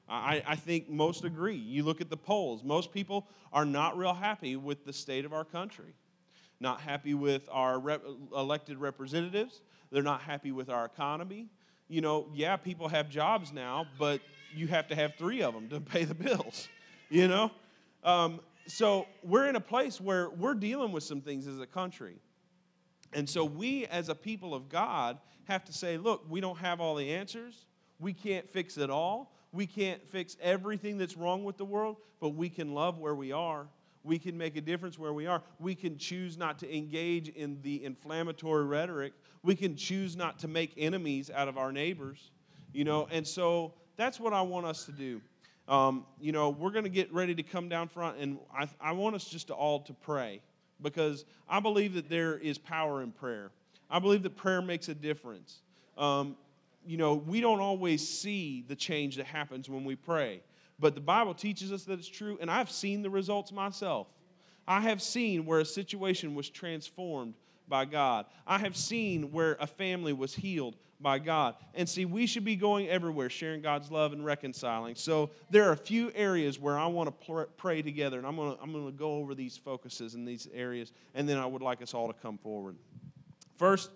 I, 0.08 0.42
I 0.46 0.56
think 0.56 0.90
most 0.90 1.24
agree. 1.24 1.56
You 1.56 1.84
look 1.84 2.00
at 2.00 2.10
the 2.10 2.16
polls, 2.16 2.62
most 2.62 2.92
people 2.92 3.28
are 3.52 3.64
not 3.64 3.96
real 3.96 4.14
happy 4.14 4.56
with 4.56 4.84
the 4.84 4.92
state 4.92 5.24
of 5.24 5.32
our 5.32 5.44
country, 5.44 5.94
not 6.60 6.80
happy 6.80 7.14
with 7.14 7.48
our 7.50 7.78
rep- 7.78 8.04
elected 8.36 8.78
representatives, 8.78 9.62
they're 9.90 10.02
not 10.02 10.20
happy 10.20 10.52
with 10.52 10.68
our 10.68 10.84
economy. 10.84 11.48
You 11.92 12.00
know, 12.00 12.26
yeah, 12.32 12.56
people 12.56 12.88
have 12.88 13.10
jobs 13.10 13.52
now, 13.52 13.86
but 13.98 14.22
you 14.54 14.66
have 14.66 14.88
to 14.88 14.94
have 14.94 15.14
three 15.16 15.42
of 15.42 15.52
them 15.52 15.68
to 15.68 15.78
pay 15.92 16.04
the 16.04 16.14
bills, 16.14 16.68
you 17.10 17.28
know? 17.28 17.50
Um, 18.02 18.40
so 18.66 19.06
we're 19.22 19.46
in 19.46 19.56
a 19.56 19.60
place 19.60 20.00
where 20.00 20.30
we're 20.30 20.54
dealing 20.54 20.90
with 20.90 21.02
some 21.02 21.20
things 21.20 21.46
as 21.46 21.60
a 21.60 21.66
country. 21.66 22.16
And 23.12 23.28
so 23.28 23.44
we, 23.44 23.84
as 23.88 24.08
a 24.08 24.14
people 24.14 24.54
of 24.54 24.70
God, 24.70 25.18
have 25.44 25.66
to 25.66 25.72
say, 25.74 25.98
look, 25.98 26.24
we 26.30 26.40
don't 26.40 26.56
have 26.56 26.80
all 26.80 26.94
the 26.94 27.10
answers. 27.12 27.66
We 28.00 28.14
can't 28.14 28.48
fix 28.48 28.78
it 28.78 28.88
all. 28.88 29.34
We 29.52 29.66
can't 29.66 30.02
fix 30.08 30.38
everything 30.40 30.96
that's 30.96 31.18
wrong 31.18 31.44
with 31.44 31.58
the 31.58 31.66
world, 31.66 31.98
but 32.20 32.30
we 32.30 32.48
can 32.48 32.72
love 32.72 33.00
where 33.00 33.14
we 33.14 33.32
are. 33.32 33.66
We 34.04 34.18
can 34.18 34.36
make 34.36 34.56
a 34.56 34.60
difference 34.60 34.98
where 34.98 35.12
we 35.12 35.26
are. 35.26 35.42
We 35.58 35.74
can 35.74 35.96
choose 35.96 36.36
not 36.36 36.58
to 36.60 36.76
engage 36.76 37.28
in 37.28 37.58
the 37.62 37.84
inflammatory 37.84 38.64
rhetoric. 38.64 39.12
We 39.42 39.54
can 39.54 39.76
choose 39.76 40.16
not 40.16 40.38
to 40.40 40.48
make 40.48 40.72
enemies 40.76 41.30
out 41.30 41.48
of 41.48 41.56
our 41.56 41.72
neighbors. 41.72 42.30
You 42.72 42.84
know, 42.84 43.08
and 43.10 43.26
so 43.26 43.74
that's 43.96 44.18
what 44.18 44.32
I 44.32 44.42
want 44.42 44.66
us 44.66 44.84
to 44.86 44.92
do. 44.92 45.20
Um, 45.68 46.06
you 46.20 46.32
know, 46.32 46.50
we're 46.50 46.70
going 46.70 46.84
to 46.84 46.90
get 46.90 47.12
ready 47.12 47.34
to 47.34 47.42
come 47.42 47.68
down 47.68 47.88
front, 47.88 48.18
and 48.18 48.38
I, 48.56 48.68
I 48.80 48.92
want 48.92 49.14
us 49.14 49.24
just 49.24 49.46
to 49.48 49.54
all 49.54 49.80
to 49.82 49.92
pray 49.92 50.40
because 50.80 51.24
I 51.48 51.60
believe 51.60 51.94
that 51.94 52.08
there 52.08 52.36
is 52.36 52.58
power 52.58 53.02
in 53.02 53.12
prayer. 53.12 53.52
I 53.88 53.98
believe 53.98 54.22
that 54.24 54.36
prayer 54.36 54.60
makes 54.60 54.88
a 54.88 54.94
difference. 54.94 55.60
Um, 55.96 56.36
you 56.84 56.96
know, 56.96 57.14
we 57.14 57.40
don't 57.40 57.60
always 57.60 58.06
see 58.06 58.64
the 58.66 58.74
change 58.74 59.16
that 59.16 59.26
happens 59.26 59.68
when 59.68 59.84
we 59.84 59.94
pray, 59.94 60.40
but 60.78 60.94
the 60.94 61.00
Bible 61.00 61.34
teaches 61.34 61.72
us 61.72 61.84
that 61.84 61.98
it's 61.98 62.08
true, 62.08 62.38
and 62.40 62.50
I've 62.50 62.70
seen 62.70 63.02
the 63.02 63.10
results 63.10 63.52
myself. 63.52 64.08
I 64.66 64.80
have 64.80 65.02
seen 65.02 65.44
where 65.46 65.60
a 65.60 65.64
situation 65.64 66.34
was 66.34 66.48
transformed 66.48 67.34
by 67.68 67.84
God. 67.84 68.26
I 68.46 68.58
have 68.58 68.76
seen 68.76 69.32
where 69.32 69.56
a 69.60 69.66
family 69.66 70.12
was 70.12 70.34
healed 70.34 70.76
by 71.00 71.18
God. 71.18 71.56
And 71.74 71.88
see, 71.88 72.04
we 72.04 72.26
should 72.26 72.44
be 72.44 72.54
going 72.54 72.88
everywhere, 72.88 73.28
sharing 73.28 73.60
God's 73.60 73.90
love 73.90 74.12
and 74.12 74.24
reconciling. 74.24 74.94
So 74.94 75.30
there 75.50 75.68
are 75.68 75.72
a 75.72 75.76
few 75.76 76.12
areas 76.14 76.60
where 76.60 76.78
I 76.78 76.86
want 76.86 77.08
to 77.26 77.46
pray 77.56 77.82
together, 77.82 78.18
and 78.18 78.26
I'm 78.26 78.36
going 78.36 78.56
to, 78.56 78.62
I'm 78.62 78.72
going 78.72 78.86
to 78.86 78.92
go 78.92 79.16
over 79.16 79.34
these 79.34 79.56
focuses 79.56 80.14
in 80.14 80.24
these 80.24 80.48
areas, 80.54 80.92
and 81.14 81.28
then 81.28 81.38
I 81.38 81.46
would 81.46 81.62
like 81.62 81.82
us 81.82 81.92
all 81.92 82.06
to 82.06 82.14
come 82.14 82.38
forward. 82.38 82.76
First 83.56 83.90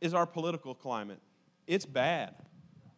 is 0.00 0.14
our 0.14 0.26
political 0.26 0.74
climate. 0.74 1.20
It's 1.66 1.86
bad. 1.86 2.34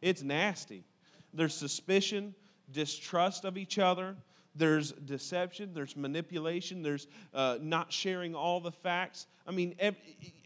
It's 0.03 0.23
nasty. 0.23 0.85
There's 1.33 1.55
suspicion, 1.55 2.35
distrust 2.73 3.45
of 3.45 3.57
each 3.57 3.79
other. 3.79 4.17
There's 4.57 4.93
deception, 4.93 5.75
there's 5.75 5.97
manipulation, 5.97 6.83
there's 6.83 7.09
uh, 7.33 7.59
not 7.61 7.93
sharing 7.93 8.37
all 8.37 8.61
the 8.61 8.71
facts. 8.71 9.27
I 9.49 9.51
mean, 9.51 9.75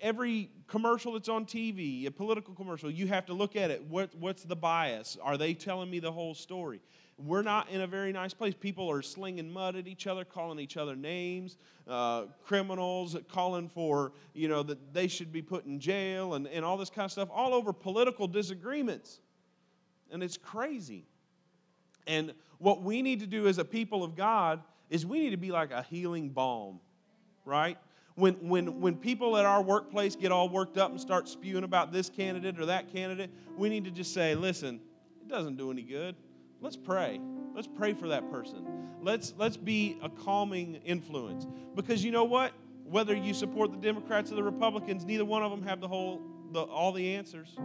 every, 0.01 0.51
commercial 0.67 1.13
that's 1.13 1.29
on 1.29 1.45
TV, 1.45 2.07
a 2.07 2.11
political 2.11 2.55
commercial, 2.55 2.91
you 2.91 3.07
have 3.09 3.27
to 3.27 3.35
look 3.35 3.55
at 3.55 3.71
it. 3.71 3.85
What, 3.85 4.15
what's 4.15 4.45
the 4.45 4.57
bias? 4.57 5.19
Are 5.23 5.37
they 5.37 5.53
telling 5.55 5.91
me 5.91 5.99
the 5.99 6.13
whole 6.13 6.35
story? 6.35 6.81
We're 7.19 7.43
not 7.43 7.69
in 7.71 7.81
a 7.81 7.87
very 7.87 8.13
nice 8.13 8.33
place. 8.33 8.55
People 8.55 8.89
are 8.89 9.03
slinging 9.03 9.51
mud 9.51 9.75
at 9.75 9.89
each 9.89 10.07
other, 10.07 10.25
calling 10.25 10.61
each 10.61 10.77
other 10.77 10.95
names, 10.95 11.57
uh, 11.89 12.27
criminals, 12.45 13.17
calling 13.29 13.69
for, 13.69 14.13
you 14.35 14.47
know, 14.47 14.63
that 14.63 14.95
they 14.95 15.09
should 15.09 15.33
be 15.33 15.43
put 15.43 15.67
in 15.67 15.81
jail 15.81 16.35
and, 16.35 16.47
and 16.47 16.65
all 16.65 16.77
this 16.77 16.91
kind 16.91 17.07
of 17.07 17.11
stuff, 17.11 17.29
all 17.33 17.55
over 17.55 17.73
political 17.73 18.29
disagreements. 18.29 19.19
And 20.13 20.23
it's 20.23 20.37
crazy. 20.37 21.08
And 22.09 22.33
what 22.57 22.83
we 22.83 23.03
need 23.03 23.21
to 23.21 23.27
do 23.27 23.47
as 23.47 23.59
a 23.59 23.65
people 23.65 24.03
of 24.03 24.17
God 24.17 24.63
is 24.91 25.07
we 25.07 25.21
need 25.21 25.31
to 25.31 25.37
be 25.37 25.53
like 25.53 25.71
a 25.71 25.83
healing 25.83 26.31
balm, 26.31 26.81
right? 27.45 27.79
When, 28.15 28.35
when, 28.49 28.81
when 28.81 28.97
people 28.97 29.37
at 29.37 29.45
our 29.45 29.63
workplace 29.63 30.17
get 30.17 30.33
all 30.33 30.49
worked 30.49 30.79
up 30.79 30.91
and 30.91 31.01
start 31.01 31.29
spewing 31.29 31.63
about 31.63 31.93
this 31.93 32.09
candidate 32.09 32.59
or 32.59 32.67
that 32.67 32.93
candidate, 32.93 33.31
we 33.57 33.69
need 33.69 33.85
to 33.85 33.93
just 33.93 34.13
say, 34.13 34.35
listen, 34.35 34.81
it 35.21 35.29
doesn't 35.29 35.57
do 35.57 35.71
any 35.71 35.83
good. 35.83 36.17
Let's 36.61 36.77
pray. 36.77 37.21
Let's 37.55 37.69
pray 37.69 37.93
for 37.93 38.09
that 38.09 38.29
person. 38.33 38.67
Let's, 39.03 39.35
let's 39.37 39.57
be 39.57 39.99
a 40.03 40.09
calming 40.09 40.77
influence. 40.85 41.47
Because 41.77 42.03
you 42.03 42.11
know 42.11 42.25
what? 42.25 42.53
Whether 42.85 43.15
you 43.15 43.35
support 43.35 43.71
the 43.71 43.77
Democrats 43.77 44.33
or 44.33 44.37
the 44.37 44.43
Republicans, 44.43 45.05
neither 45.05 45.27
one 45.27 45.43
of 45.43 45.51
them 45.51 45.63
have 45.65 45.81
the 45.81 45.89
whole, 45.89 46.23
the, 46.53 46.63
all 46.63 46.91
the 46.91 47.15
answers 47.15 47.57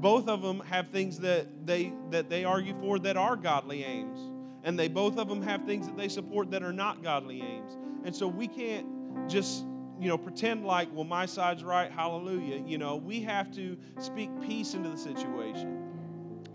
both 0.00 0.28
of 0.28 0.42
them 0.42 0.60
have 0.60 0.88
things 0.88 1.18
that 1.20 1.66
they 1.66 1.92
that 2.10 2.30
they 2.30 2.44
argue 2.44 2.74
for 2.74 2.98
that 3.00 3.16
are 3.16 3.36
godly 3.36 3.84
aims. 3.84 4.18
And 4.64 4.78
they 4.78 4.88
both 4.88 5.18
of 5.18 5.28
them 5.28 5.42
have 5.42 5.64
things 5.64 5.86
that 5.86 5.96
they 5.96 6.08
support 6.08 6.50
that 6.52 6.62
are 6.62 6.72
not 6.72 7.02
godly 7.02 7.42
aims. 7.42 7.76
And 8.04 8.14
so 8.14 8.28
we 8.28 8.46
can't 8.46 8.86
just 9.28 9.64
you 10.00 10.08
know 10.08 10.18
pretend 10.18 10.64
like 10.64 10.88
well 10.94 11.04
my 11.04 11.26
side's 11.26 11.64
right 11.64 11.90
hallelujah. 11.90 12.62
You 12.64 12.78
know 12.78 12.96
we 12.96 13.20
have 13.22 13.52
to 13.56 13.76
speak 13.98 14.30
peace 14.40 14.74
into 14.74 14.88
the 14.88 14.98
situation. 14.98 15.84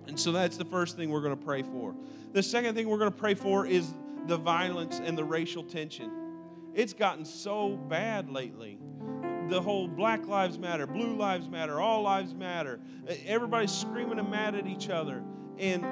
And 0.08 0.20
so 0.20 0.32
that's 0.32 0.58
the 0.58 0.66
first 0.66 0.96
thing 0.96 1.10
we're 1.10 1.22
going 1.22 1.38
to 1.38 1.46
pray 1.46 1.64
for. 1.64 1.96
The 2.34 2.44
second 2.44 2.76
thing 2.76 2.90
we're 2.90 2.98
going 2.98 3.12
to 3.12 3.18
pray 3.18 3.36
for 3.36 3.66
is 3.66 3.94
the 4.28 4.38
violence 4.38 5.00
and 5.04 5.18
the 5.18 5.24
racial 5.24 5.64
tension. 5.64 6.12
It's 6.74 6.94
gotten 6.94 7.24
so 7.24 7.78
bad 7.78 8.30
lately. 8.30 8.80
The 9.50 9.62
whole 9.62 9.88
Black 9.88 10.26
Lives 10.26 10.58
Matter, 10.58 10.88
Blue 10.88 11.16
Lives 11.16 11.48
Matter, 11.50 11.80
All 11.80 12.02
Lives 12.02 12.34
Matter. 12.34 12.80
Everybody's 13.26 13.72
screaming 13.72 14.20
and 14.20 14.30
mad 14.30 14.56
at 14.56 14.66
each 14.66 14.90
other. 14.90 15.22
And, 15.60 15.84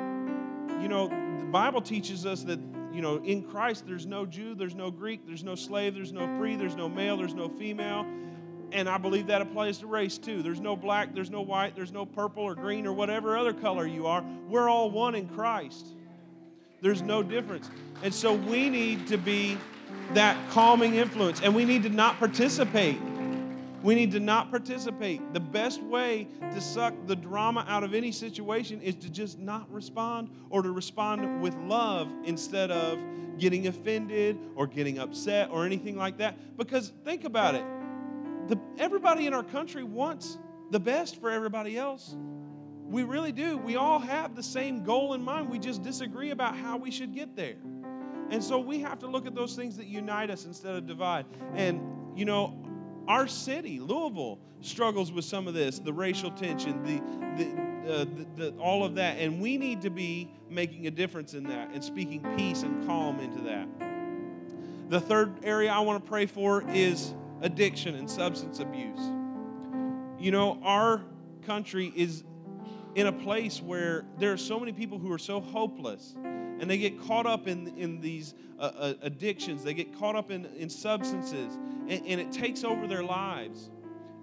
you 0.81 0.87
know, 0.87 1.09
the 1.09 1.45
Bible 1.51 1.81
teaches 1.81 2.25
us 2.25 2.43
that, 2.43 2.59
you 2.91 3.01
know, 3.01 3.17
in 3.17 3.43
Christ 3.43 3.85
there's 3.85 4.05
no 4.05 4.25
Jew, 4.25 4.55
there's 4.55 4.75
no 4.75 4.89
Greek, 4.89 5.27
there's 5.27 5.43
no 5.43 5.55
slave, 5.55 5.93
there's 5.93 6.11
no 6.11 6.25
free, 6.37 6.55
there's 6.55 6.75
no 6.75 6.89
male, 6.89 7.17
there's 7.17 7.33
no 7.33 7.49
female. 7.49 8.05
And 8.71 8.87
I 8.87 8.97
believe 8.97 9.27
that 9.27 9.41
applies 9.41 9.79
to 9.79 9.87
race 9.87 10.17
too. 10.17 10.41
There's 10.41 10.61
no 10.61 10.75
black, 10.75 11.13
there's 11.13 11.29
no 11.29 11.41
white, 11.41 11.75
there's 11.75 11.91
no 11.91 12.05
purple 12.05 12.43
or 12.43 12.55
green 12.55 12.87
or 12.87 12.93
whatever 12.93 13.37
other 13.37 13.53
color 13.53 13.85
you 13.85 14.07
are. 14.07 14.23
We're 14.47 14.69
all 14.69 14.89
one 14.89 15.13
in 15.13 15.27
Christ. 15.27 15.87
There's 16.81 17.01
no 17.01 17.21
difference. 17.21 17.69
And 18.01 18.13
so 18.13 18.33
we 18.33 18.69
need 18.69 19.07
to 19.07 19.17
be 19.17 19.57
that 20.13 20.37
calming 20.49 20.95
influence 20.95 21.41
and 21.41 21.53
we 21.53 21.65
need 21.65 21.83
to 21.83 21.89
not 21.89 22.17
participate. 22.17 22.97
We 23.83 23.95
need 23.95 24.11
to 24.11 24.19
not 24.19 24.51
participate. 24.51 25.33
The 25.33 25.39
best 25.39 25.81
way 25.81 26.27
to 26.53 26.61
suck 26.61 26.93
the 27.07 27.15
drama 27.15 27.65
out 27.67 27.83
of 27.83 27.93
any 27.93 28.11
situation 28.11 28.81
is 28.81 28.95
to 28.95 29.09
just 29.09 29.39
not 29.39 29.71
respond 29.71 30.29
or 30.49 30.61
to 30.61 30.71
respond 30.71 31.41
with 31.41 31.55
love 31.55 32.07
instead 32.23 32.69
of 32.69 32.99
getting 33.37 33.67
offended 33.67 34.37
or 34.55 34.67
getting 34.67 34.99
upset 34.99 35.49
or 35.51 35.65
anything 35.65 35.95
like 35.95 36.17
that. 36.19 36.57
Because 36.57 36.93
think 37.03 37.23
about 37.23 37.55
it 37.55 37.65
the, 38.47 38.59
everybody 38.77 39.27
in 39.27 39.33
our 39.33 39.43
country 39.43 39.83
wants 39.83 40.37
the 40.71 40.79
best 40.79 41.19
for 41.19 41.29
everybody 41.29 41.77
else. 41.77 42.15
We 42.85 43.03
really 43.03 43.31
do. 43.31 43.57
We 43.57 43.77
all 43.77 43.99
have 43.99 44.35
the 44.35 44.43
same 44.43 44.83
goal 44.83 45.13
in 45.13 45.23
mind. 45.23 45.49
We 45.49 45.59
just 45.59 45.81
disagree 45.81 46.31
about 46.31 46.57
how 46.57 46.77
we 46.77 46.91
should 46.91 47.13
get 47.13 47.35
there. 47.35 47.55
And 48.29 48.43
so 48.43 48.59
we 48.59 48.79
have 48.79 48.99
to 48.99 49.07
look 49.07 49.25
at 49.25 49.35
those 49.35 49.55
things 49.55 49.77
that 49.77 49.87
unite 49.87 50.29
us 50.29 50.45
instead 50.45 50.75
of 50.75 50.85
divide. 50.85 51.25
And, 51.55 51.81
you 52.17 52.25
know, 52.25 52.57
our 53.11 53.27
city, 53.27 53.77
Louisville, 53.77 54.39
struggles 54.61 55.11
with 55.11 55.25
some 55.25 55.45
of 55.45 55.53
this 55.53 55.79
the 55.79 55.91
racial 55.91 56.31
tension, 56.31 56.81
the, 56.83 57.43
the, 57.43 57.93
uh, 57.93 58.05
the, 58.05 58.51
the, 58.51 58.57
all 58.57 58.85
of 58.85 58.95
that. 58.95 59.17
And 59.17 59.41
we 59.41 59.57
need 59.57 59.81
to 59.81 59.89
be 59.89 60.31
making 60.49 60.87
a 60.87 60.91
difference 60.91 61.33
in 61.33 61.43
that 61.43 61.71
and 61.73 61.83
speaking 61.83 62.25
peace 62.37 62.63
and 62.63 62.85
calm 62.87 63.19
into 63.19 63.41
that. 63.41 63.67
The 64.89 65.01
third 65.01 65.43
area 65.43 65.71
I 65.71 65.79
want 65.79 66.01
to 66.01 66.09
pray 66.09 66.25
for 66.25 66.63
is 66.69 67.13
addiction 67.41 67.95
and 67.95 68.09
substance 68.09 68.59
abuse. 68.59 68.99
You 70.17 70.31
know, 70.31 70.61
our 70.63 71.01
country 71.45 71.91
is 71.93 72.23
in 72.95 73.07
a 73.07 73.11
place 73.11 73.61
where 73.61 74.05
there 74.19 74.31
are 74.31 74.37
so 74.37 74.57
many 74.57 74.71
people 74.71 74.99
who 74.99 75.11
are 75.11 75.19
so 75.19 75.41
hopeless 75.41 76.15
and 76.61 76.69
they 76.69 76.77
get 76.77 77.01
caught 77.01 77.25
up 77.25 77.47
in, 77.47 77.75
in 77.75 77.99
these 77.99 78.35
uh, 78.59 78.71
uh, 78.77 78.93
addictions, 79.01 79.63
they 79.63 79.73
get 79.73 79.97
caught 79.97 80.15
up 80.15 80.29
in, 80.29 80.45
in 80.57 80.69
substances, 80.69 81.57
and, 81.87 82.05
and 82.05 82.21
it 82.21 82.31
takes 82.31 82.63
over 82.63 82.85
their 82.85 83.03
lives. 83.03 83.71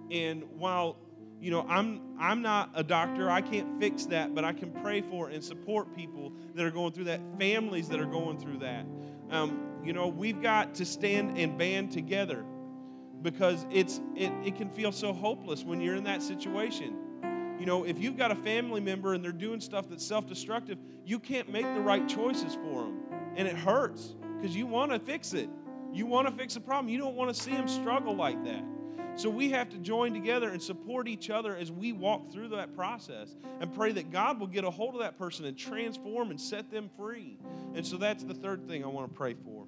And 0.09 0.43
while 0.57 0.95
you 1.41 1.51
know 1.51 1.65
i'm 1.69 2.01
i'm 2.19 2.41
not 2.41 2.69
a 2.75 2.83
doctor 2.83 3.31
i 3.31 3.39
can't 3.39 3.79
fix 3.79 4.03
that 4.03 4.35
but 4.35 4.43
i 4.43 4.51
can 4.51 4.71
pray 4.71 4.99
for 4.99 5.29
and 5.29 5.41
support 5.41 5.95
people 5.95 6.33
that 6.53 6.65
are 6.65 6.71
going 6.71 6.91
through 6.91 7.05
that 7.05 7.21
families 7.37 7.87
that 7.87 7.97
are 7.97 8.05
going 8.05 8.37
through 8.37 8.57
that. 8.57 8.85
Um, 9.29 9.81
you 9.85 9.93
know 9.93 10.07
we've 10.07 10.41
got 10.41 10.75
to 10.75 10.85
stand 10.85 11.37
and 11.37 11.57
band 11.57 11.91
together 11.91 12.43
because 13.21 13.65
it's 13.71 14.01
it, 14.15 14.31
it 14.43 14.55
can 14.55 14.69
feel 14.69 14.91
so 14.91 15.13
hopeless 15.13 15.63
when 15.63 15.79
you're 15.79 15.95
in 15.95 16.05
that 16.05 16.21
situation 16.21 16.97
you 17.59 17.65
know 17.65 17.83
if 17.83 17.99
you've 17.99 18.17
got 18.17 18.31
a 18.31 18.35
family 18.35 18.81
member 18.81 19.13
and 19.13 19.23
they're 19.23 19.31
doing 19.31 19.59
stuff 19.59 19.89
that's 19.89 20.05
self-destructive 20.05 20.77
you 21.05 21.19
can't 21.19 21.49
make 21.49 21.65
the 21.75 21.81
right 21.81 22.07
choices 22.07 22.55
for 22.55 22.83
them 22.83 23.01
and 23.35 23.47
it 23.47 23.55
hurts 23.55 24.15
because 24.37 24.55
you 24.55 24.65
want 24.65 24.91
to 24.91 24.99
fix 24.99 25.33
it 25.33 25.49
you 25.91 26.05
want 26.05 26.27
to 26.27 26.33
fix 26.33 26.55
a 26.55 26.61
problem 26.61 26.89
you 26.89 26.97
don't 26.97 27.15
want 27.15 27.33
to 27.33 27.39
see 27.39 27.51
them 27.51 27.67
struggle 27.67 28.15
like 28.15 28.43
that 28.43 28.63
so 29.19 29.29
we 29.29 29.49
have 29.49 29.67
to 29.71 29.77
join 29.77 30.13
together 30.13 30.49
and 30.49 30.63
support 30.63 31.09
each 31.09 31.29
other 31.29 31.53
as 31.53 31.73
we 31.73 31.91
walk 31.91 32.31
through 32.31 32.47
that 32.49 32.73
process 32.73 33.35
and 33.59 33.73
pray 33.73 33.91
that 33.91 34.11
God 34.11 34.39
will 34.39 34.47
get 34.47 34.63
a 34.63 34.69
hold 34.69 34.95
of 34.95 35.01
that 35.01 35.17
person 35.17 35.43
and 35.43 35.57
transform 35.57 36.29
and 36.29 36.39
set 36.39 36.71
them 36.71 36.89
free. 36.95 37.37
And 37.75 37.85
so 37.85 37.97
that's 37.97 38.23
the 38.23 38.33
third 38.33 38.65
thing 38.65 38.81
I 38.81 38.87
want 38.87 39.11
to 39.11 39.13
pray 39.13 39.33
for. 39.33 39.67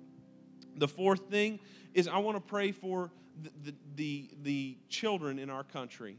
The 0.78 0.88
fourth 0.88 1.30
thing 1.30 1.60
is 1.94 2.08
I 2.08 2.20
want 2.20 2.38
to 2.38 2.42
pray 2.42 2.72
for 2.72 3.12
the, 3.42 3.74
the, 3.96 4.30
the, 4.42 4.78
children 4.88 5.38
in 5.38 5.50
our 5.50 5.64
country. 5.64 6.18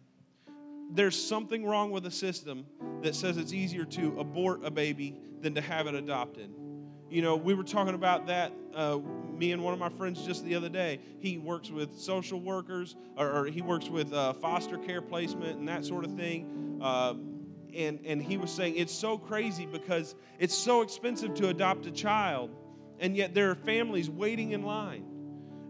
There's 0.95 1.21
something 1.21 1.65
wrong 1.65 1.91
with 1.91 2.03
the 2.03 2.11
system 2.11 2.67
that 3.03 3.15
says 3.15 3.39
it's 3.39 3.53
easier 3.53 3.85
to 3.87 4.21
abort 4.21 4.61
a 4.65 4.71
baby 4.71 5.17
than 5.41 5.55
to 5.55 5.61
have 5.61 5.87
it 5.87 5.95
adopted. 5.95 6.51
You 7.11 7.23
know, 7.23 7.37
we 7.37 7.55
were 7.55 7.65
talking 7.65 7.95
about 7.95 8.27
that, 8.27 8.53
uh, 8.75 8.99
me 9.35 9.53
and 9.53 9.63
one 9.63 9.73
of 9.75 9.79
my 9.79 9.89
friends 9.89 10.25
just 10.25 10.45
the 10.45 10.55
other 10.55 10.69
day. 10.69 11.01
He 11.19 11.39
works 11.39 11.71
with 11.71 11.99
social 11.99 12.41
workers, 12.41 12.97
or, 13.17 13.31
or 13.31 13.47
he 13.47 13.63
works 13.63 13.89
with 13.89 14.13
uh, 14.13 14.35
foster 14.35 14.79
care 14.79 15.03
placement 15.03 15.59
and 15.59 15.69
that 15.69 15.85
sort 15.85 16.05
of 16.05 16.15
thing. 16.15 16.79
Uh, 16.83 17.15
and, 17.75 18.01
and 18.05 18.23
he 18.23 18.37
was 18.37 18.51
saying 18.51 18.77
it's 18.77 18.93
so 18.93 19.17
crazy 19.17 19.67
because 19.67 20.15
it's 20.39 20.55
so 20.55 20.83
expensive 20.83 21.35
to 21.35 21.49
adopt 21.49 21.87
a 21.87 21.91
child, 21.91 22.55
and 22.99 23.17
yet 23.17 23.35
there 23.35 23.51
are 23.51 23.55
families 23.55 24.11
waiting 24.11 24.53
in 24.53 24.63
line. 24.63 25.05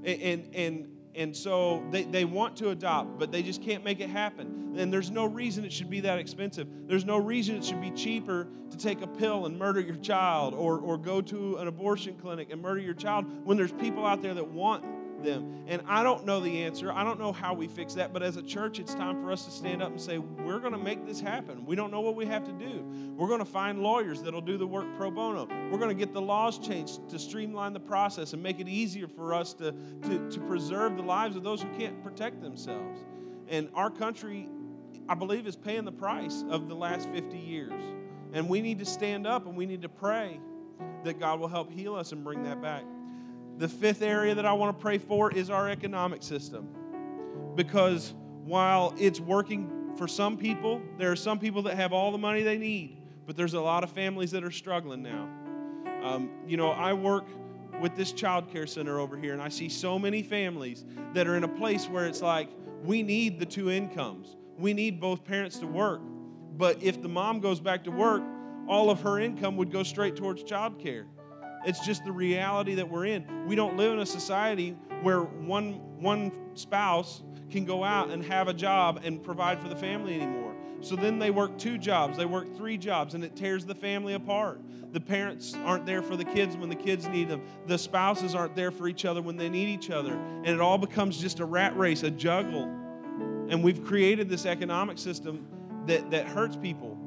And, 0.04 0.22
and, 0.22 0.54
and 0.54 0.91
and 1.14 1.36
so 1.36 1.82
they, 1.90 2.04
they 2.04 2.24
want 2.24 2.56
to 2.56 2.70
adopt, 2.70 3.18
but 3.18 3.30
they 3.30 3.42
just 3.42 3.62
can't 3.62 3.84
make 3.84 4.00
it 4.00 4.08
happen. 4.08 4.74
And 4.76 4.92
there's 4.92 5.10
no 5.10 5.26
reason 5.26 5.64
it 5.64 5.72
should 5.72 5.90
be 5.90 6.00
that 6.00 6.18
expensive. 6.18 6.66
There's 6.86 7.04
no 7.04 7.18
reason 7.18 7.56
it 7.56 7.64
should 7.64 7.80
be 7.80 7.90
cheaper 7.90 8.48
to 8.70 8.76
take 8.78 9.02
a 9.02 9.06
pill 9.06 9.44
and 9.44 9.58
murder 9.58 9.80
your 9.80 9.96
child 9.96 10.54
or, 10.54 10.78
or 10.78 10.96
go 10.96 11.20
to 11.20 11.56
an 11.56 11.68
abortion 11.68 12.16
clinic 12.16 12.50
and 12.50 12.62
murder 12.62 12.80
your 12.80 12.94
child 12.94 13.26
when 13.44 13.56
there's 13.58 13.72
people 13.72 14.06
out 14.06 14.22
there 14.22 14.32
that 14.32 14.48
want 14.48 14.84
them. 15.22 15.64
And 15.66 15.82
I 15.86 16.02
don't 16.02 16.26
know 16.26 16.40
the 16.40 16.62
answer. 16.64 16.92
I 16.92 17.04
don't 17.04 17.18
know 17.18 17.32
how 17.32 17.54
we 17.54 17.68
fix 17.68 17.94
that. 17.94 18.12
But 18.12 18.22
as 18.22 18.36
a 18.36 18.42
church, 18.42 18.78
it's 18.78 18.94
time 18.94 19.22
for 19.22 19.32
us 19.32 19.44
to 19.44 19.50
stand 19.50 19.82
up 19.82 19.90
and 19.90 20.00
say, 20.00 20.18
we're 20.18 20.58
going 20.58 20.72
to 20.72 20.78
make 20.78 21.06
this 21.06 21.20
happen. 21.20 21.64
We 21.66 21.76
don't 21.76 21.90
know 21.90 22.00
what 22.00 22.16
we 22.16 22.26
have 22.26 22.44
to 22.44 22.52
do. 22.52 22.84
We're 23.16 23.28
going 23.28 23.40
to 23.40 23.44
find 23.44 23.82
lawyers 23.82 24.22
that'll 24.22 24.40
do 24.40 24.56
the 24.56 24.66
work 24.66 24.86
pro 24.96 25.10
bono. 25.10 25.46
We're 25.70 25.78
going 25.78 25.88
to 25.88 25.94
get 25.94 26.12
the 26.12 26.20
laws 26.20 26.58
changed 26.58 27.08
to 27.10 27.18
streamline 27.18 27.72
the 27.72 27.80
process 27.80 28.32
and 28.32 28.42
make 28.42 28.60
it 28.60 28.68
easier 28.68 29.08
for 29.08 29.34
us 29.34 29.54
to, 29.54 29.72
to, 29.72 30.30
to 30.30 30.40
preserve 30.40 30.96
the 30.96 31.02
lives 31.02 31.36
of 31.36 31.42
those 31.42 31.62
who 31.62 31.68
can't 31.78 32.02
protect 32.02 32.40
themselves. 32.42 33.00
And 33.48 33.68
our 33.74 33.90
country, 33.90 34.48
I 35.08 35.14
believe, 35.14 35.46
is 35.46 35.56
paying 35.56 35.84
the 35.84 35.92
price 35.92 36.44
of 36.48 36.68
the 36.68 36.74
last 36.74 37.08
50 37.10 37.36
years. 37.38 37.82
And 38.32 38.48
we 38.48 38.62
need 38.62 38.78
to 38.78 38.86
stand 38.86 39.26
up 39.26 39.46
and 39.46 39.56
we 39.56 39.66
need 39.66 39.82
to 39.82 39.88
pray 39.88 40.40
that 41.04 41.18
God 41.18 41.40
will 41.40 41.48
help 41.48 41.70
heal 41.70 41.94
us 41.94 42.12
and 42.12 42.24
bring 42.24 42.42
that 42.44 42.62
back. 42.62 42.84
The 43.58 43.68
fifth 43.68 44.02
area 44.02 44.34
that 44.34 44.46
I 44.46 44.52
want 44.52 44.76
to 44.76 44.82
pray 44.82 44.98
for 44.98 45.32
is 45.32 45.50
our 45.50 45.68
economic 45.68 46.22
system. 46.22 46.68
Because 47.54 48.14
while 48.44 48.94
it's 48.98 49.20
working 49.20 49.92
for 49.96 50.08
some 50.08 50.36
people, 50.36 50.80
there 50.98 51.12
are 51.12 51.16
some 51.16 51.38
people 51.38 51.62
that 51.62 51.76
have 51.76 51.92
all 51.92 52.10
the 52.10 52.18
money 52.18 52.42
they 52.42 52.58
need, 52.58 53.02
but 53.26 53.36
there's 53.36 53.54
a 53.54 53.60
lot 53.60 53.84
of 53.84 53.90
families 53.90 54.30
that 54.32 54.42
are 54.42 54.50
struggling 54.50 55.02
now. 55.02 55.28
Um, 56.02 56.30
you 56.46 56.56
know, 56.56 56.70
I 56.70 56.92
work 56.94 57.26
with 57.80 57.94
this 57.94 58.12
child 58.12 58.50
care 58.50 58.66
center 58.66 58.98
over 58.98 59.16
here, 59.16 59.32
and 59.32 59.42
I 59.42 59.48
see 59.48 59.68
so 59.68 59.98
many 59.98 60.22
families 60.22 60.84
that 61.12 61.26
are 61.26 61.36
in 61.36 61.44
a 61.44 61.48
place 61.48 61.88
where 61.88 62.06
it's 62.06 62.22
like, 62.22 62.48
we 62.82 63.02
need 63.02 63.38
the 63.38 63.46
two 63.46 63.70
incomes. 63.70 64.36
We 64.58 64.74
need 64.74 65.00
both 65.00 65.24
parents 65.24 65.58
to 65.58 65.66
work. 65.66 66.00
But 66.56 66.82
if 66.82 67.00
the 67.00 67.08
mom 67.08 67.40
goes 67.40 67.60
back 67.60 67.84
to 67.84 67.90
work, 67.90 68.22
all 68.68 68.90
of 68.90 69.00
her 69.02 69.18
income 69.18 69.56
would 69.56 69.70
go 69.70 69.82
straight 69.82 70.16
towards 70.16 70.42
child 70.42 70.78
care. 70.78 71.06
It's 71.64 71.80
just 71.80 72.04
the 72.04 72.12
reality 72.12 72.74
that 72.74 72.88
we're 72.88 73.06
in. 73.06 73.46
We 73.46 73.54
don't 73.54 73.76
live 73.76 73.92
in 73.92 73.98
a 74.00 74.06
society 74.06 74.76
where 75.02 75.20
one, 75.20 75.74
one 76.00 76.32
spouse 76.54 77.22
can 77.50 77.64
go 77.64 77.84
out 77.84 78.10
and 78.10 78.24
have 78.24 78.48
a 78.48 78.54
job 78.54 79.00
and 79.04 79.22
provide 79.22 79.60
for 79.60 79.68
the 79.68 79.76
family 79.76 80.14
anymore. 80.14 80.54
So 80.80 80.96
then 80.96 81.20
they 81.20 81.30
work 81.30 81.58
two 81.58 81.78
jobs, 81.78 82.16
they 82.18 82.26
work 82.26 82.56
three 82.56 82.76
jobs, 82.76 83.14
and 83.14 83.22
it 83.22 83.36
tears 83.36 83.64
the 83.64 83.74
family 83.74 84.14
apart. 84.14 84.60
The 84.90 85.00
parents 85.00 85.54
aren't 85.64 85.86
there 85.86 86.02
for 86.02 86.16
the 86.16 86.24
kids 86.24 86.56
when 86.56 86.68
the 86.68 86.74
kids 86.74 87.06
need 87.06 87.28
them. 87.28 87.42
The 87.66 87.78
spouses 87.78 88.34
aren't 88.34 88.56
there 88.56 88.72
for 88.72 88.88
each 88.88 89.04
other 89.04 89.22
when 89.22 89.36
they 89.36 89.48
need 89.48 89.68
each 89.68 89.90
other. 89.90 90.12
And 90.12 90.48
it 90.48 90.60
all 90.60 90.78
becomes 90.78 91.18
just 91.18 91.40
a 91.40 91.44
rat 91.44 91.76
race, 91.78 92.02
a 92.02 92.10
juggle. 92.10 92.64
And 93.48 93.62
we've 93.62 93.84
created 93.84 94.28
this 94.28 94.44
economic 94.44 94.98
system 94.98 95.46
that, 95.86 96.10
that 96.10 96.26
hurts 96.26 96.56
people. 96.56 96.98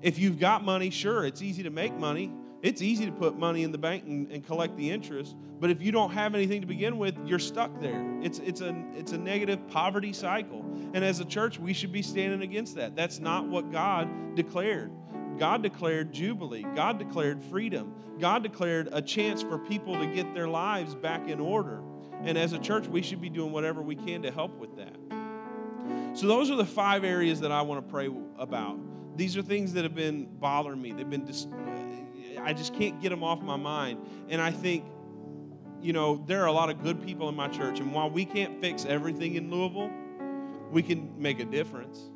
If 0.00 0.18
you've 0.18 0.38
got 0.38 0.64
money, 0.64 0.90
sure, 0.90 1.26
it's 1.26 1.42
easy 1.42 1.64
to 1.64 1.70
make 1.70 1.92
money. 1.94 2.32
It's 2.60 2.82
easy 2.82 3.06
to 3.06 3.12
put 3.12 3.38
money 3.38 3.62
in 3.62 3.70
the 3.70 3.78
bank 3.78 4.04
and, 4.06 4.30
and, 4.32 4.44
collect 4.44 4.76
the 4.76 4.90
interest, 4.90 5.36
but 5.60 5.70
if 5.70 5.80
you 5.80 5.92
don't 5.92 6.10
have 6.10 6.34
anything 6.34 6.60
to 6.60 6.66
begin 6.66 6.98
with, 6.98 7.16
you're 7.24 7.38
stuck 7.38 7.80
there. 7.80 8.04
It's, 8.20 8.40
it's, 8.40 8.60
a, 8.60 8.74
it's 8.96 9.12
a 9.12 9.18
negative 9.18 9.68
poverty 9.68 10.12
cycle. 10.12 10.64
And 10.92 11.04
as 11.04 11.20
a 11.20 11.24
church, 11.24 11.60
we 11.60 11.72
should 11.72 11.92
be 11.92 12.02
standing 12.02 12.42
against 12.42 12.74
that. 12.74 12.96
That's 12.96 13.20
not 13.20 13.46
what 13.46 13.70
God 13.70 14.34
declared. 14.34 14.90
God 15.38 15.62
declared 15.62 16.12
jubilee, 16.12 16.66
God 16.74 16.98
declared 16.98 17.40
freedom, 17.44 17.94
God 18.18 18.42
declared 18.42 18.88
a 18.90 19.00
chance 19.00 19.40
for 19.40 19.56
people 19.58 19.96
to 20.00 20.06
get 20.08 20.34
their 20.34 20.48
lives 20.48 20.96
back 20.96 21.28
in 21.28 21.38
order. 21.38 21.80
And 22.24 22.36
as 22.36 22.52
a 22.52 22.58
church, 22.58 22.88
we 22.88 23.02
should 23.02 23.20
be 23.20 23.30
doing 23.30 23.52
whatever 23.52 23.80
we 23.80 23.94
can 23.94 24.22
to 24.22 24.32
help 24.32 24.58
with 24.58 24.76
that. 24.76 24.96
So, 26.18 26.26
those 26.26 26.50
are 26.50 26.56
the 26.56 26.66
five 26.66 27.04
areas 27.04 27.40
that 27.40 27.52
I 27.52 27.62
want 27.62 27.86
to 27.86 27.92
pray 27.92 28.10
about. 28.36 28.78
These 29.16 29.36
are 29.36 29.42
things 29.42 29.74
that 29.74 29.84
have 29.84 29.94
been 29.94 30.26
bothering 30.26 30.82
me. 30.82 30.92
They've 30.92 31.08
been 31.08 31.24
dis- 31.24 31.46
I 32.42 32.52
just 32.52 32.74
can't 32.74 33.00
get 33.00 33.10
them 33.10 33.22
off 33.22 33.40
my 33.40 33.56
mind. 33.56 34.00
And 34.28 34.40
I 34.40 34.50
think 34.50 34.84
you 35.80 35.92
know, 35.92 36.22
there 36.26 36.42
are 36.42 36.46
a 36.46 36.52
lot 36.52 36.70
of 36.70 36.82
good 36.82 37.02
people 37.04 37.28
in 37.28 37.36
my 37.36 37.48
church, 37.48 37.80
and 37.80 37.92
while 37.92 38.10
we 38.10 38.24
can't 38.24 38.60
fix 38.60 38.84
everything 38.84 39.36
in 39.36 39.50
Louisville, 39.50 39.90
we 40.70 40.82
can 40.82 41.20
make 41.20 41.40
a 41.40 41.44
difference. 41.44 42.10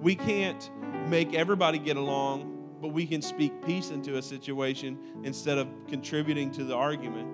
We 0.00 0.14
can't 0.14 0.70
make 1.08 1.34
everybody 1.34 1.78
get 1.78 1.96
along, 1.96 2.78
but 2.80 2.88
we 2.88 3.06
can 3.06 3.20
speak 3.20 3.64
peace 3.66 3.90
into 3.90 4.16
a 4.16 4.22
situation 4.22 4.98
instead 5.24 5.58
of 5.58 5.68
contributing 5.88 6.50
to 6.52 6.64
the 6.64 6.74
argument. 6.74 7.28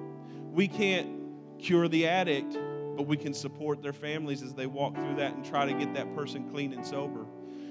We 0.51 0.66
can't 0.66 1.11
cure 1.59 1.89
the 1.89 2.09
addict, 2.09 2.55
but 2.97 3.07
we 3.07 3.16
can 3.16 3.34
support 3.34 3.82
their 3.82 3.93
families 3.93 4.43
as 4.43 4.55
they 4.55 4.66
walk 4.66 4.95
through 4.95 5.16
that 5.16 5.34
and 5.34 5.45
try 5.45 5.66
to 5.66 5.74
get 5.74 5.95
that 5.95 6.14
person 6.14 6.49
clean 6.51 6.72
and 6.72 6.84
sober. 6.84 7.26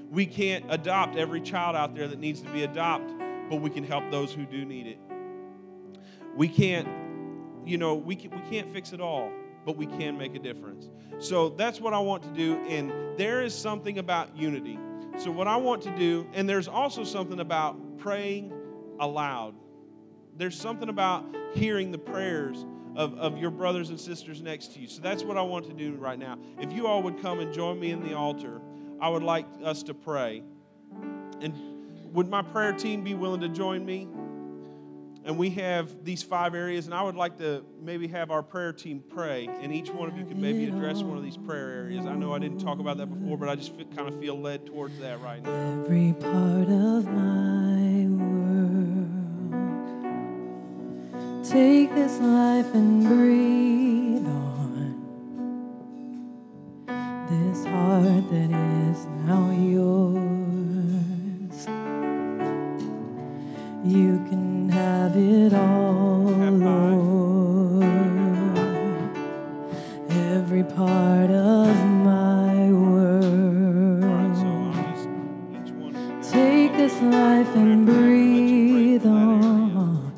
We 0.09 0.27
can't 0.27 0.63
adopt 0.69 1.17
every 1.17 1.41
child 1.41 1.75
out 1.75 1.95
there 1.95 2.07
that 2.07 2.19
needs 2.19 2.41
to 2.41 2.49
be 2.51 2.63
adopted, 2.63 3.19
but 3.49 3.57
we 3.57 3.69
can 3.69 3.83
help 3.83 4.09
those 4.11 4.33
who 4.33 4.45
do 4.45 4.65
need 4.65 4.87
it. 4.87 4.99
We 6.35 6.47
can't, 6.47 6.87
you 7.65 7.77
know, 7.77 7.95
we, 7.95 8.15
can, 8.15 8.31
we 8.31 8.41
can't 8.49 8.71
fix 8.71 8.93
it 8.93 9.01
all, 9.01 9.31
but 9.65 9.77
we 9.77 9.85
can 9.85 10.17
make 10.17 10.35
a 10.35 10.39
difference. 10.39 10.89
So 11.19 11.49
that's 11.49 11.79
what 11.79 11.93
I 11.93 11.99
want 11.99 12.23
to 12.23 12.29
do. 12.29 12.57
And 12.67 13.17
there 13.17 13.41
is 13.41 13.53
something 13.53 13.97
about 13.97 14.35
unity. 14.35 14.77
So, 15.17 15.31
what 15.31 15.47
I 15.47 15.55
want 15.55 15.81
to 15.83 15.95
do, 15.95 16.27
and 16.33 16.47
there's 16.47 16.67
also 16.67 17.05
something 17.05 17.39
about 17.39 17.97
praying 17.97 18.51
aloud. 18.99 19.55
There's 20.35 20.59
something 20.59 20.89
about 20.89 21.25
hearing 21.53 21.91
the 21.91 21.97
prayers 21.97 22.65
of, 22.97 23.17
of 23.17 23.37
your 23.37 23.51
brothers 23.51 23.89
and 23.89 23.99
sisters 23.99 24.41
next 24.41 24.73
to 24.73 24.79
you. 24.81 24.87
So, 24.87 25.01
that's 25.01 25.23
what 25.23 25.37
I 25.37 25.41
want 25.41 25.67
to 25.67 25.73
do 25.73 25.95
right 25.95 26.19
now. 26.19 26.37
If 26.59 26.73
you 26.73 26.87
all 26.87 27.01
would 27.03 27.21
come 27.21 27.39
and 27.39 27.53
join 27.53 27.79
me 27.79 27.91
in 27.91 28.03
the 28.03 28.13
altar, 28.13 28.59
I 28.99 29.07
would 29.07 29.23
like 29.23 29.45
us 29.63 29.83
to 29.83 29.93
pray. 29.93 30.43
And 31.39 31.53
would 32.15 32.29
my 32.29 32.41
prayer 32.41 32.71
team 32.71 33.03
be 33.03 33.13
willing 33.13 33.41
to 33.41 33.49
join 33.49 33.85
me? 33.85 34.07
And 35.25 35.37
we 35.37 35.49
have 35.51 36.05
these 36.05 36.23
five 36.23 36.55
areas, 36.55 36.85
and 36.85 36.93
I 36.93 37.01
would 37.01 37.15
like 37.15 37.39
to 37.39 37.65
maybe 37.81 38.07
have 38.07 38.29
our 38.29 38.43
prayer 38.43 38.71
team 38.71 39.03
pray, 39.09 39.49
and 39.61 39.73
each 39.73 39.89
one 39.89 40.07
of 40.07 40.15
you 40.17 40.23
could 40.23 40.37
maybe 40.37 40.65
address 40.65 41.01
one 41.01 41.17
of 41.17 41.23
these 41.23 41.35
prayer 41.35 41.71
areas. 41.71 42.05
I 42.05 42.13
know 42.13 42.33
I 42.33 42.39
didn't 42.39 42.59
talk 42.59 42.79
about 42.79 42.97
that 42.97 43.07
before, 43.07 43.37
but 43.37 43.49
I 43.49 43.55
just 43.55 43.75
feel, 43.75 43.87
kind 43.95 44.07
of 44.07 44.19
feel 44.19 44.39
led 44.39 44.67
towards 44.67 44.99
that 44.99 45.19
right 45.21 45.43
now. 45.43 45.81
Every 45.83 46.13
part 46.13 46.69
of 46.69 47.07
my 47.07 48.05
world, 48.07 49.09
take 51.43 51.95
this 51.95 52.19
life 52.19 52.71
and 52.75 53.03
breathe 53.03 54.27
on 54.27 55.01
this 57.31 57.65
heart 57.65 58.29
that 58.29 58.51
is 58.91 59.05
now 59.25 59.49
yours. 59.51 60.34
You 63.85 64.17
can 64.29 64.67
have 64.69 65.15
it 65.15 65.53
all, 65.53 66.25
Have. 66.33 66.53
Lord. 66.55 67.83
Every 70.09 70.63
part 70.63 71.29
of 71.29 71.67
my 72.03 72.71
world. 72.71 73.21
so 74.35 74.47
I'm 74.47 74.73
just 74.73 75.07
each 75.53 75.71
one. 75.75 75.93
Take 76.23 76.71
this 76.77 76.99
life 76.99 77.55
and 77.55 77.85
breathe 77.85 79.05
on 79.05 80.11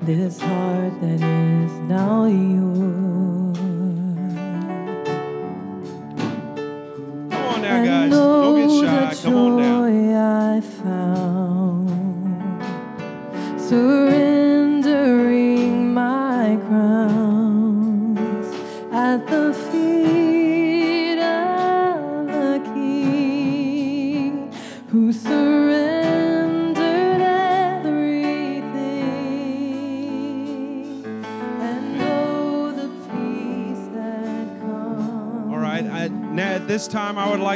this 0.00 0.40
heart 0.40 0.98
that 1.02 1.20
is 1.20 1.72
now 1.90 2.24
yours. 2.24 2.55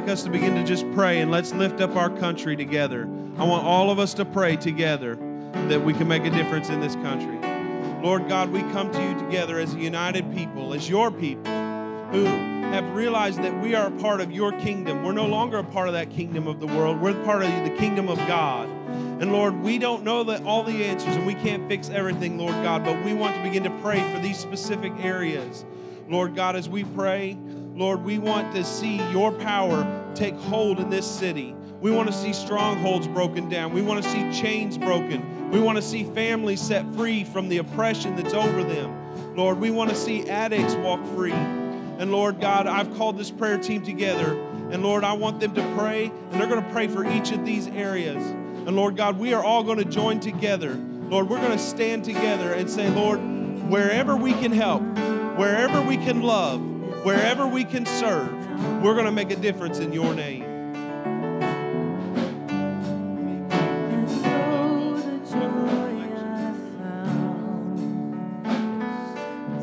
Like 0.01 0.09
us 0.09 0.23
to 0.23 0.31
begin 0.31 0.55
to 0.55 0.65
just 0.65 0.91
pray 0.93 1.21
and 1.21 1.31
let's 1.31 1.53
lift 1.53 1.83
up 1.83 1.95
our 1.95 2.09
country 2.09 2.57
together. 2.57 3.03
I 3.37 3.45
want 3.45 3.67
all 3.67 3.91
of 3.91 3.99
us 3.99 4.15
to 4.15 4.25
pray 4.25 4.57
together 4.57 5.17
that 5.69 5.85
we 5.85 5.93
can 5.93 6.09
make 6.09 6.25
a 6.25 6.31
difference 6.31 6.71
in 6.71 6.81
this 6.81 6.95
country. 6.95 7.39
Lord 8.03 8.27
God, 8.27 8.49
we 8.49 8.61
come 8.73 8.91
to 8.93 9.03
you 9.03 9.13
together 9.19 9.59
as 9.59 9.75
a 9.75 9.79
united 9.79 10.35
people, 10.35 10.73
as 10.73 10.89
your 10.89 11.11
people, 11.11 11.53
who 12.13 12.25
have 12.25 12.95
realized 12.95 13.43
that 13.43 13.61
we 13.61 13.75
are 13.75 13.89
a 13.89 13.91
part 13.91 14.23
of 14.23 14.33
your 14.33 14.53
kingdom. 14.53 15.05
We're 15.05 15.13
no 15.13 15.27
longer 15.27 15.59
a 15.59 15.65
part 15.65 15.87
of 15.87 15.93
that 15.93 16.09
kingdom 16.09 16.47
of 16.47 16.61
the 16.61 16.67
world, 16.67 16.99
we're 16.99 17.23
part 17.25 17.43
of 17.43 17.51
the 17.51 17.77
kingdom 17.77 18.09
of 18.09 18.17
God. 18.21 18.71
And 18.71 19.33
Lord, 19.33 19.61
we 19.61 19.77
don't 19.77 20.03
know 20.03 20.25
that 20.25 20.45
all 20.45 20.63
the 20.63 20.83
answers 20.83 21.15
and 21.15 21.27
we 21.27 21.35
can't 21.35 21.69
fix 21.69 21.91
everything, 21.91 22.39
Lord 22.39 22.55
God, 22.65 22.85
but 22.85 23.05
we 23.05 23.13
want 23.13 23.37
to 23.37 23.43
begin 23.43 23.65
to 23.65 23.81
pray 23.83 24.01
for 24.15 24.19
these 24.19 24.39
specific 24.39 24.95
areas. 25.03 25.67
Lord 26.09 26.35
God, 26.35 26.57
as 26.57 26.71
we 26.71 26.85
pray, 26.85 27.39
Lord, 27.81 28.05
we 28.05 28.19
want 28.19 28.55
to 28.55 28.63
see 28.63 28.97
your 29.11 29.33
power 29.33 29.87
take 30.15 30.35
hold 30.35 30.81
in 30.81 30.91
this 30.91 31.11
city. 31.11 31.55
We 31.81 31.91
want 31.91 32.09
to 32.09 32.15
see 32.15 32.35
strongholds 32.35 33.09
broken 33.09 33.49
down. 33.49 33.73
We 33.73 33.81
want 33.81 34.05
to 34.05 34.11
see 34.11 34.31
chains 34.39 34.77
broken. 34.77 35.51
We 35.51 35.61
want 35.61 35.77
to 35.77 35.83
see 35.83 36.05
families 36.05 36.61
set 36.61 36.85
free 36.95 37.25
from 37.25 37.49
the 37.49 37.57
oppression 37.57 38.17
that's 38.17 38.35
over 38.35 38.63
them. 38.63 39.35
Lord, 39.35 39.59
we 39.59 39.71
want 39.71 39.89
to 39.89 39.97
see 39.97 40.29
addicts 40.29 40.75
walk 40.75 41.03
free. 41.17 41.33
And 41.33 42.13
Lord 42.13 42.39
God, 42.39 42.67
I've 42.67 42.95
called 42.99 43.17
this 43.17 43.31
prayer 43.31 43.57
team 43.57 43.83
together. 43.83 44.39
And 44.71 44.83
Lord, 44.83 45.03
I 45.03 45.15
want 45.15 45.41
them 45.41 45.55
to 45.55 45.75
pray, 45.75 46.13
and 46.33 46.39
they're 46.39 46.51
going 46.51 46.63
to 46.63 46.71
pray 46.73 46.87
for 46.87 47.11
each 47.11 47.33
of 47.33 47.47
these 47.47 47.67
areas. 47.69 48.23
And 48.23 48.77
Lord 48.77 48.95
God, 48.95 49.19
we 49.19 49.33
are 49.33 49.43
all 49.43 49.63
going 49.63 49.79
to 49.79 49.87
join 49.87 50.21
together. 50.21 50.75
Lord, 50.75 51.31
we're 51.31 51.41
going 51.41 51.53
to 51.53 51.59
stand 51.59 52.05
together 52.05 52.53
and 52.53 52.69
say, 52.69 52.91
Lord, 52.91 53.21
wherever 53.71 54.17
we 54.17 54.35
can 54.35 54.53
help, 54.53 54.83
wherever 55.39 55.81
we 55.81 55.97
can 55.97 56.21
love, 56.21 56.61
wherever 57.03 57.47
we 57.47 57.65
can 57.65 57.87
serve, 57.87 58.33
we're 58.83 58.95
going 58.95 59.07
to 59.07 59.13
make 59.13 59.31
a 59.31 59.37
difference 59.37 59.79
in 59.79 59.93
your 59.93 60.15
name. 60.15 60.45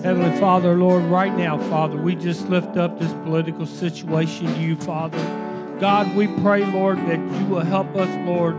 Heavenly 0.04 0.40
Father, 0.40 0.76
Lord, 0.76 1.04
right 1.04 1.36
now, 1.36 1.58
Father, 1.70 1.98
we 1.98 2.16
just 2.16 2.48
lift 2.48 2.78
up 2.78 2.98
this 2.98 3.12
political 3.12 3.66
situation 3.66 4.46
to 4.46 4.60
you, 4.60 4.78
Father. 4.78 5.18
God, 5.82 6.16
we 6.16 6.28
pray, 6.42 6.66
Lord, 6.66 6.98
that 7.08 7.20
you 7.20 7.46
will 7.48 7.66
help 7.66 7.94
us, 7.96 8.10
Lord, 8.26 8.56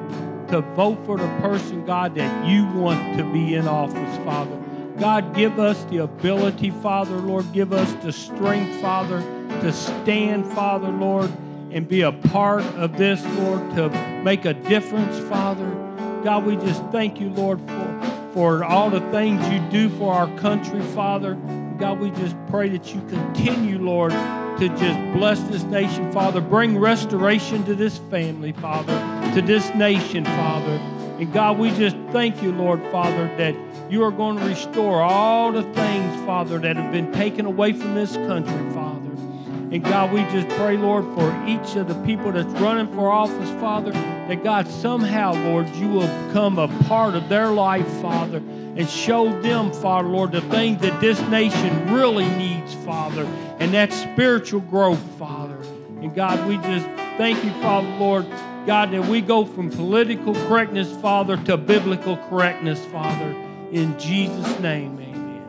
to 0.49 0.61
vote 0.77 1.05
for 1.07 1.17
the 1.17 1.27
person, 1.41 1.87
God, 1.87 2.15
that 2.17 2.47
you 2.47 2.67
want 2.67 3.17
to 3.17 3.33
be 3.33 3.55
in 3.55 3.67
office, 3.67 4.17
Father. 4.25 4.68
God, 5.01 5.35
give 5.35 5.61
us 5.61 5.85
the 5.85 5.99
ability, 5.99 6.71
Father, 6.71 7.17
Lord, 7.17 7.53
give 7.53 7.73
us 7.73 7.93
the 8.03 8.13
strength, 8.13 8.81
Father, 8.81 9.21
to 9.61 9.73
stand, 9.73 10.45
Father, 10.53 10.89
Lord, 10.89 11.31
and 11.71 11.89
be 11.89 12.03
a 12.03 12.11
part 12.11 12.65
of 12.75 12.97
this, 12.99 13.25
Lord, 13.39 13.61
to 13.77 13.91
make 14.25 14.45
a 14.45 14.55
difference, 14.55 15.17
Father. 15.29 15.69
God, 16.25 16.45
we 16.45 16.57
just 16.57 16.83
thank 16.87 17.21
you, 17.21 17.31
Lord, 17.31 17.61
for, 17.61 18.31
for 18.35 18.65
all 18.65 18.91
the 18.91 19.01
things 19.13 19.41
you 19.49 19.61
do 19.71 19.89
for 19.99 20.13
our 20.13 20.27
country, 20.39 20.83
Father. 20.83 21.35
God, 21.79 22.01
we 22.01 22.11
just 22.11 22.35
pray 22.49 22.69
that 22.71 22.93
you 22.93 23.01
continue, 23.03 23.79
Lord, 23.79 24.11
to 24.11 24.69
just 24.69 25.17
bless 25.17 25.41
this 25.43 25.63
nation, 25.63 26.11
Father. 26.11 26.41
Bring 26.41 26.77
restoration 26.77 27.65
to 27.67 27.77
this 27.77 27.99
family, 28.11 28.51
Father, 28.51 28.99
to 29.35 29.43
this 29.43 29.73
nation, 29.77 30.25
Father. 30.25 30.98
And 31.19 31.33
God, 31.33 31.59
we 31.59 31.71
just 31.71 31.97
thank 32.13 32.43
you, 32.43 32.53
Lord, 32.53 32.81
Father, 32.93 33.27
that 33.39 33.55
you 33.91 34.05
are 34.05 34.13
going 34.13 34.39
to 34.39 34.45
restore 34.45 35.03
all 35.03 35.51
the 35.51 35.63
things, 35.63 36.25
Father, 36.25 36.59
that 36.61 36.77
have 36.77 36.93
been 36.93 37.13
taken 37.13 37.45
away 37.45 37.73
from 37.73 37.97
this 37.97 38.15
country, 38.15 38.73
Father. 38.73 39.11
And 39.71 39.83
God, 39.83 40.13
we 40.13 40.21
just 40.33 40.49
pray, 40.57 40.77
Lord, 40.77 41.05
for 41.17 41.45
each 41.47 41.77
of 41.77 41.89
the 41.89 42.07
people 42.07 42.31
that's 42.31 42.49
running 42.61 42.87
for 42.95 43.11
office, 43.11 43.51
Father, 43.61 43.91
that 43.93 44.45
God, 44.45 44.69
somehow, 44.69 45.35
Lord, 45.35 45.69
you 45.77 45.89
will 45.89 46.27
become 46.27 46.59
a 46.59 46.69
part 46.85 47.15
of 47.15 47.29
their 47.29 47.49
life, 47.49 47.89
Father, 48.01 48.39
and 48.39 48.89
show 48.89 49.39
them, 49.43 49.73
Father, 49.73 50.09
Lord, 50.09 50.33
the 50.33 50.41
things 50.43 50.81
that 50.83 51.01
this 51.01 51.21
nation 51.29 51.93
really 51.93 52.29
needs, 52.37 52.73
Father, 52.85 53.25
and 53.59 53.75
that 53.75 53.93
spiritual 53.93 54.61
growth, 54.61 55.03
Father. 55.19 55.59
And 56.01 56.15
God, 56.15 56.49
we 56.49 56.57
just 56.59 56.87
thank 57.19 57.45
you, 57.45 57.51
Father, 57.61 57.89
Lord, 57.99 58.25
God, 58.69 58.91
that 58.91 59.07
we 59.07 59.23
go 59.23 59.47
from 59.47 59.71
political 59.71 60.35
correctness, 60.47 60.95
Father, 61.01 61.39
to 61.45 61.57
biblical 61.57 62.19
correctness, 62.29 62.85
Father. 62.93 63.35
In 63.73 63.99
Jesus' 63.99 64.61
name, 64.61 64.99
amen. 65.01 65.47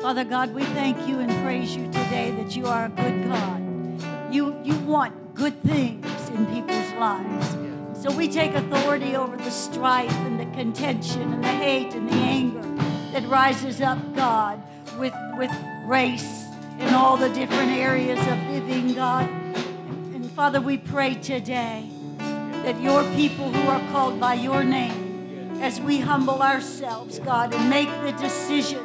Father 0.00 0.22
God, 0.22 0.54
we 0.54 0.62
thank 0.66 1.08
you 1.08 1.18
and 1.18 1.28
praise 1.42 1.74
you 1.74 1.86
today 1.86 2.30
that 2.38 2.54
you 2.54 2.66
are 2.66 2.84
a 2.84 2.90
good 2.90 3.24
God. 3.24 4.32
You, 4.32 4.56
you 4.62 4.78
want 4.86 5.34
good 5.34 5.60
things 5.64 6.06
in 6.28 6.46
people's 6.46 6.92
lives. 6.92 7.73
So 8.04 8.14
we 8.14 8.28
take 8.28 8.52
authority 8.52 9.16
over 9.16 9.34
the 9.34 9.50
strife 9.50 10.12
and 10.12 10.38
the 10.38 10.44
contention 10.54 11.22
and 11.22 11.42
the 11.42 11.48
hate 11.48 11.94
and 11.94 12.06
the 12.06 12.12
anger 12.12 12.60
that 13.12 13.26
rises 13.26 13.80
up, 13.80 13.98
God, 14.14 14.62
with, 14.98 15.14
with 15.38 15.50
race 15.86 16.44
in 16.78 16.92
all 16.92 17.16
the 17.16 17.30
different 17.30 17.70
areas 17.70 18.20
of 18.26 18.38
living, 18.50 18.92
God. 18.92 19.26
And 20.12 20.30
Father, 20.32 20.60
we 20.60 20.76
pray 20.76 21.14
today 21.14 21.88
that 22.18 22.78
your 22.78 23.04
people 23.14 23.50
who 23.50 23.68
are 23.70 23.80
called 23.90 24.20
by 24.20 24.34
your 24.34 24.64
name, 24.64 25.62
as 25.62 25.80
we 25.80 25.98
humble 25.98 26.42
ourselves, 26.42 27.18
God, 27.20 27.54
and 27.54 27.70
make 27.70 27.88
the 28.02 28.12
decision 28.22 28.84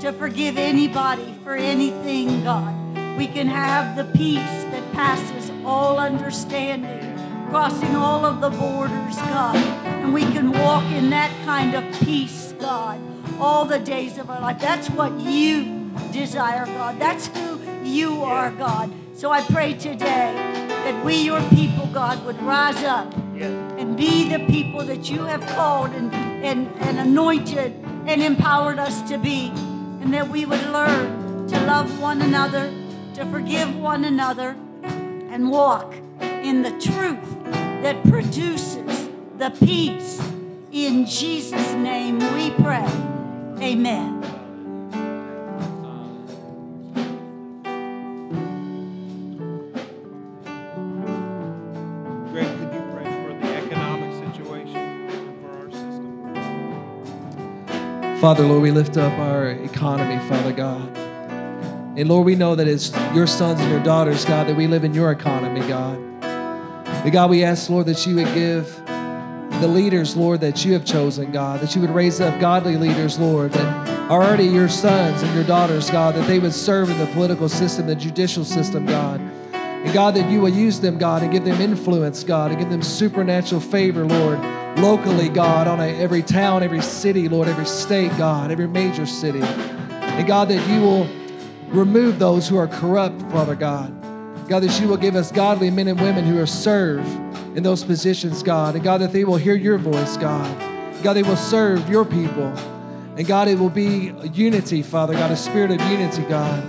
to 0.00 0.12
forgive 0.12 0.58
anybody 0.58 1.36
for 1.44 1.54
anything, 1.54 2.42
God, 2.42 2.74
we 3.16 3.28
can 3.28 3.46
have 3.46 3.94
the 3.94 4.12
peace 4.18 4.64
that 4.72 4.92
passes 4.92 5.52
all 5.64 6.00
understanding, 6.00 7.05
crossing 7.48 7.94
all 7.94 8.24
of 8.24 8.40
the 8.40 8.50
borders, 8.50 9.16
God, 9.16 9.56
and 9.56 10.12
we 10.12 10.22
can 10.22 10.50
walk 10.50 10.84
in 10.92 11.10
that 11.10 11.30
kind 11.44 11.74
of 11.74 11.84
peace, 12.00 12.54
God, 12.58 13.00
all 13.38 13.64
the 13.64 13.78
days 13.78 14.18
of 14.18 14.30
our 14.30 14.40
life. 14.40 14.60
That's 14.60 14.88
what 14.90 15.18
you 15.20 15.90
desire, 16.12 16.66
God. 16.66 16.98
That's 16.98 17.28
who 17.28 17.60
you 17.84 18.22
are, 18.22 18.50
God. 18.50 18.92
So 19.14 19.30
I 19.30 19.42
pray 19.42 19.74
today 19.74 20.34
that 20.68 21.04
we, 21.04 21.14
your 21.22 21.40
people, 21.50 21.86
God, 21.86 22.24
would 22.26 22.40
rise 22.42 22.82
up 22.84 23.14
and 23.40 23.96
be 23.96 24.28
the 24.28 24.44
people 24.46 24.84
that 24.84 25.08
you 25.08 25.24
have 25.24 25.44
called 25.46 25.90
and, 25.90 26.12
and, 26.14 26.68
and 26.80 26.98
anointed 26.98 27.72
and 28.06 28.22
empowered 28.22 28.78
us 28.78 29.02
to 29.08 29.18
be. 29.18 29.48
And 30.00 30.12
that 30.14 30.28
we 30.28 30.44
would 30.46 30.64
learn 30.66 31.46
to 31.48 31.60
love 31.66 32.00
one 32.00 32.22
another, 32.22 32.72
to 33.14 33.24
forgive 33.26 33.76
one 33.76 34.04
another, 34.04 34.56
and 34.82 35.50
walk 35.50 35.94
in 36.20 36.62
the 36.62 36.70
truth 36.80 37.35
that 37.82 38.02
produces 38.08 39.08
the 39.38 39.50
peace. 39.50 40.20
In 40.72 41.06
Jesus' 41.06 41.72
name 41.74 42.18
we 42.34 42.50
pray. 42.62 42.86
Amen. 43.60 44.20
Greg, 52.30 52.48
could 52.58 52.72
you 52.74 52.82
pray 52.92 53.08
for 53.22 53.32
the 53.40 53.56
economic 53.56 54.12
situation 54.34 55.38
for 55.40 55.50
our 55.58 55.70
system? 55.70 56.06
Father, 58.20 58.44
Lord, 58.44 58.62
we 58.62 58.70
lift 58.70 58.96
up 58.96 59.18
our 59.18 59.50
economy, 59.50 60.18
Father 60.28 60.52
God. 60.52 60.96
And 61.98 62.08
Lord, 62.10 62.26
we 62.26 62.34
know 62.34 62.54
that 62.54 62.68
it's 62.68 62.92
your 63.14 63.26
sons 63.26 63.60
and 63.60 63.70
your 63.70 63.82
daughters, 63.82 64.24
God, 64.26 64.48
that 64.48 64.56
we 64.56 64.66
live 64.66 64.84
in 64.84 64.92
your 64.92 65.10
economy, 65.12 65.60
God. 65.66 65.98
But 67.06 67.12
God, 67.12 67.30
we 67.30 67.44
ask, 67.44 67.70
Lord, 67.70 67.86
that 67.86 68.04
you 68.04 68.16
would 68.16 68.34
give 68.34 68.84
the 68.84 69.68
leaders, 69.68 70.16
Lord, 70.16 70.40
that 70.40 70.64
you 70.64 70.72
have 70.72 70.84
chosen, 70.84 71.30
God, 71.30 71.60
that 71.60 71.72
you 71.76 71.80
would 71.80 71.90
raise 71.90 72.20
up 72.20 72.40
godly 72.40 72.76
leaders, 72.76 73.16
Lord, 73.16 73.52
that 73.52 74.10
are 74.10 74.24
already 74.24 74.46
your 74.46 74.68
sons 74.68 75.22
and 75.22 75.32
your 75.32 75.44
daughters, 75.44 75.88
God, 75.88 76.16
that 76.16 76.26
they 76.26 76.40
would 76.40 76.52
serve 76.52 76.90
in 76.90 76.98
the 76.98 77.06
political 77.12 77.48
system, 77.48 77.86
the 77.86 77.94
judicial 77.94 78.44
system, 78.44 78.86
God. 78.86 79.20
And 79.52 79.94
God, 79.94 80.16
that 80.16 80.28
you 80.28 80.40
will 80.40 80.48
use 80.48 80.80
them, 80.80 80.98
God, 80.98 81.22
and 81.22 81.30
give 81.30 81.44
them 81.44 81.60
influence, 81.60 82.24
God, 82.24 82.50
and 82.50 82.58
give 82.58 82.70
them 82.70 82.82
supernatural 82.82 83.60
favor, 83.60 84.04
Lord, 84.04 84.40
locally, 84.80 85.28
God, 85.28 85.68
on 85.68 85.78
a, 85.78 85.86
every 86.00 86.24
town, 86.24 86.64
every 86.64 86.82
city, 86.82 87.28
Lord, 87.28 87.46
every 87.46 87.66
state, 87.66 88.10
God, 88.18 88.50
every 88.50 88.66
major 88.66 89.06
city. 89.06 89.42
And 89.42 90.26
God, 90.26 90.48
that 90.48 90.68
you 90.68 90.80
will 90.80 91.08
remove 91.68 92.18
those 92.18 92.48
who 92.48 92.56
are 92.56 92.66
corrupt, 92.66 93.22
Father 93.30 93.54
God. 93.54 93.92
God, 94.48 94.62
that 94.62 94.80
you 94.80 94.86
will 94.86 94.96
give 94.96 95.16
us 95.16 95.32
godly 95.32 95.70
men 95.70 95.88
and 95.88 96.00
women 96.00 96.24
who 96.24 96.40
are 96.40 96.46
serve 96.46 97.04
in 97.56 97.62
those 97.62 97.82
positions, 97.82 98.42
God. 98.42 98.76
And 98.76 98.84
God, 98.84 99.00
that 99.00 99.12
they 99.12 99.24
will 99.24 99.36
hear 99.36 99.56
your 99.56 99.76
voice, 99.76 100.16
God. 100.16 101.02
God, 101.02 101.14
they 101.14 101.22
will 101.22 101.36
serve 101.36 101.88
your 101.88 102.04
people. 102.04 102.46
And 103.16 103.26
God, 103.26 103.48
it 103.48 103.58
will 103.58 103.70
be 103.70 104.12
unity, 104.32 104.82
Father 104.82 105.14
God, 105.14 105.30
a 105.30 105.36
spirit 105.36 105.70
of 105.70 105.80
unity, 105.90 106.22
God. 106.24 106.64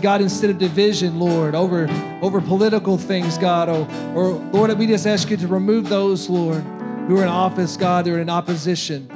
God, 0.00 0.22
instead 0.22 0.50
of 0.50 0.58
division, 0.58 1.20
Lord, 1.20 1.54
over, 1.54 1.86
over 2.22 2.40
political 2.40 2.96
things, 2.96 3.36
God, 3.38 3.68
or, 3.68 3.86
or 4.14 4.30
Lord, 4.52 4.76
we 4.78 4.86
just 4.86 5.06
ask 5.06 5.28
you 5.30 5.36
to 5.36 5.46
remove 5.46 5.88
those, 5.88 6.28
Lord, 6.30 6.62
who 7.06 7.18
are 7.18 7.22
in 7.22 7.28
office, 7.28 7.76
God, 7.76 8.06
who 8.06 8.14
are 8.14 8.20
in 8.20 8.30
opposition 8.30 9.08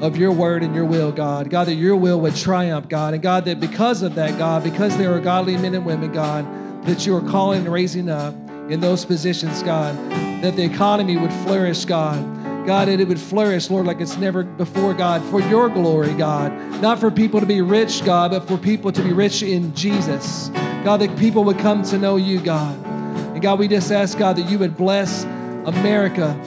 of 0.00 0.16
your 0.16 0.32
word 0.32 0.62
and 0.62 0.74
your 0.74 0.84
will, 0.84 1.12
God. 1.12 1.50
God, 1.50 1.66
that 1.66 1.74
your 1.74 1.96
will 1.96 2.20
would 2.20 2.36
triumph, 2.36 2.88
God. 2.88 3.14
And 3.14 3.22
God, 3.22 3.44
that 3.44 3.60
because 3.60 4.02
of 4.02 4.14
that, 4.14 4.38
God, 4.38 4.62
because 4.64 4.96
there 4.96 5.12
are 5.14 5.20
godly 5.20 5.56
men 5.56 5.74
and 5.74 5.84
women, 5.84 6.12
God, 6.12 6.46
that 6.84 7.06
you 7.06 7.16
are 7.16 7.20
calling 7.20 7.60
and 7.60 7.72
raising 7.72 8.08
up 8.08 8.34
in 8.68 8.80
those 8.80 9.04
positions, 9.04 9.62
God, 9.62 9.96
that 10.42 10.56
the 10.56 10.64
economy 10.64 11.16
would 11.16 11.32
flourish, 11.32 11.84
God. 11.84 12.40
God, 12.66 12.86
that 12.86 13.00
it 13.00 13.08
would 13.08 13.20
flourish, 13.20 13.70
Lord, 13.70 13.86
like 13.86 14.00
it's 14.00 14.16
never 14.16 14.44
before, 14.44 14.94
God, 14.94 15.22
for 15.24 15.40
your 15.40 15.68
glory, 15.68 16.14
God. 16.14 16.52
Not 16.80 17.00
for 17.00 17.10
people 17.10 17.40
to 17.40 17.46
be 17.46 17.60
rich, 17.60 18.04
God, 18.04 18.30
but 18.30 18.46
for 18.46 18.56
people 18.56 18.92
to 18.92 19.02
be 19.02 19.12
rich 19.12 19.42
in 19.42 19.74
Jesus. 19.74 20.48
God, 20.84 20.98
that 20.98 21.16
people 21.18 21.42
would 21.44 21.58
come 21.58 21.82
to 21.84 21.98
know 21.98 22.16
you, 22.16 22.40
God. 22.40 22.76
And 22.86 23.42
God, 23.42 23.58
we 23.58 23.66
just 23.66 23.90
ask, 23.90 24.16
God, 24.16 24.36
that 24.36 24.48
you 24.48 24.58
would 24.60 24.76
bless 24.76 25.24
America 25.24 26.38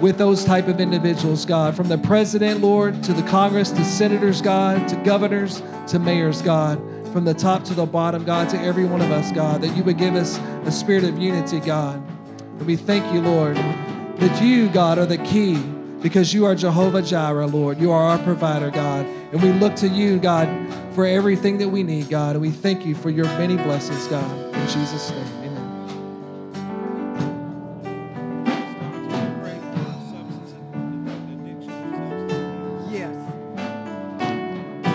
with 0.00 0.18
those 0.18 0.44
type 0.44 0.68
of 0.68 0.80
individuals, 0.80 1.44
God, 1.44 1.76
from 1.76 1.88
the 1.88 1.98
president, 1.98 2.60
Lord, 2.60 3.02
to 3.04 3.12
the 3.12 3.22
Congress, 3.22 3.70
to 3.72 3.84
senators, 3.84 4.42
God, 4.42 4.88
to 4.88 4.96
governors, 4.96 5.62
to 5.88 5.98
mayors, 5.98 6.42
God, 6.42 6.80
from 7.12 7.24
the 7.24 7.34
top 7.34 7.62
to 7.64 7.74
the 7.74 7.84
bottom, 7.84 8.24
God, 8.24 8.48
to 8.50 8.58
every 8.58 8.84
one 8.84 9.02
of 9.02 9.10
us, 9.10 9.30
God, 9.32 9.60
that 9.60 9.76
you 9.76 9.84
would 9.84 9.98
give 9.98 10.14
us 10.14 10.38
a 10.64 10.72
spirit 10.72 11.04
of 11.04 11.18
unity, 11.18 11.60
God. 11.60 11.96
And 12.38 12.66
we 12.66 12.76
thank 12.76 13.12
you, 13.12 13.20
Lord, 13.20 13.56
that 13.56 14.42
you, 14.42 14.68
God, 14.70 14.98
are 14.98 15.06
the 15.06 15.18
key 15.18 15.56
because 16.00 16.32
you 16.32 16.46
are 16.46 16.54
Jehovah 16.54 17.02
Jireh, 17.02 17.46
Lord. 17.46 17.78
You 17.78 17.92
are 17.92 18.02
our 18.02 18.18
provider, 18.18 18.70
God. 18.70 19.06
And 19.32 19.42
we 19.42 19.52
look 19.52 19.76
to 19.76 19.88
you, 19.88 20.18
God, 20.18 20.48
for 20.94 21.04
everything 21.04 21.58
that 21.58 21.68
we 21.68 21.82
need, 21.82 22.08
God. 22.08 22.36
And 22.36 22.40
we 22.40 22.50
thank 22.50 22.86
you 22.86 22.94
for 22.94 23.10
your 23.10 23.26
many 23.26 23.56
blessings, 23.56 24.06
God. 24.06 24.54
In 24.54 24.68
Jesus' 24.68 25.10
name. 25.10 25.42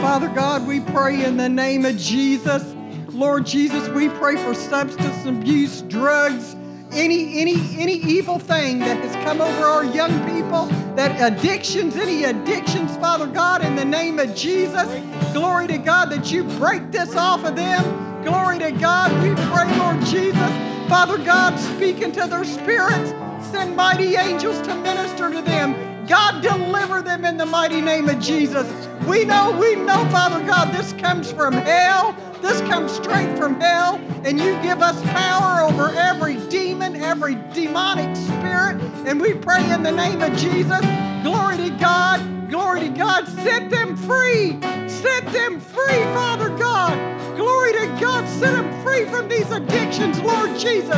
Father 0.07 0.33
God, 0.33 0.46
we 0.67 0.81
pray 0.81 1.23
in 1.23 1.37
the 1.37 1.47
name 1.47 1.85
of 1.85 1.97
Jesus. 1.97 2.75
Lord 3.13 3.45
Jesus, 3.45 3.87
we 3.89 4.09
pray 4.09 4.35
for 4.35 4.53
substance 4.53 5.25
abuse, 5.25 5.81
drugs, 5.83 6.55
any 6.91 7.39
any 7.39 7.55
any 7.77 7.93
evil 7.93 8.37
thing 8.37 8.79
that 8.79 8.97
has 8.97 9.15
come 9.23 9.39
over 9.39 9.63
our 9.63 9.85
young 9.85 10.11
people, 10.29 10.65
that 10.95 11.15
addictions, 11.21 11.95
any 11.95 12.25
addictions, 12.25 12.95
Father 12.97 13.27
God, 13.27 13.63
in 13.63 13.77
the 13.77 13.85
name 13.85 14.19
of 14.19 14.35
Jesus. 14.35 14.87
Glory 15.31 15.67
to 15.67 15.77
God 15.77 16.11
that 16.11 16.31
you 16.31 16.43
break 16.59 16.91
this 16.91 17.15
off 17.15 17.45
of 17.45 17.55
them. 17.55 18.23
Glory 18.23 18.59
to 18.59 18.71
God. 18.71 19.11
We 19.23 19.33
pray, 19.45 19.77
Lord 19.79 20.01
Jesus. 20.05 20.89
Father 20.89 21.17
God, 21.17 21.57
speak 21.57 22.01
into 22.01 22.27
their 22.27 22.43
spirits. 22.43 23.11
Send 23.51 23.75
mighty 23.75 24.15
angels 24.15 24.59
to 24.67 24.75
minister 24.75 25.31
to 25.31 25.41
them. 25.41 26.05
God, 26.07 26.41
deliver 26.41 27.01
them 27.01 27.23
in 27.23 27.37
the 27.37 27.45
mighty 27.45 27.79
name 27.79 28.09
of 28.09 28.19
Jesus. 28.19 28.86
We 29.07 29.23
know, 29.23 29.57
we 29.57 29.75
know, 29.75 30.05
Father 30.11 30.45
God, 30.45 30.73
this 30.73 30.91
comes 30.93 31.31
from 31.31 31.53
hell. 31.53 32.13
This 32.41 32.59
comes 32.61 32.91
straight 32.91 33.37
from 33.37 33.59
hell. 33.59 33.95
And 34.25 34.37
you 34.37 34.61
give 34.61 34.81
us 34.81 35.01
power 35.11 35.61
over 35.61 35.89
every 35.95 36.35
demon, 36.49 36.97
every 36.97 37.35
demonic 37.53 38.15
spirit. 38.17 38.81
And 39.07 39.21
we 39.21 39.33
pray 39.33 39.71
in 39.71 39.81
the 39.81 39.91
name 39.91 40.21
of 40.21 40.35
Jesus. 40.37 40.81
Glory 41.23 41.57
to 41.57 41.69
God. 41.79 42.49
Glory 42.49 42.81
to 42.81 42.89
God. 42.89 43.27
Set 43.27 43.69
them 43.69 43.95
free. 43.95 44.59
Set 44.89 45.25
them 45.31 45.61
free, 45.61 46.03
Father 46.13 46.49
God. 46.57 46.97
Glory 47.37 47.73
to 47.73 47.87
God. 48.01 48.27
Set 48.27 48.51
them 48.51 48.83
free 48.83 49.05
from 49.05 49.29
these 49.29 49.49
addictions, 49.51 50.19
Lord 50.19 50.57
Jesus. 50.59 50.97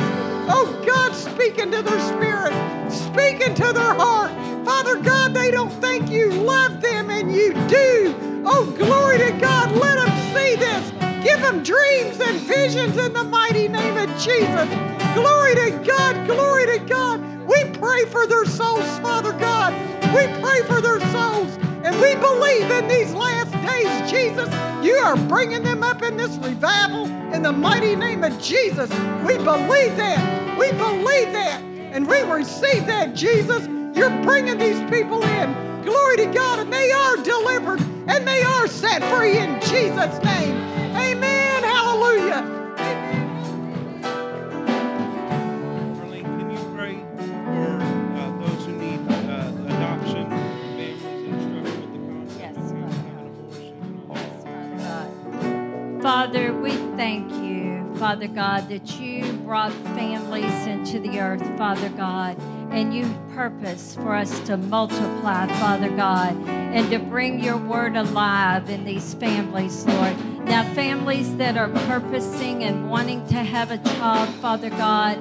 Oh 0.52 0.84
God, 0.86 1.14
speak 1.14 1.60
into 1.60 1.84
their 1.84 2.00
spirit. 2.00 2.54
Speak 2.92 3.42
into 3.42 3.72
their 3.72 3.94
heart. 3.94 4.32
Father 4.70 5.00
God, 5.02 5.34
they 5.34 5.50
don't 5.50 5.72
think 5.82 6.12
you 6.12 6.30
love 6.30 6.80
them 6.80 7.10
and 7.10 7.34
you 7.34 7.54
do. 7.68 8.44
Oh, 8.46 8.72
glory 8.78 9.18
to 9.18 9.32
God. 9.42 9.72
Let 9.72 9.96
them 9.96 10.16
see 10.36 10.56
this. 10.58 10.92
Give 11.26 11.42
them 11.42 11.64
dreams 11.64 12.20
and 12.20 12.40
visions 12.42 12.96
in 12.96 13.14
the 13.14 13.24
mighty 13.24 13.68
name 13.68 13.98
of 13.98 14.08
Jesus. 14.20 14.70
Glory 15.16 15.56
to 15.56 15.84
God. 15.84 16.28
Glory 16.28 16.68
to 16.68 16.86
God. 16.86 17.20
We 17.48 17.64
pray 17.80 18.06
for 18.06 18.28
their 18.28 18.46
souls, 18.46 18.86
Father 19.00 19.34
God. 19.34 19.74
We 20.14 20.28
pray 20.40 20.62
for 20.68 20.82
their 20.82 21.00
souls. 21.14 21.58
And 21.84 22.00
we 22.00 22.14
believe 22.18 22.70
in 22.70 22.88
these 22.88 23.12
last 23.16 23.52
days, 23.66 24.12
Jesus, 24.12 24.50
you 24.86 24.98
are 24.98 25.18
bringing 25.18 25.64
them 25.64 25.82
up 25.82 26.04
in 26.04 26.16
this 26.16 26.38
revival 26.38 27.08
in 27.34 27.42
the 27.42 27.52
mighty 27.52 27.96
name 27.96 28.24
of 28.24 28.40
Jesus. 28.40 28.92
We 29.26 29.36
believe 29.38 29.98
that. 29.98 30.60
We 30.60 30.72
believe 30.74 31.32
that. 31.34 31.60
And 31.92 32.08
we 32.08 32.22
receive 32.22 32.86
that, 32.86 33.16
Jesus. 33.16 33.68
You're 33.96 34.10
bringing 34.24 34.58
these 34.58 34.80
people 34.90 35.24
in. 35.24 35.82
Glory 35.84 36.18
to 36.18 36.26
God. 36.28 36.60
And 36.60 36.72
they 36.74 36.92
are 36.92 37.18
delivered 37.18 37.82
and 38.08 38.28
they 38.28 38.44
are 38.44 38.68
set 38.68 39.04
free 39.16 39.38
in 39.38 39.60
Jesus' 39.62 40.22
name. 40.24 40.56
Amen. 40.96 41.64
Hallelujah. 41.64 42.56
Marlene, 45.98 46.24
can 46.24 46.50
you 46.52 46.58
pray 46.76 46.96
for 47.16 47.24
uh, 48.18 48.46
those 48.46 48.66
who 48.66 48.72
need 48.74 49.00
uh, 49.10 49.52
adoption, 49.68 50.30
families 50.30 51.02
that 51.04 51.14
are 51.14 51.42
struggling 51.42 51.92
with 51.92 52.34
the 52.34 52.40
Yes, 52.40 52.56
Father. 52.56 52.78
having 52.78 53.18
an 53.18 53.28
abortion 53.28 53.76
and 53.82 53.96
all 54.10 54.16
that? 54.78 56.02
Father, 56.04 56.54
we 56.54 56.72
thank 56.96 57.32
you, 57.34 57.96
Father 57.98 58.28
God, 58.28 58.70
that 58.70 59.00
you 59.00 59.34
brought 59.46 59.74
families 59.96 60.68
into 60.68 61.00
the 61.00 61.20
earth, 61.20 61.46
Father 61.58 61.90
God, 61.90 62.38
and 62.72 62.94
you 62.94 63.14
purpose 63.34 63.96
for 63.96 64.16
us 64.16 64.40
to 64.42 64.58
multiply, 64.58 65.48
Father 65.60 65.90
God, 65.90 66.36
and 66.48 66.90
to 66.92 67.00
bring 67.00 67.44
your 67.44 67.58
word 67.58 67.96
alive 67.96 68.70
in 68.70 68.84
these 68.86 69.14
families, 69.16 69.86
Lord. 69.86 70.46
Now, 70.46 70.64
families 70.74 71.36
that 71.38 71.58
are 71.58 71.70
purposing 71.88 72.64
and 72.64 72.90
wanting 72.90 73.26
to 73.28 73.36
have 73.36 73.72
a 73.72 73.78
child, 73.78 74.30
Father 74.36 74.70
God, 74.70 75.18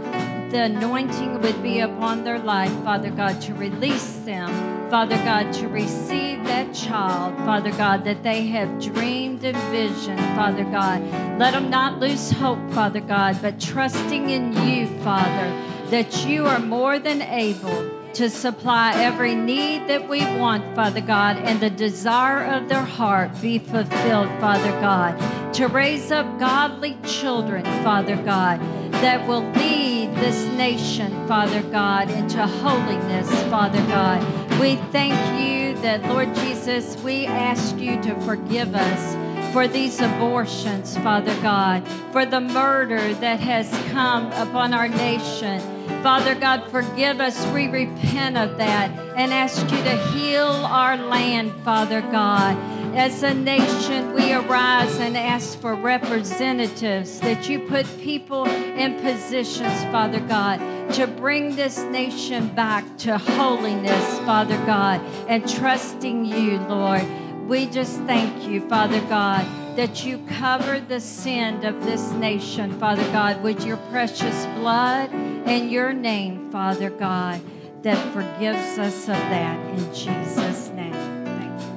the 0.50 0.62
anointing 0.62 1.42
would 1.42 1.62
be 1.62 1.80
upon 1.80 2.24
their 2.24 2.38
life, 2.38 2.72
Father 2.82 3.10
God, 3.10 3.40
to 3.42 3.54
release 3.54 4.16
them, 4.24 4.48
Father 4.88 5.16
God, 5.16 5.52
to 5.54 5.68
receive 5.68 6.42
that 6.44 6.72
child, 6.72 7.36
Father 7.38 7.70
God, 7.72 8.04
that 8.04 8.22
they 8.22 8.46
have 8.46 8.80
dreamed 8.80 9.44
and 9.44 9.56
visioned, 9.70 10.18
Father 10.34 10.64
God. 10.64 11.02
Let 11.38 11.52
them 11.52 11.68
not 11.68 12.00
lose 12.00 12.30
hope, 12.30 12.58
Father 12.72 13.00
God, 13.00 13.38
but 13.42 13.60
trusting 13.60 14.30
in 14.30 14.54
you, 14.66 14.86
Father, 15.02 15.52
that 15.90 16.26
you 16.26 16.46
are 16.46 16.58
more 16.58 16.98
than 16.98 17.22
able 17.22 17.98
to 18.14 18.28
supply 18.28 18.92
every 18.94 19.34
need 19.34 19.86
that 19.86 20.08
we 20.08 20.20
want, 20.38 20.74
Father 20.74 21.00
God, 21.00 21.36
and 21.36 21.60
the 21.60 21.70
desire 21.70 22.44
of 22.44 22.68
their 22.68 22.82
heart 22.82 23.30
be 23.40 23.58
fulfilled, 23.58 24.28
Father 24.40 24.72
God. 24.80 25.54
To 25.54 25.66
raise 25.68 26.10
up 26.10 26.26
godly 26.38 26.96
children, 27.04 27.64
Father 27.84 28.16
God, 28.16 28.60
that 28.92 29.26
will 29.28 29.48
lead 29.52 30.14
this 30.16 30.46
nation, 30.56 31.28
Father 31.28 31.62
God, 31.70 32.10
into 32.10 32.44
holiness, 32.44 33.28
Father 33.44 33.84
God. 33.86 34.20
We 34.60 34.76
thank 34.90 35.14
you 35.40 35.80
that, 35.82 36.02
Lord 36.04 36.34
Jesus, 36.34 37.00
we 37.02 37.26
ask 37.26 37.76
you 37.76 38.02
to 38.02 38.14
forgive 38.22 38.74
us 38.74 39.52
for 39.52 39.68
these 39.68 40.00
abortions, 40.00 40.96
Father 40.98 41.34
God, 41.40 41.86
for 42.12 42.26
the 42.26 42.40
murder 42.40 43.14
that 43.14 43.38
has 43.40 43.70
come 43.92 44.26
upon 44.32 44.74
our 44.74 44.88
nation. 44.88 45.77
Father 46.02 46.36
God, 46.36 46.70
forgive 46.70 47.20
us. 47.20 47.44
We 47.52 47.66
repent 47.66 48.36
of 48.36 48.56
that 48.58 48.90
and 49.16 49.32
ask 49.32 49.60
you 49.62 49.82
to 49.82 49.96
heal 50.12 50.46
our 50.46 50.96
land, 50.96 51.52
Father 51.64 52.00
God. 52.02 52.56
As 52.96 53.22
a 53.24 53.34
nation, 53.34 54.14
we 54.14 54.32
arise 54.32 54.98
and 55.00 55.16
ask 55.16 55.58
for 55.60 55.74
representatives 55.74 57.18
that 57.20 57.48
you 57.48 57.58
put 57.60 57.84
people 58.00 58.46
in 58.46 59.00
positions, 59.00 59.82
Father 59.92 60.20
God, 60.20 60.58
to 60.94 61.08
bring 61.08 61.56
this 61.56 61.78
nation 61.78 62.48
back 62.54 62.84
to 62.98 63.18
holiness, 63.18 64.18
Father 64.20 64.56
God, 64.66 65.00
and 65.28 65.48
trusting 65.48 66.24
you, 66.24 66.58
Lord. 66.60 67.04
We 67.48 67.66
just 67.66 68.00
thank 68.02 68.48
you, 68.48 68.60
Father 68.68 69.00
God, 69.02 69.44
that 69.76 70.04
you 70.04 70.18
cover 70.28 70.78
the 70.78 71.00
sin 71.00 71.64
of 71.64 71.84
this 71.84 72.12
nation, 72.12 72.78
Father 72.78 73.04
God, 73.10 73.42
with 73.42 73.64
your 73.66 73.78
precious 73.90 74.46
blood 74.56 75.10
and 75.48 75.70
your 75.70 75.94
name, 75.94 76.50
Father 76.50 76.90
God, 76.90 77.40
that 77.82 77.96
forgives 78.12 78.78
us 78.78 79.02
of 79.04 79.14
that 79.14 79.58
in 79.70 79.94
Jesus' 79.94 80.68
name. 80.70 80.92
Thank 80.92 81.60
you, 81.62 81.70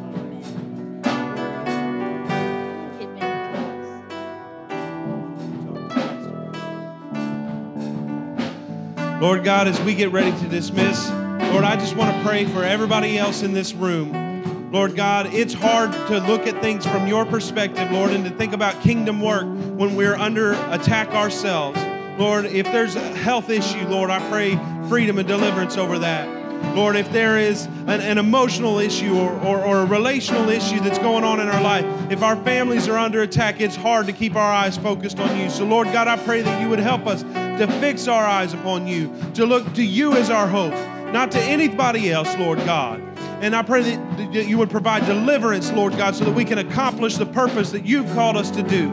me. 9.10 9.22
Lord 9.22 9.46
God, 9.46 9.68
as 9.70 9.80
we 9.82 9.96
get 9.96 10.12
ready 10.12 10.32
to 10.32 10.48
dismiss, 10.50 11.10
Lord, 11.10 11.64
I 11.64 11.78
just 11.78 11.96
want 11.96 12.14
to 12.14 12.24
pray 12.28 12.44
for 12.46 12.66
everybody 12.66 13.18
else 13.18 13.42
in 13.42 13.54
this 13.54 13.74
room. 13.74 14.70
Lord 14.72 14.98
God, 14.98 15.34
it's 15.34 15.54
hard 15.54 15.94
to 16.08 16.20
look 16.20 16.46
at 16.46 16.62
things 16.62 16.86
from 16.86 17.08
your 17.08 17.26
perspective, 17.26 17.90
Lord, 17.92 18.12
and 18.12 18.26
to 18.26 18.32
think 18.32 18.52
about 18.52 18.82
kingdom 18.82 19.22
work 19.22 19.44
when 19.44 19.96
we're 19.96 20.16
under 20.16 20.54
attack 20.72 21.10
ourselves. 21.10 21.80
Lord, 22.18 22.46
if 22.46 22.66
there's 22.66 22.96
a 22.96 23.00
health 23.00 23.50
issue, 23.50 23.88
Lord, 23.88 24.10
I 24.10 24.20
pray 24.30 24.60
freedom 24.90 25.18
and 25.18 25.28
deliverance 25.28 25.78
over 25.78 26.00
that. 26.00 26.42
Lord, 26.76 26.96
if 26.96 27.12
there 27.12 27.38
is 27.38 27.66
an, 27.66 28.02
an 28.02 28.18
emotional 28.18 28.80
issue 28.80 29.18
or, 29.18 29.32
or, 29.42 29.62
or 29.62 29.78
a 29.80 29.86
relational 29.86 30.50
issue 30.50 30.80
that's 30.80 31.00
going 31.00 31.24
on 31.24 31.40
in 31.40 31.48
our 31.48 31.62
life, 31.62 31.86
if 32.12 32.22
our 32.22 32.36
families 32.44 32.88
are 32.88 32.98
under 32.98 33.22
attack, 33.22 33.60
it's 33.60 33.76
hard 33.76 34.06
to 34.08 34.14
keep 34.14 34.36
our 34.36 34.54
eyes 34.54 34.78
focused 34.78 35.20
on 35.20 35.38
you. 35.38 35.50
So, 35.50 35.66
Lord 35.66 35.92
God, 35.92 36.08
I 36.08 36.18
pray 36.18 36.42
that 36.42 36.62
you 36.62 36.70
would 36.70 36.80
help 36.80 37.08
us 37.08 37.24
to 37.24 37.68
fix 37.80 38.08
our 38.08 38.24
eyes 38.24 38.54
upon 38.54 38.88
you, 38.88 39.14
to 39.34 39.46
look 39.46 39.74
to 39.74 39.84
you 39.84 40.14
as 40.14 40.30
our 40.30 40.48
hope, 40.48 40.74
not 41.12 41.32
to 41.32 41.42
anybody 41.42 42.12
else, 42.12 42.34
Lord 42.38 42.60
God. 42.60 43.02
And 43.42 43.56
I 43.56 43.64
pray 43.64 43.82
that, 43.82 44.34
that 44.34 44.48
you 44.48 44.58
would 44.60 44.70
provide 44.70 45.06
deliverance, 45.06 45.72
Lord 45.72 45.98
God, 45.98 46.16
so 46.16 46.24
that 46.26 46.34
we 46.34 46.46
can 46.46 46.60
accomplish 46.60 47.18
the 47.18 47.26
purpose 47.26 47.72
that 47.72 47.86
you've 47.86 48.08
called 48.14 48.38
us 48.38 48.52
to 48.52 48.64
do. 48.64 48.90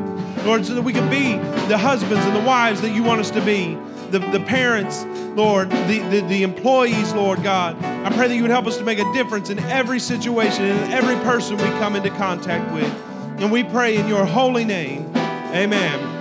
Lord, 0.48 0.64
so 0.64 0.74
that 0.74 0.80
we 0.80 0.94
can 0.94 1.10
be 1.10 1.34
the 1.68 1.76
husbands 1.76 2.24
and 2.24 2.34
the 2.34 2.40
wives 2.40 2.80
that 2.80 2.94
you 2.94 3.02
want 3.02 3.20
us 3.20 3.30
to 3.32 3.44
be, 3.44 3.76
the, 4.10 4.18
the 4.18 4.40
parents, 4.40 5.04
Lord, 5.36 5.68
the, 5.68 5.98
the, 6.08 6.20
the 6.22 6.42
employees, 6.42 7.12
Lord 7.12 7.42
God. 7.42 7.76
I 7.84 8.10
pray 8.16 8.28
that 8.28 8.34
you 8.34 8.40
would 8.40 8.50
help 8.50 8.66
us 8.66 8.78
to 8.78 8.82
make 8.82 8.98
a 8.98 9.12
difference 9.12 9.50
in 9.50 9.58
every 9.58 10.00
situation 10.00 10.64
and 10.64 10.86
in 10.86 10.90
every 10.90 11.16
person 11.16 11.58
we 11.58 11.64
come 11.78 11.96
into 11.96 12.08
contact 12.08 12.72
with. 12.72 12.90
And 13.42 13.52
we 13.52 13.62
pray 13.62 13.98
in 13.98 14.08
your 14.08 14.24
holy 14.24 14.64
name. 14.64 15.12
Amen. 15.52 16.17